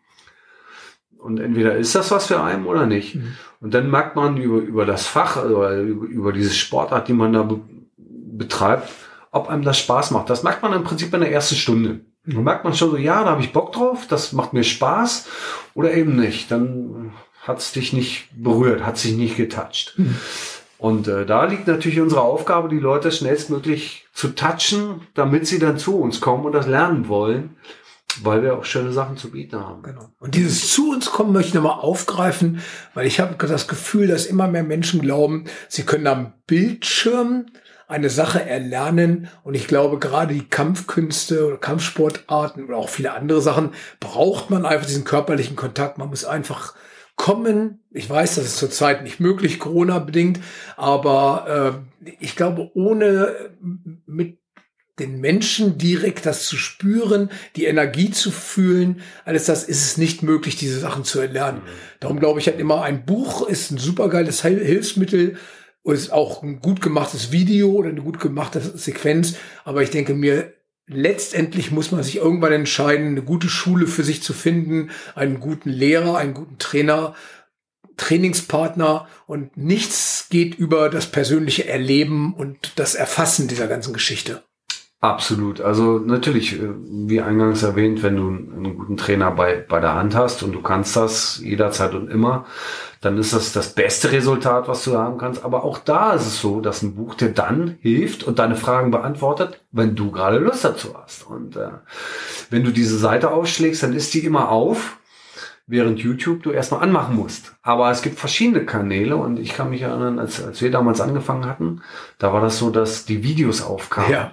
und 1.18 1.40
entweder 1.40 1.76
ist 1.76 1.94
das 1.94 2.12
was 2.12 2.26
für 2.26 2.42
einen 2.42 2.66
oder 2.66 2.86
nicht. 2.88 3.16
Mhm. 3.16 3.34
Und 3.62 3.74
dann 3.76 3.92
merkt 3.92 4.16
man 4.16 4.38
über, 4.38 4.58
über 4.58 4.86
das 4.86 5.06
Fach, 5.06 5.38
also 5.38 5.56
über, 5.56 6.06
über 6.06 6.34
diese 6.34 6.54
Sportart, 6.54 7.08
die 7.08 7.14
man 7.14 7.34
da 7.34 7.44
be 7.44 7.60
betreibt, 8.34 8.90
ob 9.32 9.50
einem 9.50 9.64
das 9.64 9.80
Spaß 9.80 10.12
macht. 10.12 10.30
Das 10.30 10.44
merkt 10.44 10.62
man 10.62 10.74
im 10.74 10.84
Prinzip 10.84 11.14
in 11.14 11.22
der 11.22 11.32
ersten 11.32 11.56
Stunde. 11.56 12.02
Dann 12.26 12.44
merkt 12.44 12.64
man 12.64 12.74
schon 12.74 12.92
so, 12.92 12.98
ja, 12.98 13.24
da 13.24 13.32
habe 13.32 13.42
ich 13.42 13.54
Bock 13.54 13.72
drauf, 13.72 14.06
das 14.08 14.32
macht 14.34 14.54
mir 14.54 14.64
Spaß 14.64 15.28
oder 15.74 15.94
eben 15.94 16.16
nicht. 16.16 16.52
Dann 16.52 17.14
hat 17.42 17.60
es 17.60 17.72
dich 17.72 17.94
nicht 17.94 18.30
berührt, 18.36 18.86
hat 18.86 18.98
sich 18.98 19.16
nicht 19.16 19.38
getoucht. 19.38 19.96
Mhm. 19.98 20.16
Und 20.78 21.08
äh, 21.08 21.26
da 21.26 21.46
liegt 21.46 21.68
natürlich 21.68 22.00
unsere 22.00 22.22
Aufgabe, 22.22 22.68
die 22.70 22.80
Leute 22.80 23.12
schnellstmöglich 23.12 24.08
zu 24.14 24.30
touchen, 24.30 25.02
damit 25.14 25.48
sie 25.48 25.60
dann 25.60 25.78
zu 25.78 26.00
uns 26.00 26.22
kommen 26.22 26.46
und 26.46 26.54
das 26.54 26.68
lernen 26.68 27.08
wollen, 27.08 27.56
weil 28.24 28.42
wir 28.42 28.58
auch 28.58 28.66
schöne 28.66 28.92
Sachen 28.92 29.16
zu 29.16 29.32
bieten 29.32 29.60
haben. 29.60 29.84
Genau. 29.84 30.10
Und 30.20 30.36
dieses 30.36 30.72
zu 30.74 30.92
uns 30.92 31.12
kommen 31.12 31.34
möchte 31.34 31.50
ich 31.50 31.54
nochmal 31.54 31.80
aufgreifen, 31.80 32.62
weil 32.94 33.06
ich 33.06 33.20
habe 33.20 33.36
das 33.48 33.68
Gefühl, 33.68 34.08
dass 34.08 34.26
immer 34.26 34.48
mehr 34.48 34.64
Menschen 34.64 35.02
glauben, 35.02 35.46
sie 35.70 35.84
können 35.84 36.08
am 36.08 36.34
Bildschirm 36.48 37.46
eine 37.92 38.10
Sache 38.10 38.44
erlernen. 38.44 39.30
Und 39.44 39.54
ich 39.54 39.68
glaube, 39.68 40.00
gerade 40.00 40.34
die 40.34 40.48
Kampfkünste 40.48 41.46
oder 41.46 41.58
Kampfsportarten 41.58 42.66
oder 42.66 42.78
auch 42.78 42.90
viele 42.90 43.14
andere 43.14 43.42
Sachen 43.42 43.72
braucht 44.00 44.50
man 44.50 44.66
einfach 44.66 44.88
diesen 44.88 45.04
körperlichen 45.04 45.56
Kontakt. 45.56 45.98
Man 45.98 46.10
muss 46.10 46.26
einfach 46.26 46.74
kommen. 47.16 47.84
Ich 47.92 48.10
weiß, 48.10 48.36
das 48.36 48.46
ist 48.46 48.58
zurzeit 48.58 49.04
nicht 49.04 49.20
möglich, 49.20 49.60
Corona 49.60 50.00
bedingt, 50.00 50.40
aber 50.76 51.84
äh, 52.04 52.08
ich 52.20 52.36
glaube, 52.36 52.72
ohne 52.74 53.36
mit 54.08 54.40
den 55.00 55.20
Menschen 55.20 55.78
direkt 55.78 56.26
das 56.26 56.46
zu 56.46 56.58
spüren, 56.58 57.30
die 57.56 57.66
Energie 57.66 58.12
zu 58.12 58.32
fühlen, 58.32 59.02
alles 59.26 59.46
das 59.46 59.64
ist 59.64 59.84
es 59.84 59.98
nicht 59.98 60.22
möglich, 60.22 60.56
diese 60.56 60.80
Sachen 60.80 61.04
zu 61.04 61.20
erlernen. 61.20 61.60
Mhm. 61.60 61.70
Darum 62.00 62.20
glaube 62.20 62.40
ich 62.40 62.48
halt 62.48 62.60
immer, 62.60 62.84
ein 62.84 63.06
Buch 63.06 63.48
ist 63.48 63.72
ein 63.72 63.78
supergeiles 63.78 64.42
Hilfsmittel, 64.42 65.38
ist 65.84 66.12
auch 66.12 66.44
ein 66.44 66.60
gut 66.60 66.82
gemachtes 66.82 67.32
Video 67.32 67.72
oder 67.72 67.90
eine 67.90 68.02
gut 68.02 68.20
gemachte 68.20 68.62
Sequenz. 68.62 69.36
Aber 69.64 69.82
ich 69.82 69.90
denke 69.90 70.14
mir, 70.14 70.54
letztendlich 70.88 71.72
muss 71.72 71.92
man 71.92 72.04
sich 72.04 72.18
irgendwann 72.18 72.54
entscheiden, 72.54 73.08
eine 73.08 73.24
gute 73.24 73.50
Schule 73.50 73.88
für 73.88 74.04
sich 74.04 74.22
zu 74.22 74.34
finden, 74.34 74.92
einen 75.16 75.40
guten 75.40 75.70
Lehrer, 75.70 76.18
einen 76.18 76.34
guten 76.34 76.58
Trainer. 76.58 77.16
Trainingspartner 77.98 79.08
und 79.28 79.58
nichts 79.58 80.28
geht 80.30 80.56
über 80.56 80.90
das 80.90 81.12
persönliche 81.12 81.68
Erleben 81.68 82.34
und 82.34 82.74
das 82.78 82.96
Erfassen 82.96 83.48
dieser 83.48 83.68
ganzen 83.68 83.94
Geschichte. 83.94 84.44
Absolut. 85.02 85.62
Also 85.62 85.98
natürlich, 85.98 86.62
äh, 86.62 86.70
wie 86.88 87.22
eingangs 87.22 87.64
erwähnt, 87.64 88.04
wenn 88.04 88.16
du 88.18 88.28
einen 88.28 88.78
guten 88.78 88.98
Trainer 88.98 89.32
bei, 89.32 89.66
bei 89.68 89.80
der 89.80 89.96
Hand 89.96 90.16
hast 90.16 90.44
und 90.44 90.52
du 90.52 90.62
kannst 90.62 90.96
das 90.96 91.40
jederzeit 91.44 91.96
und 91.96 92.08
immer, 92.08 92.46
dann 93.02 93.18
ist 93.18 93.34
das 93.34 93.52
das 93.52 93.74
beste 93.74 94.12
Resultat, 94.12 94.68
was 94.68 94.84
du 94.84 94.96
haben 94.96 95.18
kannst. 95.18 95.44
Aber 95.44 95.64
auch 95.64 95.80
da 95.80 96.14
ist 96.14 96.28
es 96.28 96.40
so, 96.40 96.62
dass 96.62 96.84
ein 96.84 96.94
Buch 96.94 97.16
dir 97.16 97.34
dann 97.34 97.78
hilft 97.82 98.24
und 98.24 98.38
deine 98.38 98.56
Fragen 98.56 98.92
beantwortet, 98.92 99.64
wenn 99.72 99.96
du 99.96 100.12
gerade 100.12 100.38
Lust 100.38 100.64
dazu 100.64 100.94
hast. 100.96 101.26
Und 101.26 101.56
äh, 101.56 101.70
wenn 102.52 102.64
du 102.64 102.70
diese 102.70 103.00
Seite 103.00 103.32
aufschlägst, 103.32 103.82
dann 103.82 103.94
ist 103.94 104.14
die 104.14 104.24
immer 104.24 104.50
auf, 104.50 105.00
während 105.66 105.98
YouTube 105.98 106.44
du 106.44 106.52
erstmal 106.52 106.84
anmachen 106.84 107.16
musst. 107.16 107.56
Aber 107.64 107.90
es 107.90 108.04
gibt 108.04 108.20
verschiedene 108.20 108.68
Kanäle 108.68 109.16
und 109.16 109.40
ich 109.40 109.54
kann 109.54 109.72
mich 109.72 109.82
erinnern, 109.82 110.20
als, 110.20 110.44
als 110.44 110.62
wir 110.62 110.70
damals 110.70 111.02
angefangen 111.02 111.48
hatten, 111.48 111.82
da 112.20 112.34
war 112.34 112.42
das 112.42 112.60
so, 112.60 112.70
dass 112.70 113.06
die 113.06 113.24
Videos 113.24 113.64
aufkamen. 113.64 114.12
Ja. 114.12 114.32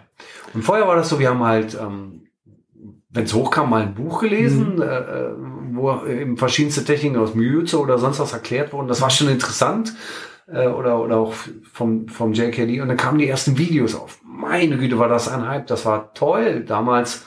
Und 0.55 0.63
vorher 0.63 0.87
war 0.87 0.97
das 0.97 1.09
so, 1.09 1.19
wir 1.19 1.31
haben 1.31 1.45
halt, 1.45 1.77
ähm, 1.81 2.27
wenn 3.11 3.25
es 3.25 3.35
hochkam, 3.35 3.71
mal 3.71 3.83
ein 3.83 3.95
Buch 3.95 4.21
gelesen, 4.21 4.77
mhm. 4.77 4.83
äh, 4.83 4.87
äh 4.87 5.35
wo 5.71 6.05
eben 6.07 6.37
verschiedenste 6.37 6.85
Techniken 6.85 7.19
aus 7.19 7.37
Myuzo 7.37 7.81
oder 7.81 7.99
sonst 7.99 8.19
was 8.19 8.33
erklärt 8.33 8.73
wurden. 8.73 8.89
Das 8.89 9.01
war 9.01 9.11
schon 9.11 9.29
interessant. 9.29 9.95
Äh, 10.51 10.69
oder, 10.69 11.01
oder 11.01 11.19
auch 11.19 11.35
vom, 11.73 12.09
vom 12.09 12.33
JKD. 12.33 12.81
Und 12.81 12.89
dann 12.89 12.97
kamen 12.97 13.19
die 13.19 13.29
ersten 13.29 13.59
Videos 13.59 13.95
auf. 13.95 14.21
Meine 14.25 14.79
Güte, 14.79 14.99
war 14.99 15.09
das 15.09 15.29
ein 15.29 15.47
Hype. 15.47 15.67
Das 15.67 15.85
war 15.85 16.13
toll, 16.15 16.65
damals 16.65 17.27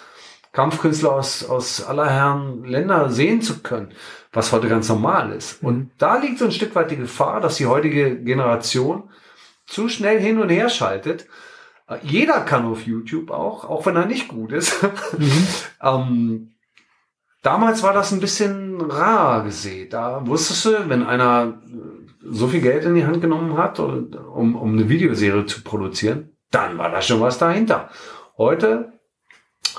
Kampfkünstler 0.53 1.13
aus, 1.13 1.47
aus 1.47 1.83
aller 1.83 2.09
Herren 2.09 2.63
Länder 2.65 3.09
sehen 3.09 3.41
zu 3.41 3.59
können, 3.61 3.89
was 4.33 4.51
heute 4.51 4.67
ganz 4.67 4.89
normal 4.89 5.31
ist. 5.31 5.63
Und 5.63 5.77
mhm. 5.77 5.91
da 5.97 6.17
liegt 6.17 6.39
so 6.39 6.45
ein 6.45 6.51
Stück 6.51 6.75
weit 6.75 6.91
die 6.91 6.97
Gefahr, 6.97 7.39
dass 7.39 7.57
die 7.57 7.67
heutige 7.67 8.17
Generation 8.17 9.03
zu 9.65 9.87
schnell 9.87 10.19
hin 10.19 10.39
und 10.39 10.49
her 10.49 10.69
schaltet 10.69 11.27
jeder 12.03 12.41
kann 12.41 12.65
auf 12.65 12.85
YouTube 12.85 13.31
auch, 13.31 13.69
auch 13.69 13.85
wenn 13.85 13.95
er 13.95 14.05
nicht 14.05 14.27
gut 14.27 14.51
ist. 14.51 14.83
Mhm. 15.17 15.47
ähm, 15.81 16.51
damals 17.43 17.83
war 17.83 17.93
das 17.93 18.11
ein 18.11 18.19
bisschen 18.19 18.79
rar 18.81 19.43
gesehen. 19.43 19.89
Da 19.89 20.25
wusstest 20.25 20.65
du, 20.65 20.89
wenn 20.89 21.03
einer 21.03 21.61
so 22.23 22.47
viel 22.47 22.61
Geld 22.61 22.85
in 22.85 22.95
die 22.95 23.05
Hand 23.05 23.21
genommen 23.21 23.57
hat, 23.57 23.79
um, 23.79 24.55
um 24.55 24.73
eine 24.73 24.89
Videoserie 24.89 25.45
zu 25.45 25.63
produzieren, 25.63 26.29
dann 26.51 26.77
war 26.77 26.89
da 26.89 27.01
schon 27.01 27.21
was 27.21 27.37
dahinter. 27.37 27.89
Heute 28.37 28.93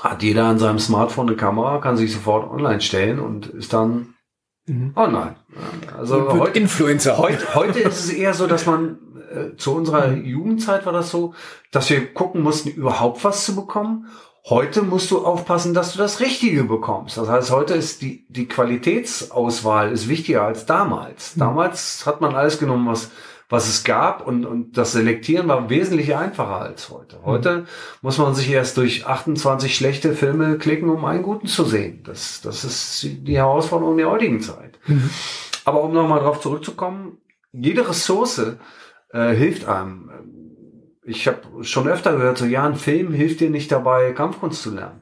hat 0.01 0.23
jeder 0.23 0.45
an 0.45 0.59
seinem 0.59 0.79
Smartphone 0.79 1.27
eine 1.27 1.37
Kamera, 1.37 1.79
kann 1.79 1.97
sich 1.97 2.11
sofort 2.11 2.49
online 2.51 2.81
stellen 2.81 3.19
und 3.19 3.47
ist 3.47 3.73
dann 3.73 4.15
mhm. 4.65 4.91
online. 4.95 5.35
Also 5.97 6.31
heute, 6.33 6.59
Influencer. 6.59 7.17
Heute, 7.17 7.55
heute 7.55 7.79
ist 7.79 8.05
es 8.05 8.09
eher 8.09 8.33
so, 8.33 8.47
dass 8.47 8.65
man 8.65 8.97
äh, 9.33 9.55
zu 9.57 9.75
unserer 9.75 10.07
mhm. 10.07 10.25
Jugendzeit 10.25 10.85
war 10.85 10.93
das 10.93 11.09
so, 11.09 11.33
dass 11.71 11.89
wir 11.89 12.13
gucken 12.13 12.41
mussten, 12.41 12.69
überhaupt 12.69 13.23
was 13.23 13.45
zu 13.45 13.55
bekommen. 13.55 14.07
Heute 14.45 14.81
musst 14.81 15.09
du 15.09 15.25
aufpassen, 15.25 15.73
dass 15.73 15.93
du 15.93 15.99
das 15.99 16.19
Richtige 16.19 16.65
bekommst. 16.65 17.17
Das 17.17 17.29
heißt, 17.29 17.51
heute 17.51 17.75
ist 17.75 18.01
die, 18.01 18.25
die 18.27 18.47
Qualitätsauswahl 18.47 19.91
ist 19.91 20.09
wichtiger 20.09 20.43
als 20.43 20.65
damals. 20.65 21.35
Mhm. 21.35 21.39
Damals 21.39 22.05
hat 22.05 22.19
man 22.19 22.35
alles 22.35 22.59
genommen, 22.59 22.87
was, 22.87 23.09
was 23.49 23.69
es 23.69 23.83
gab 23.83 24.27
und, 24.27 24.45
und 24.45 24.77
das 24.77 24.91
Selektieren 24.91 25.47
war 25.47 25.69
wesentlich 25.69 26.15
einfacher 26.15 26.59
als 26.59 26.89
heute. 26.89 27.17
Mhm. 27.17 27.25
Heute 27.25 27.65
muss 28.01 28.17
man 28.17 28.35
sich 28.35 28.49
erst 28.49 28.75
durch 28.77 29.05
28 29.05 29.75
schlechte 29.75 30.13
Filme 30.13 30.57
klicken, 30.57 30.89
um 30.89 31.05
einen 31.05 31.23
guten 31.23 31.47
zu 31.47 31.63
sehen. 31.63 32.03
Das, 32.03 32.41
das 32.41 32.65
ist 32.65 33.03
die 33.03 33.37
Herausforderung 33.37 33.95
der 33.95 34.09
heutigen 34.09 34.41
Zeit. 34.41 34.77
Mhm. 34.87 35.09
Aber 35.65 35.83
um 35.83 35.93
nochmal 35.93 36.19
drauf 36.19 36.41
zurückzukommen, 36.41 37.17
jede 37.53 37.87
Ressource, 37.87 38.57
äh, 39.13 39.33
hilft 39.33 39.67
einem. 39.67 40.09
Ich 41.05 41.27
habe 41.27 41.63
schon 41.63 41.87
öfter 41.87 42.13
gehört, 42.13 42.37
so 42.37 42.45
ja, 42.45 42.65
ein 42.65 42.75
Film 42.75 43.13
hilft 43.13 43.39
dir 43.39 43.49
nicht 43.49 43.71
dabei, 43.71 44.11
Kampfkunst 44.11 44.61
zu 44.61 44.73
lernen. 44.73 45.01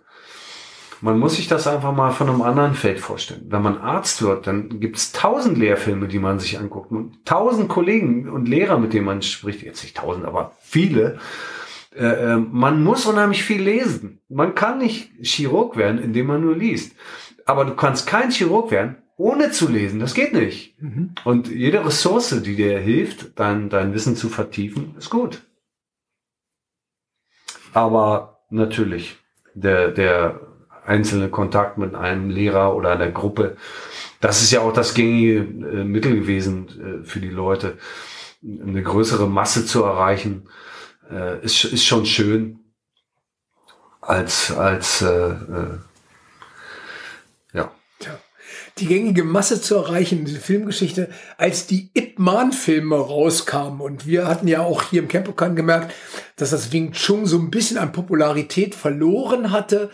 Man 1.04 1.17
muss 1.17 1.38
sich 1.38 1.47
das 1.47 1.65
einfach 1.65 1.93
mal 1.95 2.12
von 2.12 2.30
einem 2.30 2.43
anderen 2.43 2.76
Feld 2.76 3.00
vorstellen. 3.00 3.45
Wenn 3.50 3.63
man 3.63 3.80
Arzt 3.80 4.21
wird, 4.21 4.45
dann 4.45 4.80
gibt 4.80 4.97
es 4.97 5.12
tausend 5.12 5.58
Lehrfilme, 5.58 6.08
die 6.08 6.19
man 6.19 6.39
sich 6.39 6.60
anguckt 6.60 6.91
und 6.91 7.26
tausend 7.26 7.69
Kollegen 7.69 8.30
und 8.30 8.47
Lehrer, 8.47 8.78
mit 8.78 8.93
denen 8.93 9.06
man 9.06 9.24
spricht. 9.24 9.63
Jetzt 9.63 9.82
nicht 9.82 9.97
tausend, 9.97 10.26
aber 10.26 10.52
viele. 10.62 11.17
Äh, 11.95 12.06
äh, 12.06 12.38
man 12.38 12.84
muss 12.84 13.08
unheimlich 13.08 13.43
viel 13.43 13.63
lesen. 13.63 14.21
Man 14.30 14.54
kann 14.54 14.78
nicht 14.78 15.12
Chirurg 15.21 15.76
werden, 15.76 16.00
indem 16.00 16.28
man 16.28 16.41
nur 16.41 16.56
liest. 16.56 16.95
Aber 17.45 17.65
du 17.65 17.74
kannst 17.74 18.06
kein 18.06 18.30
Chirurg 18.30 18.69
werden, 18.69 19.01
ohne 19.22 19.52
zu 19.52 19.68
lesen. 19.70 20.00
Das 20.00 20.14
geht 20.14 20.34
nicht. 20.34 20.82
Mhm. 20.82 21.14
Und 21.24 21.48
jede 21.48 21.86
Ressource, 21.86 22.42
die 22.42 22.56
dir 22.56 22.80
hilft, 22.80 23.40
dein, 23.40 23.70
dein 23.70 23.94
Wissen 23.94 24.16
zu 24.16 24.30
vertiefen, 24.30 24.96
ist 24.98 25.10
gut. 25.10 25.44
Aber 27.74 28.42
natürlich, 28.50 29.18
der, 29.54 29.92
der 29.92 30.42
einzelne 30.86 31.30
Kontakt 31.30 31.78
mit 31.78 31.94
einem 31.94 32.30
Lehrer 32.30 32.76
oder 32.76 32.92
einer 32.92 33.12
Gruppe, 33.12 33.58
das 34.20 34.42
ist 34.42 34.52
ja 34.52 34.62
auch 34.62 34.74
das 34.74 34.94
gängige 34.94 35.38
äh, 35.38 35.84
Mittel 35.84 36.16
gewesen 36.16 37.02
äh, 37.02 37.06
für 37.06 37.20
die 37.20 37.30
Leute, 37.30 37.78
eine 38.44 38.82
größere 38.82 39.30
Masse 39.30 39.66
zu 39.66 39.84
erreichen, 39.84 40.50
äh, 41.12 41.44
ist, 41.46 41.64
ist 41.64 41.86
schon 41.86 42.08
schön 42.08 42.60
als, 44.02 44.52
als 44.52 45.04
äh, 45.04 45.30
äh, 45.30 45.78
die 48.78 48.88
gängige 48.88 49.24
Masse 49.24 49.62
zu 49.62 49.76
erreichen, 49.76 50.26
diese 50.26 50.40
Filmgeschichte, 50.40 51.10
als 51.38 51.68
die 51.68 51.92
Ip 51.94 52.20
Man-Filme 52.20 52.96
rauskamen. 52.96 53.82
Und 53.82 54.06
wir 54.06 54.28
hatten 54.28 54.48
ja 54.48 54.62
auch 54.62 54.84
hier 54.84 55.02
im 55.02 55.08
Campokan 55.08 55.56
gemerkt, 55.56 55.94
dass 56.36 56.52
das 56.52 56.72
Wing 56.72 56.92
Chun 56.94 57.26
so 57.26 57.38
ein 57.38 57.52
bisschen 57.52 57.78
an 57.78 57.92
Popularität 57.92 58.76
verloren 58.76 59.52
hatte. 59.52 59.90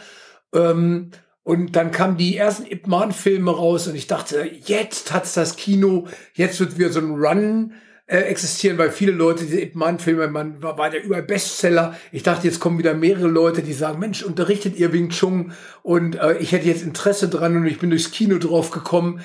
Ähm, 0.53 1.11
und 1.43 1.75
dann 1.77 1.91
kamen 1.91 2.17
die 2.17 2.35
ersten 2.35 2.65
Ip 2.65 2.87
Man-Filme 2.87 3.51
raus 3.51 3.87
und 3.87 3.95
ich 3.95 4.07
dachte, 4.07 4.49
jetzt 4.65 5.13
hat's 5.13 5.33
das 5.33 5.55
Kino, 5.55 6.07
jetzt 6.33 6.59
wird 6.59 6.77
wieder 6.77 6.91
so 6.91 6.99
ein 6.99 7.11
Run 7.11 7.73
äh, 8.07 8.19
existieren, 8.19 8.77
weil 8.77 8.89
viele 8.89 9.11
Leute 9.11 9.43
diese 9.43 9.59
Ip 9.59 9.75
Man-Filme, 9.75 10.29
man 10.29 10.63
war, 10.63 10.77
war 10.77 10.89
der 10.89 11.03
überall 11.03 11.23
Bestseller. 11.23 11.97
Ich 12.13 12.23
dachte, 12.23 12.47
jetzt 12.47 12.61
kommen 12.61 12.79
wieder 12.79 12.93
mehrere 12.93 13.27
Leute, 13.27 13.61
die 13.61 13.73
sagen, 13.73 13.99
Mensch, 13.99 14.23
unterrichtet 14.23 14.77
ihr 14.77 14.93
Wing 14.93 15.09
Chun 15.09 15.51
und 15.83 16.15
äh, 16.15 16.37
ich 16.37 16.53
hätte 16.53 16.67
jetzt 16.67 16.83
Interesse 16.83 17.27
dran 17.27 17.57
und 17.57 17.65
ich 17.65 17.79
bin 17.79 17.89
durchs 17.89 18.11
Kino 18.11 18.37
drauf 18.37 18.71
gekommen. 18.71 19.19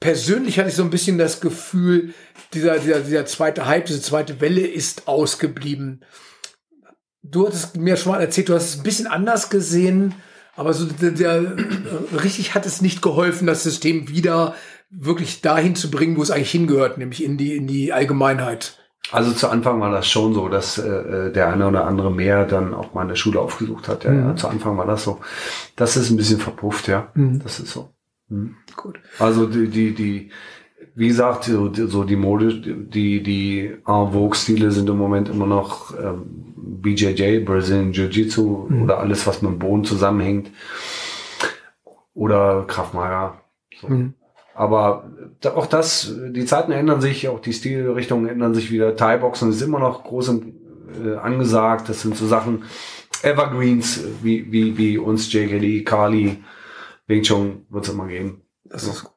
Persönlich 0.00 0.58
hatte 0.58 0.68
ich 0.68 0.74
so 0.74 0.82
ein 0.82 0.90
bisschen 0.90 1.16
das 1.16 1.40
Gefühl, 1.40 2.12
dieser, 2.52 2.78
dieser, 2.78 3.00
dieser 3.00 3.24
zweite 3.24 3.64
Hype, 3.64 3.86
diese 3.86 4.02
zweite 4.02 4.38
Welle 4.42 4.66
ist 4.66 5.08
ausgeblieben. 5.08 6.04
Du 7.22 7.46
hattest 7.46 7.78
mir 7.78 7.96
schon 7.96 8.12
mal 8.12 8.20
erzählt, 8.20 8.50
du 8.50 8.54
hast 8.54 8.68
es 8.68 8.76
ein 8.76 8.82
bisschen 8.82 9.06
anders 9.06 9.48
gesehen, 9.48 10.14
aber 10.56 10.74
so 10.74 10.84
der, 10.84 11.12
der 11.12 11.56
richtig 12.22 12.54
hat 12.54 12.66
es 12.66 12.82
nicht 12.82 13.00
geholfen, 13.00 13.46
das 13.46 13.62
System 13.62 14.08
wieder 14.10 14.54
wirklich 14.90 15.40
dahin 15.40 15.74
zu 15.74 15.90
bringen, 15.90 16.16
wo 16.16 16.22
es 16.22 16.30
eigentlich 16.30 16.50
hingehört, 16.50 16.98
nämlich 16.98 17.24
in 17.24 17.36
die, 17.36 17.56
in 17.56 17.66
die 17.66 17.92
Allgemeinheit. 17.92 18.78
Also 19.12 19.32
zu 19.32 19.48
Anfang 19.48 19.80
war 19.80 19.90
das 19.92 20.08
schon 20.08 20.34
so, 20.34 20.48
dass 20.48 20.78
äh, 20.78 20.88
äh, 20.88 21.32
der 21.32 21.52
eine 21.52 21.68
oder 21.68 21.86
andere 21.86 22.10
mehr 22.10 22.44
dann 22.44 22.74
auch 22.74 22.92
mal 22.92 23.02
in 23.02 23.08
der 23.08 23.16
Schule 23.16 23.40
aufgesucht 23.40 23.86
hat. 23.88 24.04
Ja, 24.04 24.10
mhm. 24.10 24.28
ja, 24.28 24.36
zu 24.36 24.48
Anfang 24.48 24.76
war 24.76 24.86
das 24.86 25.04
so. 25.04 25.20
Das 25.76 25.96
ist 25.96 26.10
ein 26.10 26.16
bisschen 26.16 26.40
verpufft, 26.40 26.88
ja. 26.88 27.08
Mhm. 27.14 27.40
Das 27.42 27.60
ist 27.60 27.72
so. 27.72 27.90
Mhm. 28.28 28.56
Gut. 28.74 28.98
Also 29.18 29.46
die, 29.46 29.68
die, 29.68 29.94
die, 29.94 30.30
wie 30.96 31.08
gesagt, 31.08 31.44
so, 31.44 31.72
so 31.72 32.02
die 32.02 32.16
Mode, 32.16 32.54
die, 32.54 33.22
die 33.22 33.76
en 33.86 34.12
Vogue-Stile 34.12 34.72
sind 34.72 34.88
im 34.88 34.98
Moment 34.98 35.28
immer 35.28 35.46
noch 35.46 35.96
ähm, 35.96 36.54
BJJ, 36.56 37.44
Brazilian 37.44 37.92
Jiu-Jitsu 37.92 38.66
mhm. 38.68 38.82
oder 38.82 38.98
alles, 38.98 39.26
was 39.26 39.40
mit 39.40 39.52
dem 39.52 39.58
Boden 39.60 39.84
zusammenhängt. 39.84 40.50
Oder 42.12 42.64
Kraft 42.66 42.94
Maga. 42.94 43.40
So. 43.80 43.88
Mhm. 43.88 44.14
Aber 44.56 45.10
auch 45.54 45.66
das, 45.66 46.14
die 46.30 46.46
Zeiten 46.46 46.72
ändern 46.72 47.02
sich, 47.02 47.28
auch 47.28 47.40
die 47.40 47.52
Stilrichtungen 47.52 48.26
ändern 48.26 48.54
sich 48.54 48.70
wieder. 48.70 48.96
Thai-Boxen 48.96 49.50
ist 49.50 49.60
immer 49.60 49.78
noch 49.78 50.02
groß 50.04 50.30
und 50.30 50.54
äh, 51.04 51.16
angesagt. 51.16 51.90
Das 51.90 52.00
sind 52.00 52.16
so 52.16 52.26
Sachen, 52.26 52.64
Evergreens, 53.22 54.00
wie, 54.22 54.50
wie, 54.50 54.78
wie 54.78 54.96
uns 54.96 55.30
JKD, 55.30 55.84
Kali, 55.84 56.42
Wing 57.06 57.22
Chun 57.22 57.66
wird 57.68 57.84
es 57.84 57.92
immer 57.92 58.06
geben. 58.06 58.42
Das 58.64 58.84
ist 58.84 59.04
gut. 59.04 59.12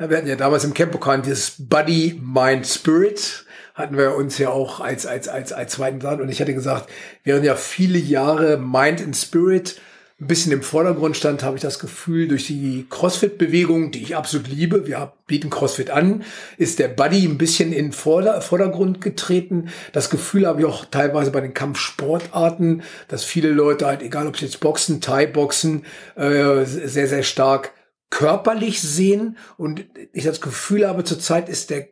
Ja, 0.00 0.10
wir 0.10 0.16
hatten 0.16 0.26
ja 0.26 0.34
damals 0.34 0.64
im 0.64 0.74
Campokan 0.74 1.22
dieses 1.22 1.54
Body, 1.56 2.20
Mind, 2.20 2.66
Spirit 2.66 3.46
hatten 3.74 3.96
wir 3.96 4.16
uns 4.16 4.38
ja 4.38 4.50
auch 4.50 4.80
als, 4.80 5.06
als, 5.06 5.28
als, 5.28 5.52
als 5.52 5.72
zweiten 5.72 6.00
Plan. 6.00 6.20
Und 6.20 6.28
ich 6.28 6.40
hatte 6.40 6.54
gesagt, 6.54 6.88
während 7.22 7.44
ja 7.44 7.54
viele 7.54 7.98
Jahre 7.98 8.56
Mind 8.56 9.00
and 9.00 9.16
Spirit 9.16 9.80
ein 10.24 10.26
bisschen 10.26 10.52
im 10.52 10.62
Vordergrund 10.62 11.18
stand, 11.18 11.42
habe 11.42 11.56
ich 11.56 11.62
das 11.62 11.78
Gefühl, 11.78 12.28
durch 12.28 12.46
die 12.46 12.86
CrossFit-Bewegung, 12.88 13.90
die 13.90 14.02
ich 14.02 14.16
absolut 14.16 14.48
liebe, 14.48 14.86
wir 14.86 15.12
bieten 15.26 15.50
CrossFit 15.50 15.90
an, 15.90 16.24
ist 16.56 16.78
der 16.78 16.88
Buddy 16.88 17.26
ein 17.26 17.36
bisschen 17.36 17.74
in 17.74 17.92
Vorder 17.92 18.40
Vordergrund 18.40 19.02
getreten. 19.02 19.68
Das 19.92 20.08
Gefühl 20.08 20.46
habe 20.46 20.60
ich 20.60 20.66
auch 20.66 20.86
teilweise 20.86 21.30
bei 21.30 21.42
den 21.42 21.52
Kampfsportarten, 21.52 22.82
dass 23.08 23.22
viele 23.22 23.50
Leute 23.50 23.84
halt, 23.86 24.00
egal 24.00 24.26
ob 24.26 24.38
sie 24.38 24.46
jetzt 24.46 24.60
Boxen, 24.60 25.02
Thai-Boxen, 25.02 25.84
äh, 26.16 26.64
sehr, 26.64 27.06
sehr 27.06 27.22
stark 27.22 27.72
körperlich 28.08 28.80
sehen 28.80 29.36
und 29.58 29.84
ich 30.12 30.24
das 30.24 30.40
Gefühl 30.40 30.88
habe, 30.88 31.04
zurzeit 31.04 31.50
ist 31.50 31.68
der 31.68 31.88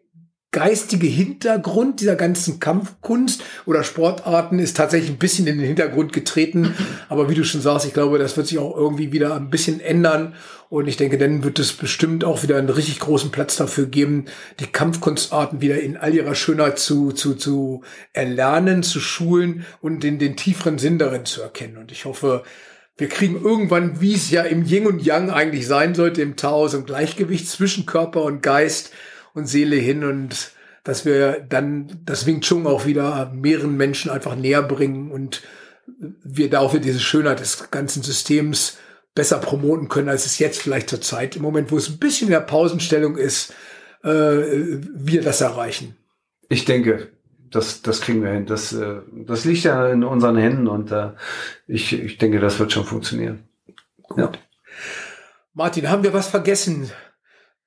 geistige 0.52 1.06
Hintergrund 1.06 2.00
dieser 2.00 2.14
ganzen 2.14 2.60
Kampfkunst 2.60 3.42
oder 3.64 3.82
Sportarten 3.82 4.58
ist 4.58 4.76
tatsächlich 4.76 5.10
ein 5.10 5.18
bisschen 5.18 5.46
in 5.46 5.56
den 5.56 5.66
Hintergrund 5.66 6.12
getreten. 6.12 6.74
Aber 7.08 7.30
wie 7.30 7.34
du 7.34 7.42
schon 7.42 7.62
sagst, 7.62 7.86
ich 7.86 7.94
glaube, 7.94 8.18
das 8.18 8.36
wird 8.36 8.46
sich 8.46 8.58
auch 8.58 8.76
irgendwie 8.76 9.12
wieder 9.12 9.34
ein 9.34 9.48
bisschen 9.48 9.80
ändern. 9.80 10.34
Und 10.68 10.88
ich 10.88 10.98
denke, 10.98 11.16
dann 11.16 11.42
wird 11.42 11.58
es 11.58 11.72
bestimmt 11.72 12.22
auch 12.22 12.42
wieder 12.42 12.58
einen 12.58 12.68
richtig 12.68 12.98
großen 13.00 13.30
Platz 13.30 13.56
dafür 13.56 13.86
geben, 13.86 14.26
die 14.60 14.66
Kampfkunstarten 14.66 15.62
wieder 15.62 15.80
in 15.80 15.96
all 15.96 16.14
ihrer 16.14 16.34
Schönheit 16.34 16.78
zu, 16.78 17.12
zu, 17.12 17.34
zu 17.34 17.82
erlernen, 18.12 18.82
zu 18.82 19.00
schulen 19.00 19.64
und 19.80 20.02
den, 20.02 20.18
den 20.18 20.36
tieferen 20.36 20.78
Sinn 20.78 20.98
darin 20.98 21.24
zu 21.24 21.40
erkennen. 21.40 21.78
Und 21.78 21.92
ich 21.92 22.04
hoffe, 22.04 22.42
wir 22.98 23.08
kriegen 23.08 23.40
irgendwann, 23.42 24.02
wie 24.02 24.14
es 24.14 24.30
ja 24.30 24.42
im 24.42 24.64
Yin 24.66 24.86
und 24.86 25.02
Yang 25.02 25.30
eigentlich 25.30 25.66
sein 25.66 25.94
sollte, 25.94 26.20
im 26.20 26.36
Tao, 26.36 26.68
so 26.68 26.76
ein 26.76 26.84
Gleichgewicht 26.84 27.48
zwischen 27.48 27.86
Körper 27.86 28.22
und 28.22 28.42
Geist, 28.42 28.92
und 29.34 29.46
Seele 29.46 29.76
hin 29.76 30.04
und 30.04 30.52
dass 30.84 31.04
wir 31.04 31.40
dann 31.48 32.00
das 32.04 32.26
Wing 32.26 32.40
Chun 32.40 32.66
auch 32.66 32.86
wieder 32.86 33.30
mehreren 33.32 33.76
Menschen 33.76 34.10
einfach 34.10 34.34
näher 34.34 34.62
bringen 34.62 35.10
und 35.10 35.42
wir 35.96 36.50
da 36.50 36.60
auch 36.60 36.72
wieder 36.72 36.84
diese 36.84 37.00
Schönheit 37.00 37.40
des 37.40 37.70
ganzen 37.70 38.02
Systems 38.02 38.78
besser 39.14 39.38
promoten 39.38 39.88
können, 39.88 40.08
als 40.08 40.26
es 40.26 40.38
jetzt 40.38 40.60
vielleicht 40.60 40.88
zur 40.88 41.00
Zeit, 41.00 41.36
im 41.36 41.42
Moment, 41.42 41.70
wo 41.70 41.76
es 41.76 41.88
ein 41.88 41.98
bisschen 41.98 42.28
in 42.28 42.32
der 42.32 42.40
Pausenstellung 42.40 43.16
ist, 43.16 43.52
äh, 44.02 44.08
wir 44.08 45.22
das 45.22 45.40
erreichen. 45.40 45.96
Ich 46.48 46.64
denke, 46.64 47.08
das, 47.50 47.82
das 47.82 48.00
kriegen 48.00 48.22
wir 48.22 48.30
hin. 48.30 48.46
Das, 48.46 48.72
äh, 48.72 49.00
das 49.26 49.44
liegt 49.44 49.64
ja 49.64 49.88
in 49.88 50.02
unseren 50.02 50.36
Händen 50.36 50.66
und 50.66 50.90
äh, 50.90 51.10
ich, 51.66 51.92
ich 51.92 52.18
denke, 52.18 52.40
das 52.40 52.58
wird 52.58 52.72
schon 52.72 52.84
funktionieren. 52.84 53.44
Gut. 54.02 54.18
Ja. 54.18 54.32
Martin, 55.54 55.90
haben 55.90 56.02
wir 56.02 56.14
was 56.14 56.28
vergessen? 56.28 56.90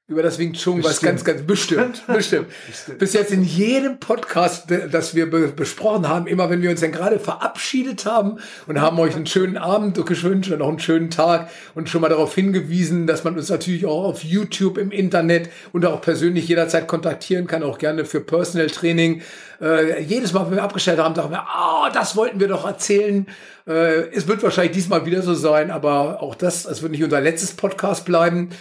Über 0.08 0.22
das 0.22 0.38
Wing 0.38 0.54
Chun 0.54 0.84
was 0.84 1.02
ganz, 1.02 1.24
ganz 1.24 1.42
bestimmt, 1.42 2.06
bestimmt. 2.08 2.48
bestimmt. 2.68 3.00
Bis 3.00 3.14
jetzt 3.14 3.32
in 3.32 3.44
jedem 3.44 4.00
Podcast, 4.00 4.66
das 4.92 5.16
wir 5.16 5.28
be 5.28 5.48
besprochen 5.48 6.08
haben, 6.08 6.28
immer 6.28 6.48
wenn 6.52 6.62
wir 6.62 6.70
uns 6.70 6.82
dann 6.82 6.92
gerade 6.92 7.18
verabschiedet 7.18 8.06
haben 8.06 8.38
und 8.68 8.80
haben 8.80 9.00
euch 9.00 9.16
einen 9.16 9.26
schönen 9.26 9.58
Abend 9.58 9.96
gewünscht 9.96 10.52
und 10.52 10.60
noch 10.60 10.70
einen 10.70 10.80
schönen 10.80 11.10
Tag 11.10 11.50
und 11.74 11.90
schon 11.90 12.02
mal 12.02 12.10
darauf 12.10 12.36
hingewiesen, 12.36 13.08
dass 13.08 13.24
man 13.24 13.36
uns 13.36 13.50
natürlich 13.50 13.88
auch 13.88 14.04
auf 14.04 14.24
YouTube, 14.24 14.78
im 14.78 14.92
Internet 14.92 15.50
und 15.74 15.84
auch 15.88 16.02
persönlich 16.02 16.48
jederzeit 16.48 16.88
kontaktieren 16.88 17.48
kann, 17.48 17.64
auch 17.64 17.80
gerne 17.80 18.06
für 18.06 18.22
Personal 18.22 18.68
Training. 18.68 19.24
Äh, 19.60 20.04
jedes 20.04 20.34
Mal, 20.34 20.46
wenn 20.46 20.58
wir 20.58 20.64
abgestellt 20.64 21.00
haben, 21.00 21.16
sagen 21.16 21.32
wir, 21.32 21.42
ah, 21.42 21.88
oh, 21.88 21.92
das 21.92 22.16
wollten 22.16 22.40
wir 22.40 22.48
doch 22.48 22.68
erzählen. 22.68 23.26
Äh, 23.68 24.12
es 24.14 24.28
wird 24.28 24.44
wahrscheinlich 24.44 24.74
diesmal 24.74 25.08
wieder 25.08 25.24
so 25.24 25.34
sein, 25.34 25.72
aber 25.72 26.22
auch 26.22 26.36
das, 26.36 26.66
es 26.66 26.84
wird 26.84 26.92
nicht 26.92 27.04
unser 27.04 27.22
letztes 27.22 27.54
Podcast 27.54 28.06
bleiben. 28.06 28.52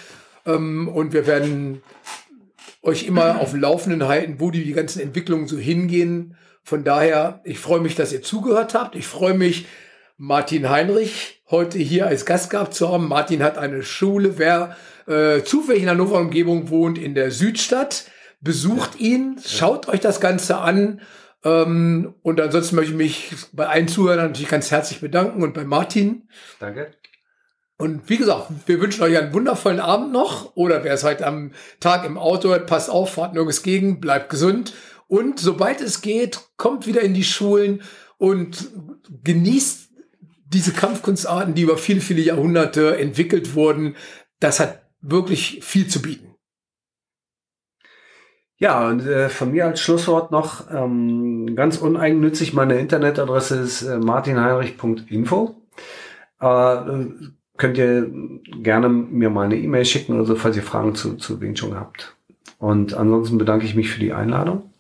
Ähm, 0.47 0.89
und 0.89 1.13
wir 1.13 1.27
werden 1.27 1.83
euch 2.83 3.07
immer 3.07 3.41
auf 3.41 3.51
dem 3.51 3.61
Laufenden 3.61 4.07
halten, 4.07 4.37
wo 4.39 4.51
die, 4.51 4.65
die 4.65 4.73
ganzen 4.73 5.01
Entwicklungen 5.01 5.47
so 5.47 5.57
hingehen. 5.57 6.37
Von 6.63 6.85
daher, 6.85 7.41
ich 7.45 7.59
freue 7.59 7.81
mich, 7.81 7.95
dass 7.95 8.13
ihr 8.13 8.23
zugehört 8.23 8.75
habt. 8.75 8.95
Ich 8.95 9.07
freue 9.07 9.35
mich, 9.35 9.67
Martin 10.17 10.71
Heinrich 10.71 11.43
heute 11.51 11.79
hier 11.79 12.07
als 12.07 12.25
Gast 12.25 12.51
gehabt 12.51 12.75
zu 12.75 12.89
haben. 12.91 13.09
Martin 13.09 13.43
hat 13.43 13.59
eine 13.59 13.83
Schule. 13.83 14.39
Wer 14.39 14.77
äh, 15.07 15.43
zufällig 15.43 15.83
in 15.83 15.91
Hannover 15.91 16.19
Umgebung 16.19 16.71
wohnt, 16.71 16.99
in 16.99 17.15
der 17.15 17.31
Südstadt, 17.31 18.07
besucht 18.41 19.01
ihn, 19.01 19.37
schaut 19.45 19.89
euch 19.89 20.01
das 20.01 20.21
Ganze 20.21 20.59
an. 20.59 21.01
Ähm, 21.45 22.15
und 22.23 22.41
ansonsten 22.41 22.77
möchte 22.77 22.93
ich 22.93 22.97
mich 22.97 23.35
bei 23.53 23.67
allen 23.67 23.89
Zuhörern 23.89 24.29
natürlich 24.29 24.49
ganz 24.49 24.71
herzlich 24.71 25.01
bedanken 25.01 25.43
und 25.43 25.53
bei 25.55 25.65
Martin. 25.65 26.29
Danke. 26.61 26.93
Und 27.77 28.09
wie 28.09 28.19
gesagt, 28.19 28.51
wir 28.67 28.81
wünschen 28.81 29.03
euch 29.03 29.17
einen 29.19 29.35
wundervollen 29.35 29.81
Abend 29.81 30.13
noch. 30.13 30.55
Oder 30.55 30.85
wer 30.85 30.95
es 30.95 31.05
heute 31.05 31.27
am 31.27 31.53
Tag 31.81 32.05
im 32.05 32.19
Auto 32.19 32.51
hört, 32.51 32.67
passt 32.67 32.89
auf, 32.89 33.15
fahrt 33.15 33.35
nirgends 33.35 33.63
gegen, 33.63 34.01
bleibt 34.01 34.31
gesund. 34.31 34.75
Und 35.09 35.41
sobald 35.41 35.81
es 35.81 36.01
geht, 36.01 36.41
kommt 36.57 36.87
wieder 36.87 37.01
in 37.01 37.15
die 37.15 37.25
Schulen 37.25 37.83
und 38.17 38.71
genießt 39.25 39.91
diese 40.47 40.73
Kampfkunstarten, 40.73 41.55
die 41.55 41.63
über 41.63 41.77
viele, 41.77 42.01
viele 42.01 42.23
Jahrhunderte 42.23 42.97
entwickelt 42.97 43.55
wurden. 43.55 43.97
Das 44.39 44.61
hat 44.61 44.83
wirklich 45.01 45.61
viel 45.65 45.89
zu 45.89 46.01
bieten. 46.01 46.35
Ja, 48.57 48.89
und 48.89 49.05
äh, 49.05 49.29
von 49.29 49.51
mir 49.51 49.67
als 49.67 49.81
Schlusswort 49.81 50.31
noch 50.31 50.71
ähm, 50.71 51.55
ganz 51.57 51.77
uneigennützig, 51.79 52.55
meine 52.55 52.79
Internetadresse 52.79 53.57
ist 53.57 53.83
äh, 53.83 53.99
martinheinrich.info. 53.99 55.57
Äh, 56.41 56.47
könnt 57.57 57.79
ihr 57.79 58.11
gerne 58.63 58.89
mir 58.89 59.31
mal 59.31 59.47
eine 59.47 59.57
E-Mail 59.57 59.85
schicken 59.85 60.15
oder 60.15 60.25
so, 60.25 60.37
falls 60.37 60.57
ihr 60.57 60.63
Fragen 60.63 60.95
zu, 60.95 61.15
zu 61.17 61.41
Wing 61.41 61.55
Chun 61.55 61.75
habt. 61.75 62.15
Und 62.59 62.95
ansonsten 62.95 63.39
bedanke 63.39 63.67
ich 63.67 63.75
mich 63.75 63.91
für 63.91 64.01
die 64.01 64.13
Einladung 64.13 64.71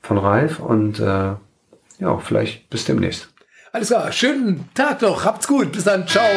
von 0.00 0.18
Ralf 0.18 0.60
und 0.60 1.00
äh, 1.00 1.34
ja, 1.98 2.18
vielleicht 2.18 2.68
bis 2.70 2.84
demnächst. 2.84 3.32
Alles 3.72 3.88
klar, 3.88 4.12
schönen 4.12 4.68
Tag 4.74 5.02
noch, 5.02 5.24
habt's 5.24 5.48
gut, 5.48 5.72
bis 5.72 5.84
dann, 5.84 6.06
ciao. 6.06 6.28